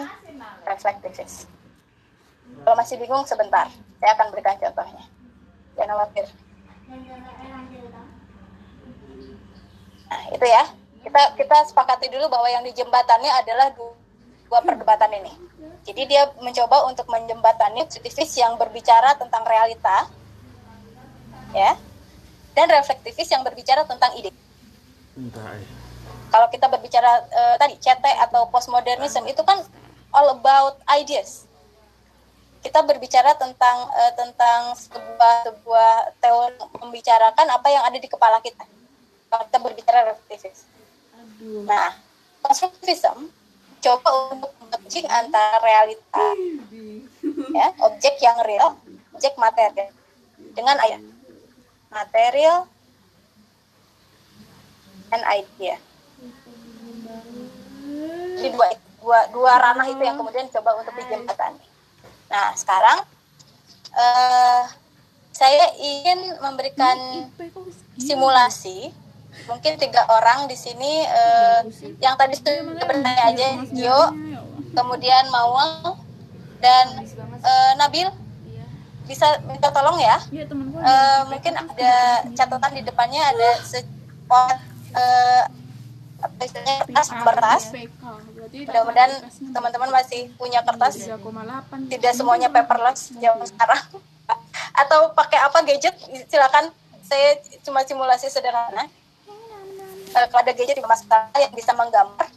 reflektivis. 0.67 1.35
Kalau 2.67 2.75
masih 2.75 2.97
bingung 2.99 3.23
sebentar, 3.23 3.71
saya 4.03 4.11
akan 4.19 4.27
berikan 4.35 4.59
contohnya. 4.59 5.05
Jangan 5.79 5.95
khawatir. 5.95 6.27
Nah, 10.09 10.23
itu 10.35 10.47
ya. 10.47 10.65
Kita 10.99 11.23
kita 11.39 11.57
sepakati 11.71 12.11
dulu 12.11 12.27
bahwa 12.27 12.51
yang 12.51 12.67
dijembatannya 12.67 13.31
adalah 13.39 13.71
dua, 13.71 13.95
dua 14.49 14.65
perdebatan 14.65 15.13
ini. 15.13 15.33
Jadi 15.85 16.03
dia 16.09 16.29
mencoba 16.41 16.89
untuk 16.89 17.09
menjembatani 17.09 17.85
positivis 17.89 18.37
yang 18.37 18.57
berbicara 18.57 19.17
tentang 19.17 19.45
realita, 19.45 20.09
ya, 21.53 21.77
dan 22.57 22.67
reflektivis 22.69 23.29
yang 23.31 23.45
berbicara 23.45 23.85
tentang 23.85 24.13
ide. 24.19 24.35
Entah 25.17 25.57
eh. 25.57 25.69
Kalau 26.29 26.49
kita 26.53 26.69
berbicara 26.69 27.25
eh, 27.25 27.57
tadi 27.57 27.81
CT 27.81 28.05
atau 28.29 28.53
postmodernism 28.53 29.25
itu 29.25 29.41
kan 29.45 29.65
all 30.13 30.37
about 30.37 30.77
ideas. 30.93 31.49
Kita 32.61 32.85
berbicara 32.85 33.33
tentang 33.39 33.89
eh, 33.97 34.13
tentang 34.13 34.77
sebuah 34.77 35.49
sebuah 35.49 35.93
teori 36.21 36.57
membicarakan 36.85 37.47
apa 37.49 37.69
yang 37.73 37.85
ada 37.89 37.97
di 37.97 38.09
kepala 38.11 38.45
kita. 38.45 38.67
Kalau 39.29 39.45
kita 39.49 39.59
berbicara 39.61 39.99
reflektivis. 40.13 40.69
Nah, 41.65 41.97
konstruktivism 42.45 43.31
coba 43.79 44.11
untuk 44.35 44.53
matching 44.69 45.07
antara 45.09 45.59
realita 45.63 46.27
ya 47.55 47.69
objek 47.83 48.15
yang 48.21 48.39
real 48.45 48.77
objek 49.15 49.33
material 49.39 49.91
dengan 50.53 50.77
idea 50.85 51.19
material 51.89 52.69
and 55.13 55.25
idea. 55.25 55.77
Jadi 58.39 58.49
dua 58.53 58.69
dua 59.01 59.21
dua 59.33 59.53
ranah 59.57 59.87
itu 59.89 60.03
yang 60.05 60.21
kemudian 60.21 60.47
coba 60.53 60.79
untuk 60.79 60.95
dijembatani. 60.95 61.65
Nah 62.29 62.53
sekarang 62.55 62.99
eh, 63.97 64.63
saya 65.33 65.67
ingin 65.81 66.39
memberikan 66.45 66.99
simulasi 67.97 68.93
mungkin 69.49 69.81
tiga 69.81 70.05
orang 70.09 70.49
di 70.49 70.57
sini 70.57 71.05
eh, 71.05 71.61
yang 72.01 72.17
tadi 72.17 72.37
sudah 72.37 72.85
bertanya 72.85 73.25
aja 73.33 73.49
Gio 73.73 74.03
kemudian 74.77 75.25
Mawang 75.33 75.99
dan 76.63 76.87
eh, 77.43 77.73
Nabil. 77.79 78.09
Bisa 79.09 79.41
minta 79.49 79.73
tolong 79.73 79.97
ya? 79.97 80.21
Eh, 80.29 81.21
mungkin 81.33 81.53
ada 81.57 82.29
catatan 82.37 82.73
di 82.77 82.83
depannya 82.85 83.25
ada 83.25 83.51
sepot 83.65 84.53
eh, 84.93 85.45
apa 86.19 86.43
istilahnya 86.43 86.83
kertas 86.83 87.09
kertas 87.15 87.63
mudah-mudahan 88.49 89.13
teman-teman 89.55 89.91
masih 89.93 90.35
punya 90.35 90.61
kertas. 90.67 90.99
tidak 91.89 92.13
semuanya 92.17 92.49
paperless 92.51 93.13
zaman 93.17 93.47
sekarang. 93.47 94.03
Atau 94.83 95.15
pakai 95.15 95.39
apa 95.41 95.63
gadget? 95.65 95.95
Silakan. 96.29 96.75
Saya 97.09 97.41
cuma 97.65 97.81
simulasi 97.89 98.29
sederhana 98.29 98.85
Eh, 100.09 100.27
kalau 100.33 100.41
ada 100.41 100.53
gadget 100.57 100.81
tidak 100.81 100.89
masalah 100.89 101.29
yang 101.37 101.53
bisa 101.53 101.73
menggambar. 101.77 102.29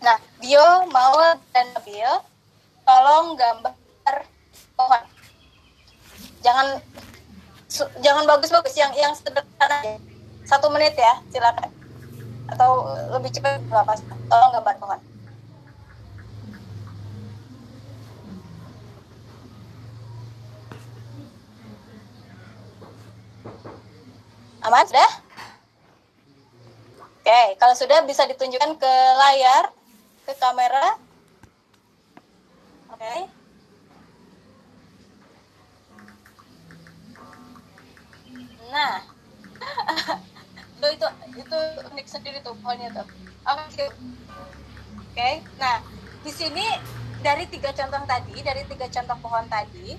Nah 0.00 0.16
Bio 0.40 0.88
mau 0.88 1.20
dan 1.52 1.66
Nabil 1.76 2.08
tolong 2.88 3.36
gambar 3.36 4.16
pohon. 4.72 5.02
Jangan 6.40 6.80
jangan 8.00 8.24
bagus-bagus 8.24 8.74
yang 8.80 8.92
yang 8.96 9.12
sederhana 9.12 9.76
aja. 9.84 10.00
satu 10.44 10.68
menit 10.72 10.96
ya 10.96 11.20
silakan. 11.28 11.68
Atau 12.48 12.88
lebih 13.12 13.32
cepat 13.32 13.60
nggak 13.68 13.84
apa 13.84 14.00
tolong 14.28 14.52
gambar 14.56 14.74
pohon. 14.80 15.00
Aman 24.64 24.88
sudah 24.88 25.23
oke 27.24 27.40
kalau 27.56 27.72
sudah 27.72 28.04
bisa 28.04 28.28
ditunjukkan 28.28 28.76
ke 28.76 28.94
layar 29.16 29.72
ke 30.28 30.32
kamera. 30.36 31.00
Oke. 32.92 33.14
Nah. 38.68 39.00
Itu 40.84 40.92
itu 41.00 41.08
itu 41.40 41.58
unik 41.96 42.06
sendiri 42.12 42.38
tuh 42.44 42.52
pohonnya 42.60 42.92
tuh. 42.92 43.08
Oke 43.48 43.88
oke 45.14 45.30
nah 45.62 45.78
di 46.26 46.32
sini 46.34 46.66
dari 47.22 47.46
tiga 47.46 47.70
contoh 47.70 48.02
tadi 48.02 48.34
dari 48.42 48.66
tiga 48.66 48.90
contoh 48.90 49.14
pohon 49.22 49.46
tadi 49.46 49.94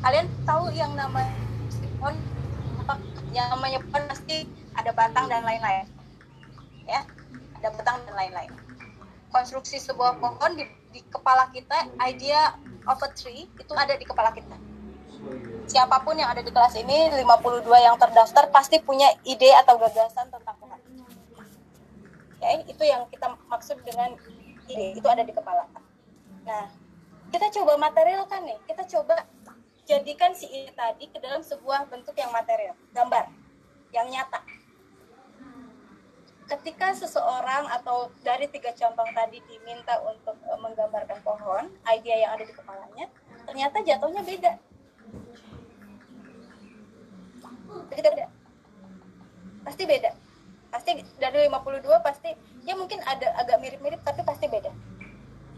kalian 0.00 0.24
tahu 0.48 0.72
yang 0.72 0.96
namanya 0.96 1.36
pohon 2.00 2.16
yang 3.36 3.52
namanya 3.52 3.76
pohon 3.84 4.08
pasti 4.08 4.48
ada 4.72 4.88
batang 4.96 5.28
dan 5.28 5.44
lain-lain 5.44 5.84
ada 7.66 7.74
batang 7.74 7.98
dan 8.06 8.14
lain-lain. 8.14 8.52
Konstruksi 9.34 9.82
sebuah 9.82 10.22
pohon 10.22 10.54
di, 10.54 10.70
di 10.94 11.02
kepala 11.10 11.50
kita 11.50 11.90
idea 12.06 12.54
of 12.86 13.02
a 13.02 13.10
tree 13.10 13.50
itu 13.58 13.72
ada 13.74 13.98
di 13.98 14.06
kepala 14.06 14.30
kita. 14.30 14.54
Siapa 15.66 15.98
pun 16.06 16.14
yang 16.14 16.30
ada 16.30 16.46
di 16.46 16.54
kelas 16.54 16.78
ini 16.78 17.10
52 17.10 17.66
yang 17.66 17.98
terdaftar 17.98 18.46
pasti 18.54 18.78
punya 18.78 19.10
ide 19.26 19.50
atau 19.66 19.74
gagasan 19.82 20.30
tentang 20.30 20.54
pohon. 20.62 20.78
Oke 22.38 22.70
itu 22.70 22.82
yang 22.86 23.02
kita 23.10 23.34
maksud 23.50 23.82
dengan 23.82 24.14
ide 24.70 24.94
itu 24.94 25.06
ada 25.10 25.26
di 25.26 25.34
kepala. 25.34 25.66
Nah 26.46 26.70
kita 27.34 27.50
coba 27.50 27.74
materialkan 27.82 28.46
nih. 28.46 28.58
Kita 28.70 28.86
coba 28.86 29.26
jadikan 29.90 30.30
si 30.38 30.46
ide 30.46 30.70
tadi 30.70 31.10
ke 31.10 31.18
dalam 31.18 31.42
sebuah 31.42 31.90
bentuk 31.90 32.14
yang 32.14 32.30
material 32.30 32.78
gambar 32.94 33.26
yang 33.90 34.06
nyata 34.06 34.38
ketika 36.46 36.94
seseorang 36.94 37.66
atau 37.70 38.10
dari 38.22 38.46
tiga 38.46 38.70
contoh 38.70 39.06
tadi 39.10 39.42
diminta 39.50 39.98
untuk 40.06 40.38
eh, 40.46 40.58
menggambarkan 40.62 41.18
pohon 41.26 41.64
ide 41.90 42.14
yang 42.22 42.38
ada 42.38 42.44
di 42.46 42.54
kepalanya 42.54 43.06
ternyata 43.46 43.76
jatuhnya 43.82 44.22
beda. 44.22 44.52
Beda 47.90 48.08
beda 48.14 48.26
pasti 49.66 49.82
beda. 49.82 50.10
Pasti 50.70 50.90
dari 51.18 51.50
52 51.50 51.82
pasti 52.06 52.30
ya 52.62 52.78
mungkin 52.78 53.02
ada 53.02 53.34
agak 53.42 53.58
mirip-mirip 53.58 53.98
tapi 54.06 54.22
pasti 54.22 54.46
beda. 54.46 54.70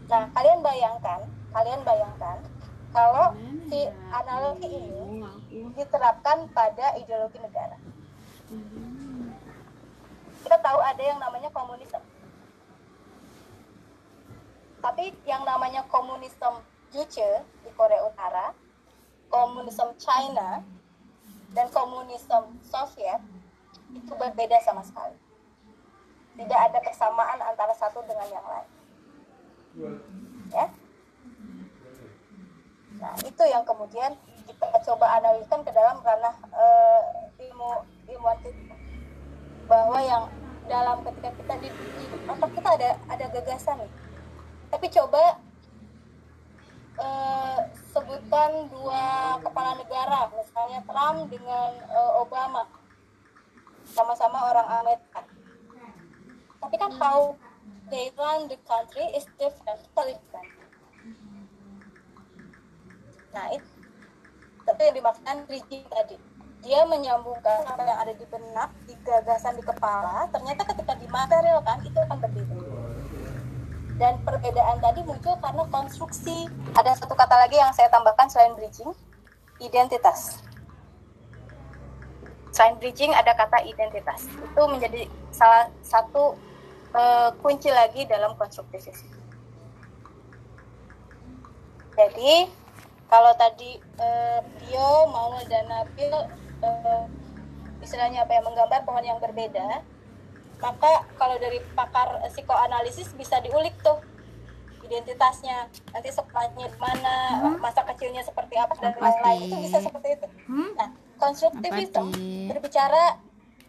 Nah 0.09 0.33
kalian 0.33 0.65
bayangkan 0.65 1.29
kalian 1.53 1.81
bayangkan 1.85 2.41
kalau 2.89 3.37
si 3.69 3.85
analogi 4.09 4.65
ini 4.73 5.69
diterapkan 5.77 6.49
pada 6.49 6.97
ideologi 6.97 7.37
negara 7.37 7.77
kita 10.49 10.57
tahu 10.65 10.81
ada 10.81 11.03
yang 11.05 11.21
namanya 11.21 11.53
komunisme 11.53 12.01
tapi 14.81 15.13
yang 15.29 15.45
namanya 15.45 15.85
komunisme 15.85 16.65
Juche 16.89 17.45
di 17.61 17.69
Korea 17.77 18.01
Utara 18.09 18.57
komunisme 19.29 19.93
China 20.01 20.65
dan 21.53 21.69
komunisme 21.69 22.57
Soviet 22.65 23.21
itu 23.89 24.13
berbeda 24.13 24.57
sama 24.61 24.85
sekali. 24.85 25.17
Tidak 26.37 26.59
ada 26.69 26.79
kesamaan 26.81 27.41
antara 27.41 27.73
satu 27.73 28.05
dengan 28.05 28.27
yang 28.29 28.45
lain. 28.45 28.69
Ya. 30.53 30.65
Nah, 32.99 33.15
itu 33.25 33.43
yang 33.49 33.65
kemudian 33.65 34.13
kita 34.45 34.65
coba 34.85 35.17
analikan 35.17 35.61
ke 35.65 35.71
dalam 35.73 35.97
ranah 36.05 36.35
eh, 36.53 37.01
ilmu 37.49 37.85
ilmuwan. 38.07 38.37
Bahwa 39.69 40.01
yang 40.01 40.25
dalam 40.65 41.05
ketika 41.05 41.29
kita 41.37 41.53
di, 41.61 41.69
kita 42.57 42.69
ada 42.73 42.89
ada 43.05 43.25
gagasan 43.29 43.85
nih. 43.85 43.91
Tapi 44.73 44.85
coba 44.89 45.37
eh, 46.97 47.59
sebutkan 47.93 48.69
dua 48.73 49.37
kepala 49.45 49.77
negara, 49.77 50.29
misalnya 50.33 50.81
Trump 50.89 51.29
dengan 51.29 51.69
eh, 51.85 52.11
Obama, 52.17 52.65
sama-sama 53.93 54.49
orang 54.49 54.67
Amerika. 54.81 55.21
Tapi 56.59 56.75
kan 56.75 56.91
how 56.97 57.37
they 57.93 58.09
run 58.17 58.49
the 58.49 58.57
country 58.65 59.05
is 59.13 59.25
different, 59.37 59.79
totally 59.93 60.17
different. 60.17 60.49
Nah, 63.29 63.53
itu 63.53 63.69
tapi 64.65 64.85
yang 64.85 64.95
dimaksudkan 65.01 65.37
bridging 65.49 65.85
tadi. 65.89 66.28
Dia 66.59 66.83
menyambungkan 66.83 67.63
apa 67.63 67.81
yang 67.87 67.99
ada 68.03 68.13
di 68.13 68.25
benak, 68.27 68.69
di 68.83 68.93
gagasan 69.07 69.55
di 69.55 69.63
kepala, 69.63 70.27
ternyata 70.27 70.67
ketika 70.67 70.93
dimaterialkan 70.99 71.87
itu 71.87 71.97
akan 72.03 72.17
berbeda 72.19 72.55
dan 73.99 74.15
perbedaan 74.23 74.79
tadi 74.79 75.03
muncul 75.03 75.35
karena 75.43 75.63
konstruksi. 75.67 76.47
Ada 76.71 76.95
satu 77.03 77.13
kata 77.13 77.35
lagi 77.35 77.59
yang 77.59 77.75
saya 77.75 77.91
tambahkan 77.91 78.31
selain 78.31 78.55
bridging, 78.55 78.95
identitas. 79.59 80.39
Selain 82.55 82.79
bridging 82.79 83.11
ada 83.11 83.35
kata 83.35 83.59
identitas. 83.67 84.25
Itu 84.31 84.61
menjadi 84.71 85.05
salah 85.35 85.67
satu 85.83 86.39
eh, 86.95 87.29
kunci 87.43 87.67
lagi 87.69 88.07
dalam 88.07 88.39
konstruktivisme. 88.39 89.19
Jadi 91.99 92.47
kalau 93.11 93.35
tadi 93.35 93.75
eh, 93.99 94.39
Bio, 94.63 95.11
Maul 95.11 95.43
dan 95.51 95.67
Nabil 95.67 96.15
eh, 96.63 97.03
istilahnya 97.79 98.27
apa 98.27 98.31
ya 98.37 98.41
menggambar 98.43 98.81
pohon 98.83 99.03
yang 99.03 99.19
berbeda, 99.19 99.83
maka 100.59 101.07
kalau 101.15 101.35
dari 101.39 101.63
pakar 101.71 102.19
psikoanalisis 102.27 103.15
bisa 103.15 103.39
diulik 103.39 103.75
tuh 103.79 103.99
identitasnya. 104.83 105.71
Nanti 105.95 106.09
sekolahnya 106.11 106.67
di 106.67 106.79
mana 106.79 107.15
masa 107.63 107.85
kecilnya 107.87 108.25
seperti 108.25 108.59
apa 108.59 108.75
dan 108.75 108.93
lain-lain. 108.99 109.47
Itu 109.47 109.57
bisa 109.63 109.77
seperti 109.79 110.19
itu. 110.19 110.27
Nah 110.75 110.89
konstruktivisme 111.19 112.11
berbicara 112.51 113.19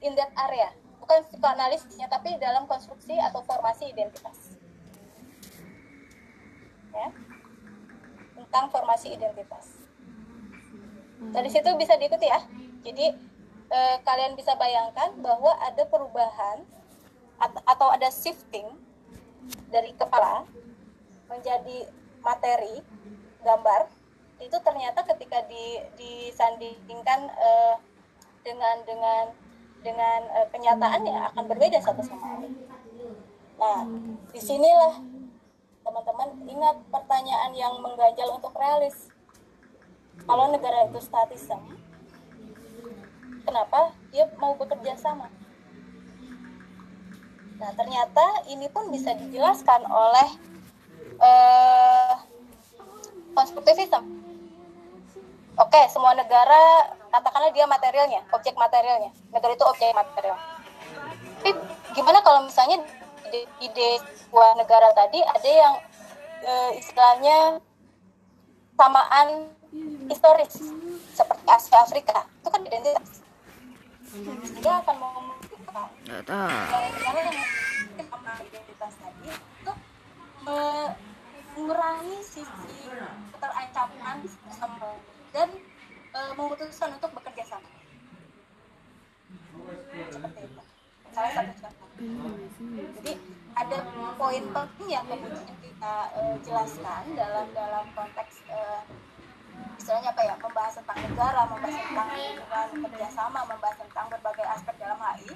in 0.03 0.19
that 0.19 0.33
area. 0.51 0.75
Bukan 0.99 1.27
psikoanalisisnya 1.31 2.11
tapi 2.11 2.35
dalam 2.43 2.67
konstruksi 2.67 3.15
atau 3.19 3.43
formasi 3.47 3.91
identitas. 3.95 4.59
Ya. 6.91 7.09
Tentang 8.35 8.67
formasi 8.75 9.15
identitas. 9.15 9.79
Dari 11.21 11.51
situ 11.53 11.69
bisa 11.77 11.95
diikuti 12.01 12.27
ya 12.27 12.41
jadi 12.81 13.07
eh, 13.71 13.97
kalian 14.03 14.35
bisa 14.35 14.57
bayangkan 14.57 15.15
bahwa 15.21 15.53
ada 15.61 15.85
perubahan 15.87 16.65
at- 17.41 17.65
atau 17.65 17.89
ada 17.93 18.09
shifting 18.09 18.67
dari 19.73 19.93
kepala 19.97 20.45
menjadi 21.31 21.87
materi 22.21 22.83
gambar 23.41 23.89
itu 24.41 24.57
ternyata 24.65 25.05
ketika 25.05 25.45
di, 25.49 25.81
disandingkan 26.01 27.29
eh, 27.29 27.75
dengan 28.41 28.77
dengan 28.89 29.25
dengan 29.81 30.21
eh, 30.37 30.49
kenyataannya 30.53 31.17
akan 31.33 31.45
berbeda 31.49 31.81
satu 31.81 32.05
sama 32.05 32.41
lain. 32.41 32.53
Nah, 33.61 33.85
di 34.33 34.41
sinilah 34.41 35.01
teman-teman 35.85 36.29
ingat 36.49 36.77
pertanyaan 36.89 37.53
yang 37.53 37.77
mengganjal 37.81 38.37
untuk 38.37 38.53
realis. 38.57 39.09
kalau 40.29 40.53
negara 40.53 40.85
itu 40.85 41.01
statism 41.01 41.80
kenapa 43.45 43.95
dia 44.11 44.29
mau 44.39 44.55
bekerja 44.57 44.97
sama? 44.97 45.29
Nah 47.61 47.71
ternyata 47.77 48.49
ini 48.49 48.67
pun 48.73 48.89
bisa 48.89 49.13
dijelaskan 49.17 49.85
oleh 49.85 50.29
eh, 51.21 52.15
konstruktivism 53.37 54.21
oke 55.61 55.81
semua 55.93 56.17
negara 56.17 56.89
katakanlah 57.13 57.53
dia 57.53 57.69
materialnya 57.69 58.25
objek 58.33 58.57
materialnya. 58.57 59.13
Negara 59.29 59.53
itu 59.53 59.65
objek 59.69 59.93
material. 59.93 60.37
Tapi 61.41 61.51
gimana 61.97 62.25
kalau 62.25 62.47
misalnya 62.49 62.81
ide, 63.29 63.45
ide 63.61 63.89
sebuah 64.25 64.57
negara 64.57 64.89
tadi 64.97 65.21
ada 65.21 65.51
yang 65.51 65.75
eh, 66.45 66.71
istilahnya 66.81 67.61
samaan 68.79 69.53
historis 70.09 70.57
seperti 71.13 71.45
Asia 71.45 71.79
Afrika. 71.83 72.25
Itu 72.41 72.49
kan 72.49 72.63
identitas 72.65 73.21
dia 74.11 74.75
akan 74.83 74.97
membuka 74.99 75.83
negara-negara 76.03 77.21
yang 77.31 77.39
sama 78.11 78.33
identitas 78.43 78.93
tadi 78.99 79.31
itu 79.31 79.73
mengurangi 80.43 82.19
sisi 82.19 82.91
keterancaman 83.31 84.19
sama 84.51 84.99
dan 85.31 85.49
eh, 86.11 86.33
memutuskan 86.35 86.99
untuk 86.99 87.11
bekerja 87.23 87.45
sama. 87.55 87.71
Seperti 90.11 90.41
itu. 90.43 90.63
Salah 91.11 91.31
satu 91.31 91.53
contoh. 91.63 91.89
Jadi 92.99 93.13
ada 93.55 93.79
poin 94.19 94.45
penting 94.51 94.89
yang 94.91 95.07
kemudian 95.07 95.55
kita 95.63 95.95
eh, 96.19 96.35
jelaskan 96.43 97.03
dalam 97.15 97.47
dalam 97.55 97.87
konteks 97.95 98.43
eh, 98.51 98.83
istilahnya 99.79 100.11
apa 100.13 100.23
ya 100.23 100.35
membahas 100.39 100.75
tentang 100.77 100.99
negara 101.03 101.41
membahas 101.49 101.77
tentang 101.83 102.09
lingkungan 102.15 102.69
kerjasama 102.89 103.41
membahas 103.49 103.77
tentang 103.81 104.07
berbagai 104.13 104.47
aspek 104.47 104.75
dalam 104.79 104.99
HI 105.01 105.35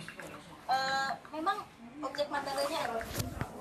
Eh, 0.64 1.10
memang 1.36 1.60
objek 2.00 2.24
materialnya 2.32 2.88
ada 2.88 3.00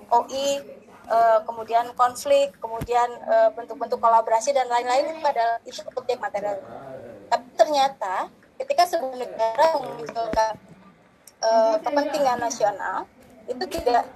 OI 0.08 0.64
eh, 1.04 1.40
kemudian 1.44 1.92
konflik 2.00 2.56
kemudian 2.64 3.10
eh, 3.28 3.50
bentuk-bentuk 3.52 4.00
kolaborasi 4.00 4.56
dan 4.56 4.72
lain-lain 4.72 5.12
itu 5.12 5.20
adalah 5.20 5.60
itu 5.68 5.84
objek 6.00 6.18
material. 6.24 6.64
Tapi 7.28 7.46
ternyata 7.60 8.32
ketika 8.56 8.88
sebuah 8.88 9.20
negara 9.20 9.66
memunculkan 9.84 10.54
eh, 11.44 11.76
kepentingan 11.84 12.40
nasional 12.40 13.04
itu 13.44 13.64
tidak 13.68 14.08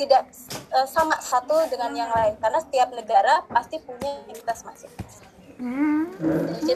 tidak 0.00 0.24
eh, 0.72 0.86
sama 0.88 1.20
satu 1.20 1.68
dengan 1.68 1.92
yang 1.92 2.08
lain. 2.16 2.32
Karena 2.40 2.64
setiap 2.64 2.96
negara 2.96 3.44
pasti 3.44 3.76
punya 3.76 4.24
identitas 4.24 4.64
masing-masing. 4.64 5.21
Dari 5.62 6.58
situ 6.58 6.74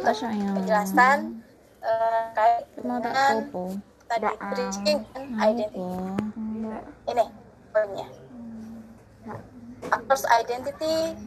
penjelasan 0.55 1.43
eh, 1.82 2.22
kait 2.39 2.64
dengan 2.78 3.03
tadi 4.07 4.30
bridging 4.55 4.99
dan 5.11 5.24
identity. 5.43 5.82
Ini 7.11 7.24
poinnya. 7.74 8.09
Actors 9.91 10.24
identity 10.30 11.18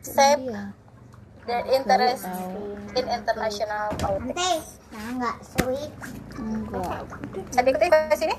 shape 0.00 0.48
their 1.44 1.64
interest 1.68 2.24
in 2.96 3.04
international 3.04 3.92
politics. 4.00 4.80
Nah, 4.88 5.04
enggak 5.12 5.36
sweet. 5.44 5.92
Ada 7.52 7.68
ikutin 7.68 7.88
ke 7.92 8.16
sini? 8.16 8.36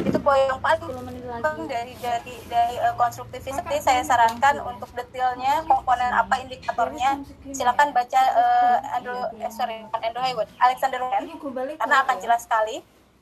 Itu 0.00 0.18
poin 0.20 0.48
yang 0.48 0.60
paling 0.60 0.80
penting 0.80 1.66
dari 1.68 1.94
dari 2.00 2.36
dari 2.48 2.76
uh, 2.80 2.94
konstruktivisme. 2.96 3.60
Jadi 3.64 3.80
saya 3.80 4.02
sarankan 4.04 4.60
untuk 4.64 4.88
detailnya 4.96 5.64
komponen 5.68 6.10
apa 6.10 6.40
indikatornya 6.40 7.20
silakan 7.52 7.92
baca 7.92 8.20
uh, 8.34 8.76
Andrew 8.96 9.20
eh, 9.38 9.52
sorry 9.52 9.84
Andrew 10.00 10.22
Haywood 10.24 10.48
Alexander 10.56 11.00
Wen 11.04 11.28
karena 11.76 11.96
akan 12.04 12.16
jelas 12.20 12.48
sekali 12.48 12.80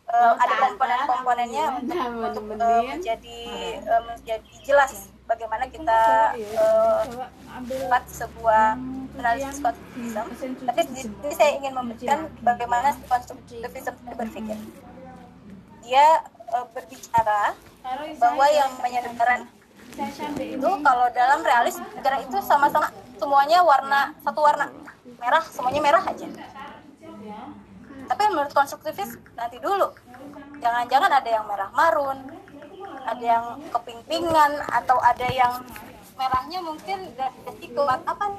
uh, 0.08 0.34
ada 0.38 0.54
komponen-komponennya 0.68 1.64
untuk, 1.82 1.98
untuk 1.98 2.44
uh, 2.56 2.82
menjadi 2.84 3.40
uh, 3.84 4.02
menjadi 4.08 4.52
jelas 4.64 5.12
bagaimana 5.28 5.68
kita 5.68 6.00
uh, 6.56 7.04
buat 7.68 8.04
sebuah 8.08 8.80
analisis 9.18 9.60
konstruktivisme. 9.60 10.64
Tapi 10.64 10.80
di 10.88 11.00
sini 11.04 11.30
saya 11.34 11.50
ingin 11.58 11.72
memberikan 11.76 12.30
bagaimana 12.40 12.96
konstruktivisme 13.06 13.92
itu 13.92 14.14
berpikir. 14.16 14.58
Dia 15.88 16.20
uh, 16.52 16.68
berbicara 16.76 17.56
bahwa 18.20 18.46
yang 18.52 18.68
negara 18.76 19.48
itu 20.36 20.70
kalau 20.84 21.06
dalam 21.16 21.40
realis 21.40 21.80
negara 21.96 22.20
itu 22.20 22.36
sama-sama 22.44 22.92
semuanya 23.16 23.64
warna 23.64 24.12
satu 24.20 24.44
warna. 24.44 24.68
Merah 25.16 25.42
semuanya 25.48 25.80
merah 25.80 26.04
aja. 26.04 26.28
Tapi 28.08 28.22
menurut 28.28 28.52
konstruktivis 28.52 29.16
nanti 29.32 29.56
dulu. 29.56 29.88
Jangan-jangan 30.60 31.10
ada 31.10 31.30
yang 31.32 31.44
merah 31.48 31.72
marun 31.72 32.38
ada 33.08 33.24
yang 33.24 33.46
keping-pingan 33.72 34.60
atau 34.68 35.00
ada 35.00 35.28
yang 35.32 35.64
merahnya 36.20 36.60
mungkin 36.60 37.08
dari 37.16 37.66
kuat 37.72 38.04
apa? 38.04 38.36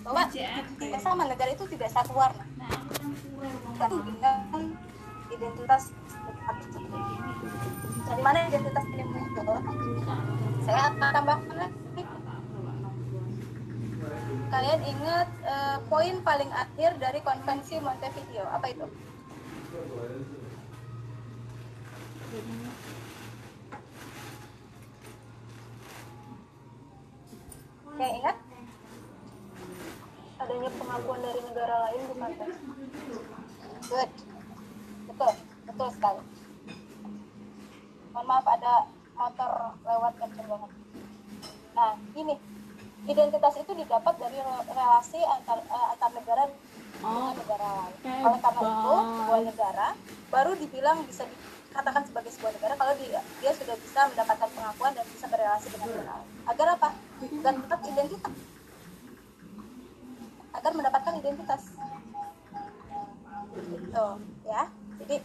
Bahwa 0.00 0.22
sama 1.00 1.22
negara 1.28 1.50
itu 1.52 1.64
tidak 1.68 1.92
satu 1.92 2.16
warna. 2.16 2.44
Kan 3.76 3.92
identitas 5.44 5.92
dari 8.04 8.22
mana 8.24 8.48
identitas 8.48 8.84
ini 8.88 9.04
muncul? 9.04 9.56
Saya 10.64 10.80
akan 10.88 11.10
tambahkan 11.12 11.56
lagi. 11.60 12.02
Kalian 14.48 14.80
ingat 14.86 15.28
eh, 15.44 15.76
poin 15.92 16.14
paling 16.24 16.48
akhir 16.52 16.96
dari 16.96 17.20
konvensi 17.20 17.76
Montevideo 17.84 18.46
apa 18.48 18.66
itu? 18.72 18.86
Yang 28.00 28.12
ingat? 28.20 28.36
Adanya 30.40 30.70
pengakuan 30.76 31.20
dari 31.24 31.40
negara 31.44 31.74
lain 31.88 32.00
bukan 32.10 32.30
good 33.84 34.33
betul 35.14 35.32
betul 35.70 35.88
sekali. 35.94 36.22
Mohon 38.10 38.26
maaf 38.26 38.46
ada 38.50 38.74
motor 39.14 39.50
lewat 39.86 40.12
kenceng 40.18 40.48
banget 40.50 40.70
nah 41.74 41.94
ini. 42.18 42.34
Identitas 43.04 43.60
itu 43.60 43.68
didapat 43.76 44.16
dari 44.16 44.40
re- 44.40 44.64
relasi 44.72 45.20
antar 45.20 45.60
eh, 45.60 45.86
antar 45.92 46.10
negara 46.16 46.48
dengan 46.96 47.36
negara 47.36 47.68
lain. 47.68 47.94
oleh 48.24 48.40
karena 48.40 48.60
itu 48.64 48.94
sebuah 48.96 49.40
negara 49.44 49.86
baru 50.32 50.52
dibilang 50.56 50.98
bisa 51.04 51.28
dikatakan 51.28 52.02
sebagai 52.08 52.32
sebuah 52.32 52.56
negara 52.56 52.74
kalau 52.80 52.94
dia 52.96 53.20
dia 53.44 53.52
sudah 53.52 53.76
bisa 53.76 54.08
mendapatkan 54.08 54.48
pengakuan 54.56 54.92
dan 54.96 55.04
bisa 55.12 55.26
berrelasi 55.28 55.68
dengan 55.68 55.88
negara 55.92 56.12
lain. 56.16 56.28
Agar 56.48 56.66
apa? 56.80 56.88
Agar 57.20 57.52
tetap 57.60 57.80
identitas. 57.84 58.34
Agar 60.56 60.72
mendapatkan 60.72 61.14
identitas. 61.20 61.62
Gitu 63.52 64.06
ya 64.48 64.62
jadi 65.02 65.16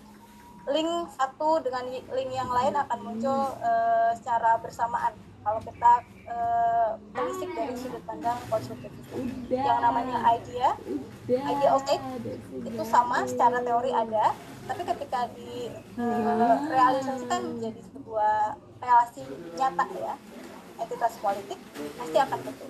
link 0.70 0.92
satu 1.18 1.64
dengan 1.66 1.84
link 1.90 2.32
yang 2.32 2.50
lain 2.50 2.74
akan 2.78 3.00
muncul 3.02 3.58
eh, 3.64 4.12
secara 4.18 4.62
bersamaan. 4.62 5.14
Kalau 5.40 5.60
kita 5.66 5.94
eh, 6.30 6.90
melisik 7.16 7.50
dari 7.58 7.74
sudut 7.74 8.04
pandang 8.06 8.38
konstruktivisme 8.52 9.50
yang 9.50 9.82
namanya 9.82 10.20
idea 10.36 10.78
idea 11.26 11.70
of 11.74 11.82
it 11.90 12.02
itu 12.70 12.84
sama 12.86 13.26
secara 13.26 13.64
teori 13.66 13.90
ada. 13.90 14.36
Tapi 14.70 14.82
ketika 14.86 15.26
di 15.34 15.74
eh, 15.98 16.56
realisasikan 16.70 17.58
menjadi 17.58 17.82
sebuah 17.90 18.60
relasi 18.80 19.24
nyata 19.58 19.86
ya 19.98 20.16
entitas 20.80 21.14
politik 21.20 21.60
pasti 22.00 22.18
akan 22.20 22.40
betul. 22.46 22.70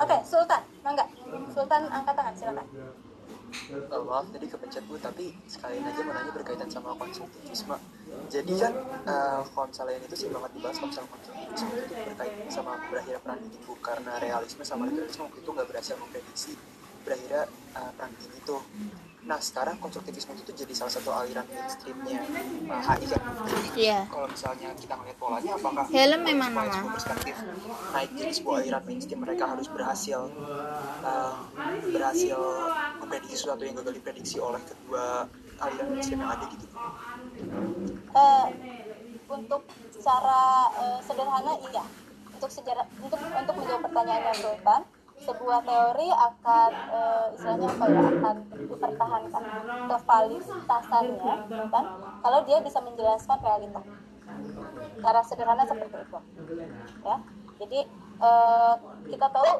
Oke, 0.00 0.16
Sultan, 0.24 0.62
mangga. 0.80 1.04
Sultan 1.52 1.82
angkat 1.92 2.14
tangan, 2.16 2.32
silakan. 2.32 2.66
Oh, 3.90 4.06
maaf 4.06 4.30
tadi 4.30 4.46
kepencet 4.46 4.86
bu 4.86 4.94
tapi 5.02 5.34
sekalian 5.50 5.82
aja 5.82 6.06
mau 6.06 6.14
nanya 6.14 6.30
berkaitan 6.30 6.70
sama 6.70 6.94
konstruktivisme 6.94 7.74
jadi 8.30 8.52
kan 8.62 8.72
uh, 9.10 9.42
tuh 10.06 10.18
sih 10.18 10.28
banget 10.30 10.50
dibahas 10.54 10.78
misalnya 10.78 11.10
konstruktivisme 11.10 11.70
itu 11.82 11.94
berkaitan 11.98 12.46
sama 12.46 12.78
berakhirnya 12.86 13.18
perang 13.18 13.42
dingin 13.42 13.62
bu 13.66 13.74
karena 13.82 14.12
realisme 14.22 14.62
sama 14.62 14.86
liberalisme 14.86 15.26
waktu 15.26 15.38
itu 15.42 15.50
nggak 15.50 15.66
berhasil 15.66 15.94
memprediksi 15.98 16.52
berakhirnya 17.02 17.42
uh, 17.74 17.90
perang 17.98 18.12
dingin 18.22 18.38
itu 18.38 18.56
nah 19.22 19.36
sekarang 19.38 19.76
konstruktivisme 19.76 20.32
itu 20.32 20.42
tuh 20.42 20.56
jadi 20.56 20.72
salah 20.72 20.90
satu 20.90 21.10
aliran 21.10 21.44
mainstreamnya 21.46 22.24
uh, 22.66 22.82
HI 22.82 23.04
kan 23.06 23.22
Iya. 23.72 23.98
kalau 24.06 24.26
misalnya 24.26 24.68
kita 24.74 24.92
ngeliat 24.92 25.16
polanya 25.16 25.50
apakah 25.54 25.84
Helm 25.86 26.20
memang 26.22 26.50
nama. 26.50 26.90
perspektif 26.90 27.36
naik 27.90 28.10
jadi 28.12 28.32
sebuah 28.32 28.56
aliran 28.58 28.82
mainstream 28.82 29.20
mereka 29.20 29.44
harus 29.46 29.66
berhasil 29.66 30.20
uh, 31.00 31.34
berhasil 31.86 32.38
memprediksi 32.96 33.36
sesuatu 33.36 33.62
yang 33.62 33.76
gagal 33.76 33.94
diprediksi 33.94 34.36
oleh 34.36 34.60
kedua 34.60 35.28
aliran 35.58 35.86
mainstream 35.90 36.20
yang 36.20 36.32
ada 36.32 36.44
gitu 36.46 36.66
Eh, 38.10 38.46
untuk 39.28 39.62
secara 39.90 40.42
eh, 40.74 40.98
sederhana 41.00 41.54
iya 41.62 41.84
untuk 42.30 42.50
sejarah 42.50 42.82
untuk 42.98 43.20
untuk 43.20 43.54
menjawab 43.54 43.82
pertanyaan 43.84 44.22
yang 44.24 44.38
Sultan 44.40 44.80
sebuah 45.20 45.60
teori 45.68 46.08
akan 46.08 46.70
uh, 46.88 47.26
istilahnya 47.36 47.68
apa 47.68 47.84
ya 47.92 48.02
akan 48.08 48.36
dipertahankan 48.56 49.42
kevaliditasannya 49.88 51.34
kan? 51.68 51.84
Kalau 52.24 52.38
dia 52.48 52.58
bisa 52.64 52.78
menjelaskan 52.80 53.38
realita. 53.44 53.80
Cara 55.00 55.20
sederhana 55.24 55.64
seperti 55.68 55.96
itu 56.00 56.18
ya. 57.04 57.16
Jadi 57.60 57.80
uh, 58.20 58.74
kita 59.04 59.26
tahu 59.28 59.50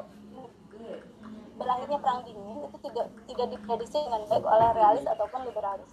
berakhirnya 1.61 1.97
perang 2.01 2.25
dingin 2.25 2.65
itu 2.65 2.77
tidak 2.89 3.05
tidak 3.29 3.47
diprediksi 3.53 3.97
dengan 4.01 4.25
baik 4.25 4.45
oleh 4.45 4.69
realis 4.73 5.05
ataupun 5.05 5.45
liberalis 5.45 5.91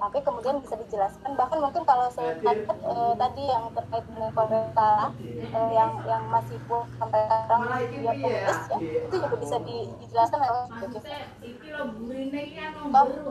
tapi 0.00 0.18
kemudian 0.24 0.56
bisa 0.64 0.74
dijelaskan. 0.80 1.36
Bahkan 1.36 1.58
mungkin 1.60 1.82
kalau 1.84 2.08
saya 2.08 2.32
uh, 2.40 3.14
tadi 3.14 3.42
yang 3.44 3.68
terkait 3.76 4.04
dengan 4.08 4.30
pemerintah 4.32 5.12
uh, 5.52 5.70
yang 5.70 5.90
yang 6.08 6.24
masih 6.32 6.56
pun 6.64 6.86
sampai 6.96 7.20
sekarang 7.26 7.62
dia 7.90 8.12
komunis 8.16 8.60
ya 8.70 8.78
itu 8.80 9.14
juga 9.18 9.36
bisa 9.36 9.56
di, 9.66 9.78
dijelaskan 10.04 10.38
lewat 10.40 10.62
sebagai 10.70 11.00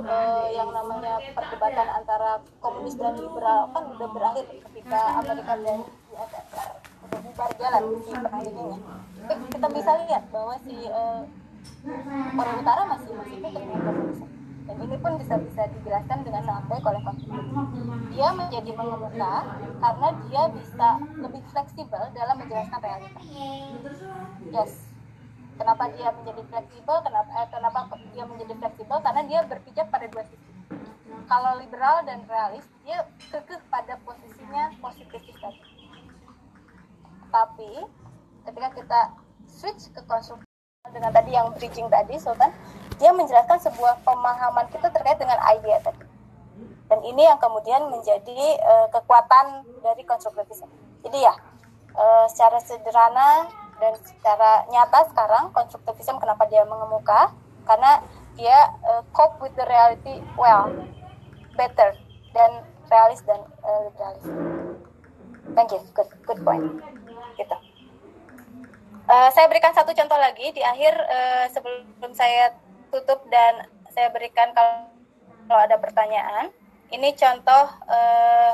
uh, 0.06 0.48
yang 0.54 0.70
namanya 0.70 1.14
perdebatan 1.34 1.88
antara 1.90 2.32
komunis 2.60 2.96
dan 2.96 3.16
liberal 3.18 3.72
kan 3.74 3.84
udah 3.96 4.08
berakhir 4.14 4.46
ketika 4.70 5.00
Amerika 5.24 5.54
dan 5.58 5.80
USSR 6.14 6.70
udah 7.10 7.20
bubar 7.26 7.50
jalan 7.58 7.84
di 7.90 8.12
perang 8.14 8.44
kita 9.50 9.68
bisa 9.72 9.92
lihat 10.06 10.24
bahwa 10.34 10.54
si 10.62 10.76
uh, 10.90 11.22
Korea 12.36 12.56
Utara 12.60 12.84
masih 12.86 13.12
masih 13.16 13.38
komunis 13.42 14.20
dan 14.70 14.86
ini 14.86 15.02
pun 15.02 15.18
bisa 15.18 15.34
bisa 15.42 15.66
dijelaskan 15.66 16.22
dengan 16.22 16.46
sangat 16.46 16.64
baik 16.70 16.86
oleh 16.86 17.02
konstitusi. 17.02 17.58
Dia 18.14 18.30
menjadi 18.38 18.72
mengemuka 18.78 19.34
karena 19.82 20.08
dia 20.30 20.44
bisa 20.54 20.90
lebih 21.18 21.42
fleksibel 21.50 22.04
dalam 22.14 22.38
menjelaskan 22.38 22.78
realita. 22.78 23.22
Yes. 24.54 24.78
Kenapa 25.58 25.90
dia 25.98 26.14
menjadi 26.14 26.46
fleksibel? 26.54 26.98
Kenapa 27.02 27.30
eh, 27.34 27.48
kenapa 27.50 27.80
dia 28.14 28.24
menjadi 28.30 28.54
fleksibel? 28.62 28.98
Karena 29.02 29.22
dia 29.26 29.40
berpijak 29.50 29.90
pada 29.90 30.06
dua 30.06 30.22
sisi. 30.30 30.54
Kalau 31.26 31.58
liberal 31.58 32.06
dan 32.06 32.22
realis, 32.30 32.66
dia 32.86 33.10
kekeh 33.34 33.58
pada 33.74 33.98
posisinya 34.06 34.70
positifis 34.78 35.34
tadi. 35.42 35.62
Tapi 37.34 37.72
ketika 38.46 38.70
kita 38.78 39.02
switch 39.50 39.90
ke 39.98 40.02
konstruksi 40.06 40.46
dengan 40.94 41.10
tadi 41.10 41.34
yang 41.34 41.50
bridging 41.58 41.90
tadi, 41.90 42.22
Sultan, 42.22 42.54
dia 43.00 43.16
menjelaskan 43.16 43.58
sebuah 43.64 44.04
pemahaman 44.04 44.68
kita 44.70 44.92
terkait 44.92 45.18
dengan 45.18 45.40
idea 45.48 45.80
tadi. 45.80 46.04
Dan 46.92 47.00
ini 47.06 47.24
yang 47.24 47.40
kemudian 47.40 47.88
menjadi 47.88 48.60
uh, 48.60 48.88
kekuatan 48.92 49.64
dari 49.80 50.04
konstruktivisme. 50.04 50.68
Jadi 51.08 51.24
ya, 51.24 51.34
uh, 51.96 52.26
secara 52.28 52.60
sederhana 52.60 53.48
dan 53.80 53.96
secara 54.04 54.68
nyata 54.68 55.08
sekarang 55.16 55.56
konstruktivisme 55.56 56.20
kenapa 56.20 56.44
dia 56.52 56.68
mengemuka? 56.68 57.32
Karena 57.64 58.04
dia 58.36 58.76
uh, 58.84 59.06
cope 59.16 59.40
with 59.40 59.56
the 59.56 59.64
reality 59.64 60.20
well, 60.36 60.68
better 61.56 61.96
dan 62.36 62.68
realis 62.90 63.22
dan 63.24 63.40
uh, 63.64 63.80
liberalis. 63.88 64.26
Thank 65.56 65.72
you, 65.72 65.82
good, 65.94 66.10
good 66.26 66.42
point. 66.42 66.84
Gitu. 67.38 67.58
Uh, 69.10 69.30
saya 69.34 69.50
berikan 69.50 69.74
satu 69.74 69.94
contoh 69.94 70.18
lagi 70.18 70.54
di 70.54 70.62
akhir 70.62 70.94
uh, 70.94 71.46
sebelum 71.50 72.14
saya 72.14 72.54
tutup 72.90 73.26
dan 73.30 73.70
saya 73.94 74.10
berikan 74.14 74.54
kalau, 74.54 74.90
kalau 75.50 75.62
ada 75.66 75.78
pertanyaan. 75.78 76.54
Ini 76.90 77.14
contoh 77.14 77.66
uh, 77.86 78.54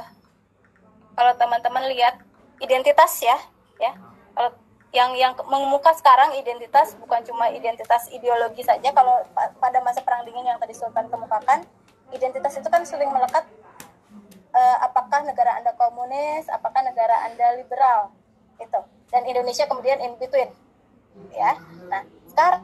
kalau 1.16 1.34
teman-teman 1.40 1.88
lihat 1.92 2.20
identitas 2.60 3.24
ya, 3.24 3.40
ya. 3.80 3.96
Kalau 4.36 4.52
yang 4.96 5.12
yang 5.16 5.36
mengemuka 5.48 5.92
sekarang 5.96 6.36
identitas 6.40 6.96
bukan 7.00 7.24
cuma 7.24 7.52
identitas 7.52 8.08
ideologi 8.12 8.64
saja. 8.64 8.92
Kalau 8.92 9.24
pada 9.60 9.80
masa 9.84 10.04
perang 10.04 10.24
dingin 10.28 10.48
yang 10.48 10.60
tadi 10.60 10.76
Sultan 10.76 11.08
kemukakan, 11.08 11.64
identitas 12.12 12.56
itu 12.60 12.68
kan 12.68 12.84
sering 12.84 13.12
melekat 13.12 13.44
uh, 14.56 14.78
apakah 14.84 15.24
negara 15.24 15.60
Anda 15.60 15.76
komunis, 15.76 16.48
apakah 16.52 16.84
negara 16.84 17.28
Anda 17.28 17.60
liberal. 17.60 18.12
Itu. 18.60 18.80
Dan 19.12 19.28
Indonesia 19.28 19.68
kemudian 19.68 20.00
in 20.00 20.16
between. 20.16 20.52
Ya. 21.32 21.60
Nah, 21.88 22.04
sekarang 22.28 22.64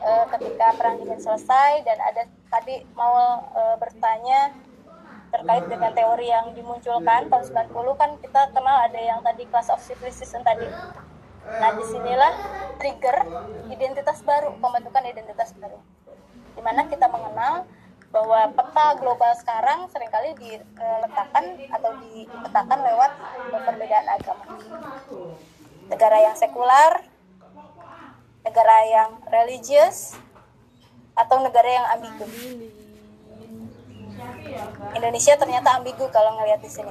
e, 0.00 0.12
ketika 0.36 0.74
perang 0.74 0.98
dingin 0.98 1.20
selesai 1.20 1.84
dan 1.84 1.98
ada 2.00 2.22
tadi 2.48 2.82
mau 2.96 3.44
e, 3.52 3.62
bertanya 3.76 4.50
terkait 5.30 5.64
dengan 5.70 5.94
teori 5.94 6.26
yang 6.26 6.50
dimunculkan 6.56 7.30
tahun 7.30 7.44
90 7.70 8.00
kan 8.00 8.10
kita 8.18 8.40
kenal 8.50 8.76
ada 8.82 8.98
yang 8.98 9.22
tadi 9.22 9.46
class 9.46 9.70
of 9.70 9.78
civilization 9.78 10.42
tadi. 10.42 10.66
Nah 11.46 11.70
di 11.78 11.84
sinilah 11.86 12.34
trigger 12.82 13.16
identitas 13.70 14.20
baru, 14.26 14.58
pembentukan 14.58 15.06
identitas 15.06 15.54
baru. 15.54 15.78
Di 16.58 16.60
mana 16.60 16.84
kita 16.90 17.06
mengenal 17.06 17.64
bahwa 18.10 18.50
peta 18.50 18.86
global 18.98 19.32
sekarang 19.38 19.86
sering 19.94 20.10
kali 20.10 20.34
diletakkan 20.34 21.54
atau 21.70 21.90
dipetakan 22.02 22.78
lewat 22.82 23.12
perbedaan 23.54 24.06
agama. 24.10 24.44
Negara 25.86 26.18
yang 26.18 26.34
sekular, 26.34 27.06
negara 28.50 28.76
yang 28.90 29.10
religius 29.30 30.18
atau 31.14 31.38
negara 31.38 31.70
yang 31.70 31.86
ambigu. 31.94 32.26
Indonesia 34.98 35.38
ternyata 35.38 35.78
ambigu 35.78 36.10
kalau 36.10 36.34
ngelihat 36.42 36.58
di 36.58 36.70
sini. 36.70 36.90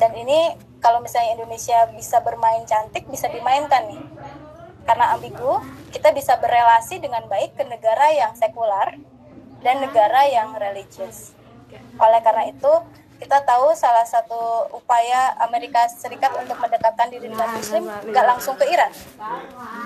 Dan 0.00 0.16
ini 0.16 0.56
kalau 0.80 1.04
misalnya 1.04 1.36
Indonesia 1.36 1.92
bisa 1.92 2.24
bermain 2.24 2.64
cantik 2.64 3.04
bisa 3.12 3.28
dimainkan 3.28 3.84
nih. 3.92 4.00
Karena 4.84 5.12
ambigu, 5.16 5.60
kita 5.92 6.12
bisa 6.12 6.36
berelasi 6.40 7.00
dengan 7.00 7.24
baik 7.28 7.56
ke 7.56 7.64
negara 7.64 8.12
yang 8.12 8.32
sekular 8.36 8.96
dan 9.64 9.80
negara 9.80 10.28
yang 10.28 10.52
religius. 10.56 11.32
Oleh 11.96 12.20
karena 12.20 12.52
itu, 12.52 12.72
kita 13.18 13.38
tahu 13.46 13.70
salah 13.78 14.02
satu 14.02 14.68
upaya 14.74 15.38
Amerika 15.46 15.86
Serikat 15.86 16.34
untuk 16.34 16.58
mendekatkan 16.58 17.08
diri 17.08 17.30
dengan 17.30 17.48
Muslim 17.54 17.86
nggak 17.86 18.26
langsung 18.26 18.58
ke 18.58 18.66
Iran. 18.66 18.90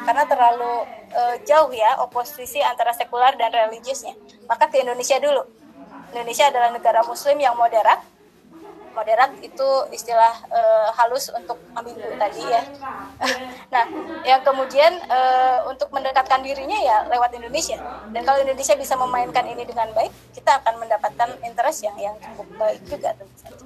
Karena 0.09 0.25
terlalu 0.25 0.89
uh, 1.13 1.37
jauh 1.45 1.71
ya 1.73 2.01
oposisi 2.01 2.65
antara 2.65 2.97
sekular 2.97 3.37
dan 3.37 3.53
religiusnya. 3.53 4.17
Maka 4.49 4.67
ke 4.73 4.81
Indonesia 4.81 5.21
dulu. 5.21 5.45
Indonesia 6.17 6.49
adalah 6.49 6.73
negara 6.73 7.05
Muslim 7.05 7.37
yang 7.37 7.53
moderat 7.55 8.01
moderat 8.97 9.31
itu 9.41 9.69
istilah 9.93 10.35
uh, 10.51 10.89
halus 10.97 11.31
untuk 11.33 11.59
ambigu 11.75 12.03
tadi 12.19 12.43
ya. 12.43 12.63
nah, 13.75 13.85
yang 14.25 14.41
kemudian 14.43 14.99
uh, 15.07 15.67
untuk 15.71 15.93
mendekatkan 15.95 16.43
dirinya 16.43 16.79
ya 16.79 17.07
lewat 17.07 17.35
Indonesia. 17.37 17.79
Dan 18.11 18.23
kalau 18.25 18.43
Indonesia 18.43 18.75
bisa 18.75 18.95
memainkan 18.99 19.45
ini 19.47 19.63
dengan 19.65 19.91
baik, 19.95 20.13
kita 20.35 20.63
akan 20.63 20.81
mendapatkan 20.83 21.29
interest 21.45 21.87
yang 21.87 21.97
yang 21.99 22.17
cukup 22.19 22.49
baik 22.59 22.81
juga 22.87 23.15
tentu 23.15 23.37
saja. 23.39 23.65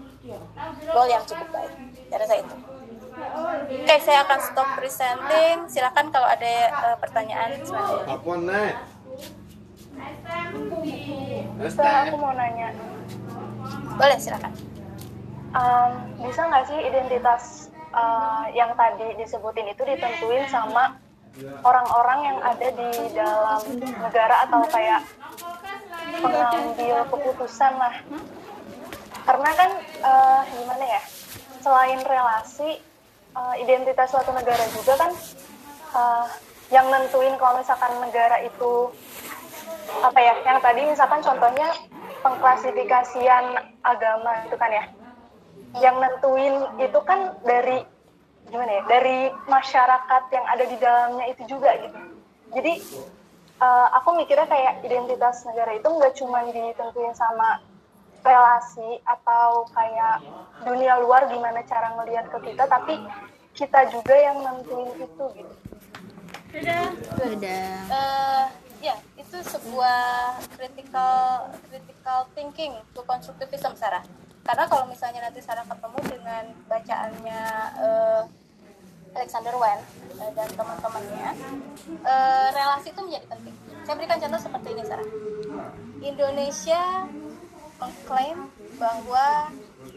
Goal 0.92 1.08
yang 1.10 1.24
cukup 1.26 1.48
baik. 1.50 1.72
Saya 2.08 2.18
rasa 2.22 2.34
itu. 2.38 2.56
Oke, 3.12 3.84
okay, 3.84 3.98
saya 4.00 4.24
akan 4.24 4.38
stop 4.40 4.68
presenting. 4.76 5.56
Silakan 5.68 6.08
kalau 6.08 6.26
ada 6.26 6.54
uh, 6.72 6.96
pertanyaan 6.96 7.60
selanjutnya. 7.60 8.08
Apa 8.08 8.32
nih? 8.40 8.70
aku 12.10 12.16
mau 12.16 12.32
nanya. 12.32 12.72
Boleh, 14.00 14.16
silakan 14.18 14.71
um, 15.53 15.90
bisa 16.24 16.40
nggak 16.48 16.64
sih 16.68 16.78
identitas 16.80 17.72
uh, 17.92 18.48
yang 18.53 18.72
tadi 18.76 19.16
disebutin 19.20 19.72
itu 19.72 19.82
ditentuin 19.84 20.44
sama 20.48 20.96
orang-orang 21.64 22.18
yang 22.28 22.38
ada 22.44 22.68
di 22.68 22.90
dalam 23.16 23.62
negara 23.80 24.44
atau 24.48 24.61
kayak 24.68 25.00
pengambil 26.20 26.96
keputusan 27.09 27.72
lah? 27.80 27.94
Karena 29.22 29.50
kan 29.55 29.70
uh, 30.03 30.40
gimana 30.50 30.84
ya 30.84 31.03
selain 31.62 32.00
relasi 32.03 32.82
uh, 33.38 33.55
identitas 33.57 34.11
suatu 34.11 34.34
negara 34.34 34.66
juga 34.74 34.98
kan 34.98 35.12
uh, 35.94 36.26
yang 36.74 36.88
nentuin 36.90 37.36
kalau 37.38 37.61
misalkan 37.61 37.92
negara 38.03 38.42
itu 38.42 38.90
apa 40.03 40.18
ya 40.18 40.34
yang 40.42 40.59
tadi 40.59 40.88
misalkan 40.88 41.20
contohnya 41.22 41.68
pengklasifikasian 42.24 43.44
agama 43.84 44.42
itu 44.48 44.57
kan 44.57 44.70
ya 44.72 44.84
yang 45.80 45.96
nentuin 45.96 46.68
itu 46.76 46.98
kan 47.06 47.32
dari 47.46 47.84
gimana 48.52 48.72
ya 48.76 48.82
dari 48.84 49.18
masyarakat 49.48 50.22
yang 50.28 50.44
ada 50.44 50.64
di 50.68 50.76
dalamnya 50.76 51.26
itu 51.32 51.42
juga 51.48 51.72
gitu. 51.80 51.98
Jadi 52.52 52.72
uh, 53.62 53.88
aku 53.96 54.20
mikirnya 54.20 54.44
kayak 54.44 54.84
identitas 54.84 55.48
negara 55.48 55.72
itu 55.72 55.88
nggak 55.88 56.14
cuma 56.20 56.44
ditentuin 56.44 57.16
sama 57.16 57.64
relasi 58.22 59.00
atau 59.08 59.66
kayak 59.72 60.20
dunia 60.62 61.00
luar 61.00 61.26
gimana 61.32 61.64
cara 61.64 61.96
ngelihat 61.96 62.28
ke 62.28 62.38
kita 62.52 62.68
tapi 62.68 63.00
kita 63.56 63.88
juga 63.88 64.14
yang 64.14 64.36
nentuin 64.44 64.92
itu 65.00 65.24
gitu. 65.32 65.54
Sudah 66.52 66.84
sudah 67.16 67.64
uh, 67.88 68.44
ya 68.84 69.00
itu 69.16 69.36
sebuah 69.40 70.36
critical 70.52 71.48
critical 71.72 72.18
thinking 72.36 72.76
to 72.92 73.00
constructivism 73.08 73.72
Sarah 73.72 74.04
karena 74.43 74.64
kalau 74.66 74.84
misalnya 74.90 75.22
nanti 75.22 75.38
Sarah 75.38 75.62
ketemu 75.62 75.99
dengan 76.18 76.45
bacaannya 76.66 77.43
uh, 77.78 78.22
Alexander 79.14 79.55
Wen 79.55 79.80
uh, 80.18 80.30
dan 80.34 80.49
teman-temannya 80.51 81.28
uh, 82.03 82.47
relasi 82.51 82.90
itu 82.90 83.01
menjadi 83.07 83.26
penting. 83.30 83.55
Saya 83.86 83.95
berikan 83.99 84.18
contoh 84.18 84.40
seperti 84.43 84.68
ini 84.74 84.82
Sarah. 84.82 85.09
Indonesia 86.03 86.82
mengklaim 87.78 88.38
bahwa 88.78 89.26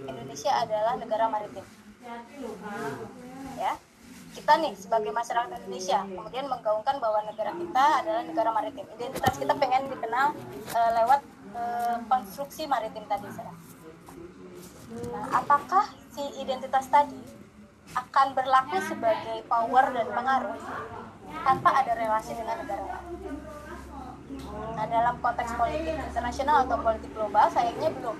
Indonesia 0.05 0.51
adalah 0.53 0.93
negara 0.97 1.25
maritim. 1.29 1.65
Ya, 3.57 3.73
kita 4.37 4.61
nih 4.61 4.77
sebagai 4.77 5.09
masyarakat 5.09 5.57
Indonesia 5.65 6.05
kemudian 6.05 6.45
menggaungkan 6.45 7.01
bahwa 7.01 7.25
negara 7.25 7.49
kita 7.57 7.85
adalah 8.05 8.21
negara 8.21 8.49
maritim. 8.53 8.85
Identitas 8.93 9.33
kita 9.41 9.53
pengen 9.57 9.89
dikenal 9.89 10.37
uh, 10.69 10.91
lewat 11.01 11.21
uh, 11.57 11.97
konstruksi 12.05 12.69
maritim 12.69 13.09
tadi, 13.09 13.25
Sarah. 13.33 13.57
Nah, 14.95 15.25
apakah 15.43 15.91
si 16.15 16.23
identitas 16.39 16.87
tadi 16.87 17.19
akan 17.95 18.27
berlaku 18.31 18.79
sebagai 18.87 19.43
power 19.47 19.91
dan 19.91 20.07
pengaruh 20.07 20.59
tanpa 21.43 21.69
ada 21.83 21.93
relasi 21.99 22.31
dengan 22.33 22.55
negara 22.63 22.83
lain? 22.87 23.35
Nah, 24.75 24.85
dalam 24.87 25.15
konteks 25.19 25.51
politik 25.55 25.95
internasional 25.95 26.67
atau 26.67 26.79
politik 26.79 27.11
global, 27.13 27.45
sayangnya 27.51 27.91
belum. 27.91 28.17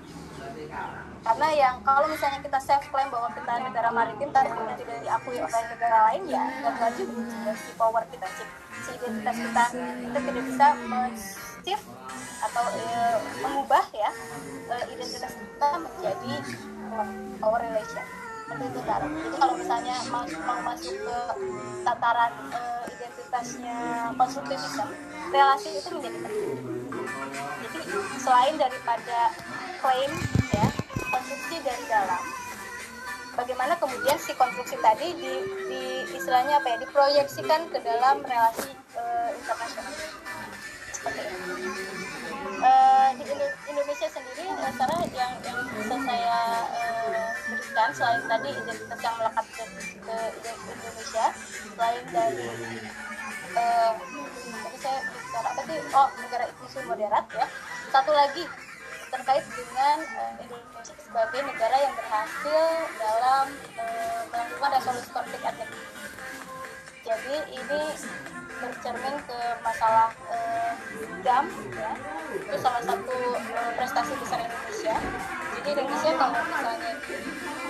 Karena 1.25 1.47
yang 1.57 1.75
kalau 1.81 2.05
misalnya 2.05 2.39
kita 2.43 2.59
self 2.61 2.85
claim 2.93 3.09
bahwa 3.09 3.33
kita 3.33 3.51
negara 3.65 3.89
maritim 3.89 4.29
tapi 4.29 4.53
kemudian 4.53 4.77
tidak 4.77 4.97
diakui 5.01 5.37
oleh 5.41 5.63
negara 5.73 5.97
lain 6.11 6.21
ya 6.29 6.43
gagal 6.61 6.91
juga 7.01 7.53
si 7.57 7.71
power 7.73 8.03
kita 8.13 8.27
si, 8.29 8.43
identitas 8.93 9.35
kita 9.41 9.63
kita 10.05 10.19
tidak 10.21 10.43
bisa 10.45 10.67
shift 11.65 11.85
atau 12.45 12.65
e, 12.77 12.85
mengubah 13.41 13.85
ya 13.91 14.13
e, 14.69 14.75
identitas 14.93 15.33
kita 15.33 15.69
menjadi 15.81 16.33
power 17.41 17.59
relation 17.59 18.05
seperti 18.45 18.65
itu. 18.69 18.79
Jadi 18.85 19.37
kalau 19.41 19.53
misalnya 19.57 19.95
mau, 20.13 20.23
mau 20.45 20.59
masuk 20.61 20.93
ke 20.93 21.17
tataran 21.81 22.31
e, 22.53 22.61
identitasnya 22.93 23.77
konstruktivisme, 24.13 24.85
relasi 25.33 25.69
itu 25.81 25.89
menjadi 25.97 26.17
penting. 26.21 26.53
Jadi 27.65 27.79
selain 28.21 28.55
daripada 28.61 29.33
klaim 29.81 30.11
ya 30.53 30.67
konstruksi 31.09 31.55
dari 31.65 31.83
dalam, 31.89 32.21
bagaimana 33.33 33.73
kemudian 33.81 34.17
si 34.21 34.31
konstruksi 34.37 34.77
tadi 34.79 35.17
di, 35.17 35.33
di 35.67 35.81
istilahnya 36.13 36.61
apa 36.61 36.67
ya 36.69 36.77
diproyeksikan 36.85 37.67
ke 37.73 37.81
dalam 37.81 38.21
relasi 38.21 38.69
e, 38.93 39.03
internasional. 39.41 39.93
Uh, 41.05 41.13
di 43.21 43.29
Indonesia 43.69 44.09
sendiri 44.09 44.49
Sarah 44.73 45.05
yang 45.13 45.37
yang 45.45 45.59
bisa 45.77 46.01
saya 46.01 46.65
uh, 46.73 47.29
berikan 47.45 47.93
selain 47.93 48.25
tadi 48.25 48.49
identitas 48.49 48.99
yang 49.05 49.13
melekat 49.21 49.45
ke, 49.53 49.63
ke 50.01 50.49
Indonesia 50.49 51.25
selain 51.77 52.05
dari 52.09 52.49
uh, 53.53 53.93
tadi 54.49 54.77
saya 54.81 54.99
bicara 55.05 55.47
apa 55.53 55.61
sih? 55.69 55.77
Oh 55.93 56.09
negara 56.25 56.45
muslim 56.57 56.85
moderat 56.89 57.25
ya. 57.37 57.45
Satu 57.93 58.09
lagi 58.09 58.43
terkait 59.13 59.45
dengan 59.45 59.97
uh, 60.09 60.33
Indonesia 60.41 60.95
sebagai 61.05 61.41
negara 61.45 61.77
yang 61.85 61.93
berhasil 61.93 62.65
dalam 62.97 63.45
uh, 63.77 64.21
melakukan 64.33 64.69
resolusi 64.73 65.09
konflik 65.13 65.41
etnik 65.45 65.69
jadi 67.05 67.37
ini 67.53 67.81
bercermin 68.57 69.15
ke 69.29 69.39
masalah 69.61 70.09
ya. 71.25 71.91
Itu 72.35 72.55
salah 72.61 72.81
satu 72.85 73.17
uh, 73.33 73.71
prestasi 73.73 74.13
besar 74.21 74.39
Indonesia. 74.45 74.95
Jadi 75.57 75.69
Indonesia 75.73 76.11
kalau 76.13 76.39
misalnya 76.45 76.91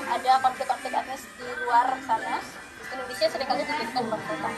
ada 0.05 0.31
konflik-konflik 0.43 0.93
etnis 0.93 1.23
di 1.39 1.47
luar 1.65 1.87
sana 2.05 2.37
Indonesia 2.95 3.27
sering 3.27 3.47
kali 3.49 3.61
dijadikan 3.65 4.05
konsultan 4.07 4.53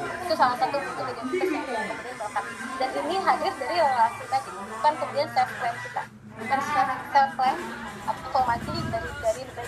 itu 0.00 0.34
salah 0.36 0.56
satu 0.60 0.76
bentuk 0.76 1.06
identitas 1.10 1.48
yang 1.48 1.64
melekat 1.64 2.44
dan 2.78 2.90
ini 3.04 3.16
hadir 3.18 3.52
dari 3.56 3.76
relasi 3.80 4.24
tadi 4.28 4.50
bukan 4.52 4.92
kemudian 5.00 5.28
self 5.32 5.50
claim 5.58 5.76
kita. 5.82 6.02
Bukan 6.40 6.60
self 7.12 7.30
claim 7.36 7.58
atau 8.00 8.28
formasi 8.32 8.72
dari 8.88 9.10
dari 9.20 9.42
itu 9.44 9.62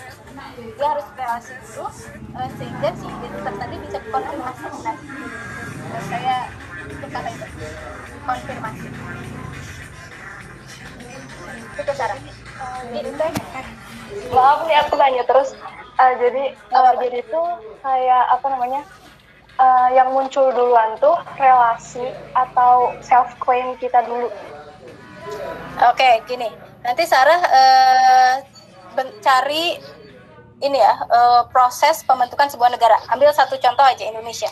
dia 0.73 0.87
harus 0.89 1.07
relasi 1.17 1.53
dulu 1.61 1.85
uh, 2.37 2.49
sehingga 2.57 2.89
si 2.97 3.05
identitas 3.09 3.55
tadi 3.57 3.75
bisa 3.81 3.97
dikonfirmasi. 4.01 4.65
Nah 5.83 6.01
saya 6.09 6.37
itu 6.83 7.05
kata 7.07 7.29
itu 7.29 7.47
konfirmasi. 8.23 8.87
Itu 11.77 11.91
cara. 11.93 12.15
Maaf 14.31 14.59
nih 14.69 14.77
aku 14.83 14.93
tanya 14.95 15.23
terus. 15.25 15.57
Uh, 15.93 16.13
jadi 16.17 16.57
uh, 16.73 16.93
jadi 16.97 17.21
itu 17.21 17.41
kayak 17.85 18.23
apa 18.33 18.45
namanya 18.49 18.81
uh, 19.61 19.89
yang 19.93 20.09
muncul 20.09 20.49
duluan 20.49 20.97
tuh 20.97 21.13
relasi 21.37 22.01
atau 22.33 22.97
self 23.05 23.29
claim 23.37 23.77
kita 23.77 24.01
dulu. 24.05 24.33
Oke 25.85 26.01
okay, 26.01 26.13
gini. 26.25 26.49
Nanti 26.81 27.05
Sarah 27.05 27.39
uh, 27.39 28.33
cari 29.21 29.77
ini 30.63 30.79
ya 30.79 30.93
uh, 31.09 31.41
proses 31.53 32.01
pembentukan 32.09 32.49
sebuah 32.49 32.73
negara. 32.73 32.97
Ambil 33.13 33.29
satu 33.29 33.53
contoh 33.61 33.85
aja 33.85 34.03
Indonesia 34.09 34.49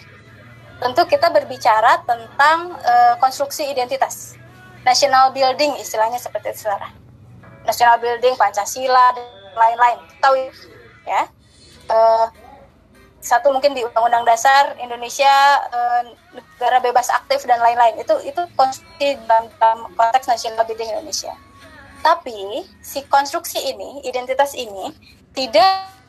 tentu 0.81 1.05
kita 1.05 1.29
berbicara 1.29 2.01
tentang 2.03 2.73
uh, 2.81 3.15
konstruksi 3.21 3.69
identitas. 3.69 4.35
National 4.81 5.29
building 5.29 5.77
istilahnya 5.77 6.17
seperti 6.17 6.57
itu 6.57 6.65
Sarah 6.65 6.89
national 7.65 8.01
building 8.01 8.35
Pancasila 8.37 9.13
dan 9.13 9.27
lain-lain. 9.53 9.99
Tahu 10.21 10.33
ya? 11.05 11.23
Uh, 11.89 12.27
satu 13.21 13.53
mungkin 13.53 13.77
di 13.77 13.85
Undang-Undang 13.85 14.25
Dasar 14.25 14.73
Indonesia 14.81 15.29
uh, 15.69 16.01
negara 16.33 16.81
bebas 16.81 17.09
aktif 17.13 17.45
dan 17.45 17.61
lain-lain. 17.61 18.01
Itu 18.01 18.17
itu 18.25 18.41
konstruksi 18.57 19.17
dalam, 19.29 19.45
dalam 19.61 19.79
konteks 19.93 20.25
national 20.25 20.65
building 20.65 20.89
Indonesia. 20.89 21.33
Tapi 22.01 22.65
si 22.81 23.05
konstruksi 23.05 23.61
ini 23.61 24.01
identitas 24.09 24.57
ini 24.57 24.89
tidak 25.37 26.00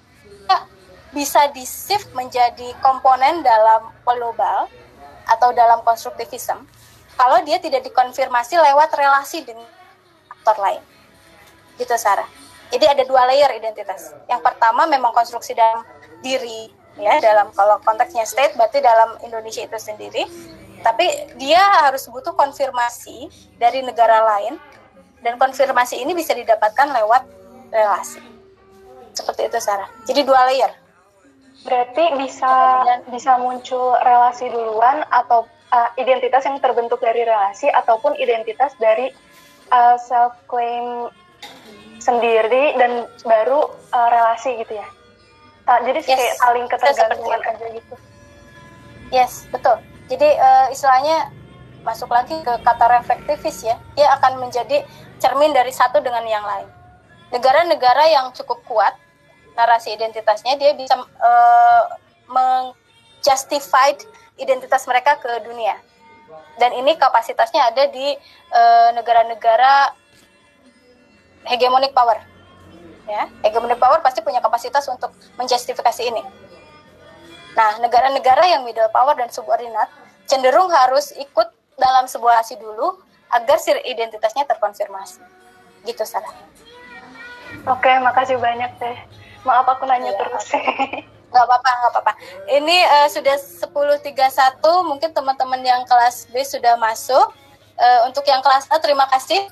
bisa 1.12 1.48
di 1.52 1.62
shift 1.62 2.10
menjadi 2.16 2.72
komponen 2.80 3.44
dalam 3.44 3.92
global 4.04 4.66
atau 5.28 5.52
dalam 5.52 5.84
konstruktivisme 5.84 6.64
kalau 7.16 7.38
dia 7.44 7.60
tidak 7.60 7.84
dikonfirmasi 7.86 8.56
lewat 8.56 8.90
relasi 8.96 9.44
dengan 9.44 9.68
aktor 10.32 10.56
lain. 10.58 10.82
Gitu 11.76 11.92
Sarah. 12.00 12.26
Jadi 12.72 12.88
ada 12.88 13.04
dua 13.04 13.28
layer 13.28 13.52
identitas. 13.52 14.16
Yang 14.26 14.40
pertama 14.42 14.88
memang 14.88 15.12
konstruksi 15.12 15.52
dalam 15.52 15.84
diri 16.24 16.72
ya 16.96 17.20
dalam 17.24 17.48
kalau 17.56 17.80
konteksnya 17.80 18.24
state 18.28 18.52
berarti 18.56 18.80
dalam 18.80 19.20
Indonesia 19.22 19.62
itu 19.62 19.76
sendiri. 19.76 20.24
Tapi 20.82 21.36
dia 21.38 21.62
harus 21.86 22.10
butuh 22.10 22.34
konfirmasi 22.34 23.30
dari 23.54 23.86
negara 23.86 24.18
lain 24.34 24.58
dan 25.22 25.38
konfirmasi 25.38 26.02
ini 26.02 26.10
bisa 26.10 26.34
didapatkan 26.34 26.90
lewat 26.90 27.22
relasi. 27.70 28.18
Seperti 29.14 29.46
itu 29.46 29.58
Sarah. 29.62 29.86
Jadi 30.08 30.26
dua 30.26 30.48
layer 30.50 30.81
berarti 31.62 32.04
bisa 32.18 32.82
bisa 33.10 33.38
muncul 33.38 33.94
relasi 34.02 34.50
duluan 34.50 35.06
atau 35.10 35.46
uh, 35.70 35.90
identitas 35.96 36.42
yang 36.44 36.58
terbentuk 36.58 36.98
dari 36.98 37.22
relasi 37.22 37.70
ataupun 37.70 38.18
identitas 38.18 38.74
dari 38.82 39.14
uh, 39.70 39.96
self 39.98 40.34
claim 40.50 41.08
sendiri 42.02 42.74
dan 42.76 43.06
baru 43.22 43.70
uh, 43.94 44.08
relasi 44.10 44.58
gitu 44.58 44.74
ya. 44.74 44.88
Jadi 45.62 46.02
yes. 46.02 46.10
kayak 46.10 46.34
saling 46.42 46.66
ketergantungan 46.66 47.40
aja 47.46 47.66
gitu. 47.70 47.94
Yes, 49.14 49.46
betul. 49.54 49.78
Jadi 50.10 50.26
uh, 50.26 50.66
istilahnya 50.74 51.30
masuk 51.86 52.10
lagi 52.10 52.34
ke 52.42 52.52
kata 52.66 52.86
reflektivis 52.98 53.62
ya. 53.62 53.78
Dia 53.94 54.10
akan 54.18 54.42
menjadi 54.42 54.82
cermin 55.22 55.54
dari 55.54 55.70
satu 55.70 56.02
dengan 56.02 56.26
yang 56.26 56.42
lain. 56.42 56.66
Negara-negara 57.30 58.10
yang 58.10 58.34
cukup 58.34 58.58
kuat 58.66 58.98
narasi 59.52 59.92
identitasnya 59.92 60.56
dia 60.56 60.72
bisa 60.72 60.96
uh, 60.96 61.84
menjustified 62.28 64.00
identitas 64.40 64.84
mereka 64.88 65.20
ke 65.20 65.28
dunia. 65.44 65.76
Dan 66.56 66.72
ini 66.76 66.96
kapasitasnya 66.96 67.72
ada 67.72 67.88
di 67.88 68.16
negara-negara 68.96 69.92
uh, 69.92 71.48
hegemonic 71.48 71.92
power. 71.96 72.20
Ya, 73.08 73.26
hegemonic 73.42 73.82
power 73.82 73.98
pasti 74.00 74.22
punya 74.22 74.38
kapasitas 74.38 74.86
untuk 74.88 75.12
menjustifikasi 75.36 76.02
ini. 76.06 76.22
Nah, 77.52 77.82
negara-negara 77.84 78.48
yang 78.48 78.64
middle 78.64 78.88
power 78.88 79.12
dan 79.18 79.28
subordinat 79.28 79.90
cenderung 80.24 80.72
harus 80.72 81.12
ikut 81.18 81.52
dalam 81.76 82.08
sebuah 82.08 82.40
aksi 82.40 82.56
dulu 82.56 82.96
agar 83.28 83.58
si 83.60 83.72
identitasnya 83.84 84.48
terkonfirmasi. 84.48 85.20
Gitu, 85.84 86.04
Sarah. 86.06 86.32
Oke, 87.68 87.92
makasih 88.00 88.40
banyak 88.40 88.70
teh. 88.80 88.96
Maaf 89.42 89.66
aku 89.66 89.84
nanya 89.86 90.14
ya, 90.14 90.18
terus. 90.18 90.46
Gak 91.32 91.48
apa-apa, 91.48 91.70
gak 91.80 91.92
apa-apa. 91.96 92.12
Ini 92.44 92.76
uh, 92.92 93.08
sudah 93.08 93.40
10.31, 93.40 94.60
mungkin 94.84 95.16
teman-teman 95.16 95.64
yang 95.64 95.80
kelas 95.88 96.28
B 96.28 96.44
sudah 96.44 96.76
masuk. 96.76 97.32
Uh, 97.80 98.04
untuk 98.04 98.20
yang 98.28 98.44
kelas 98.44 98.68
A, 98.68 98.76
terima 98.76 99.08
kasih 99.08 99.48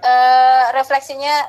uh, 0.00 0.64
refleksinya 0.72 1.46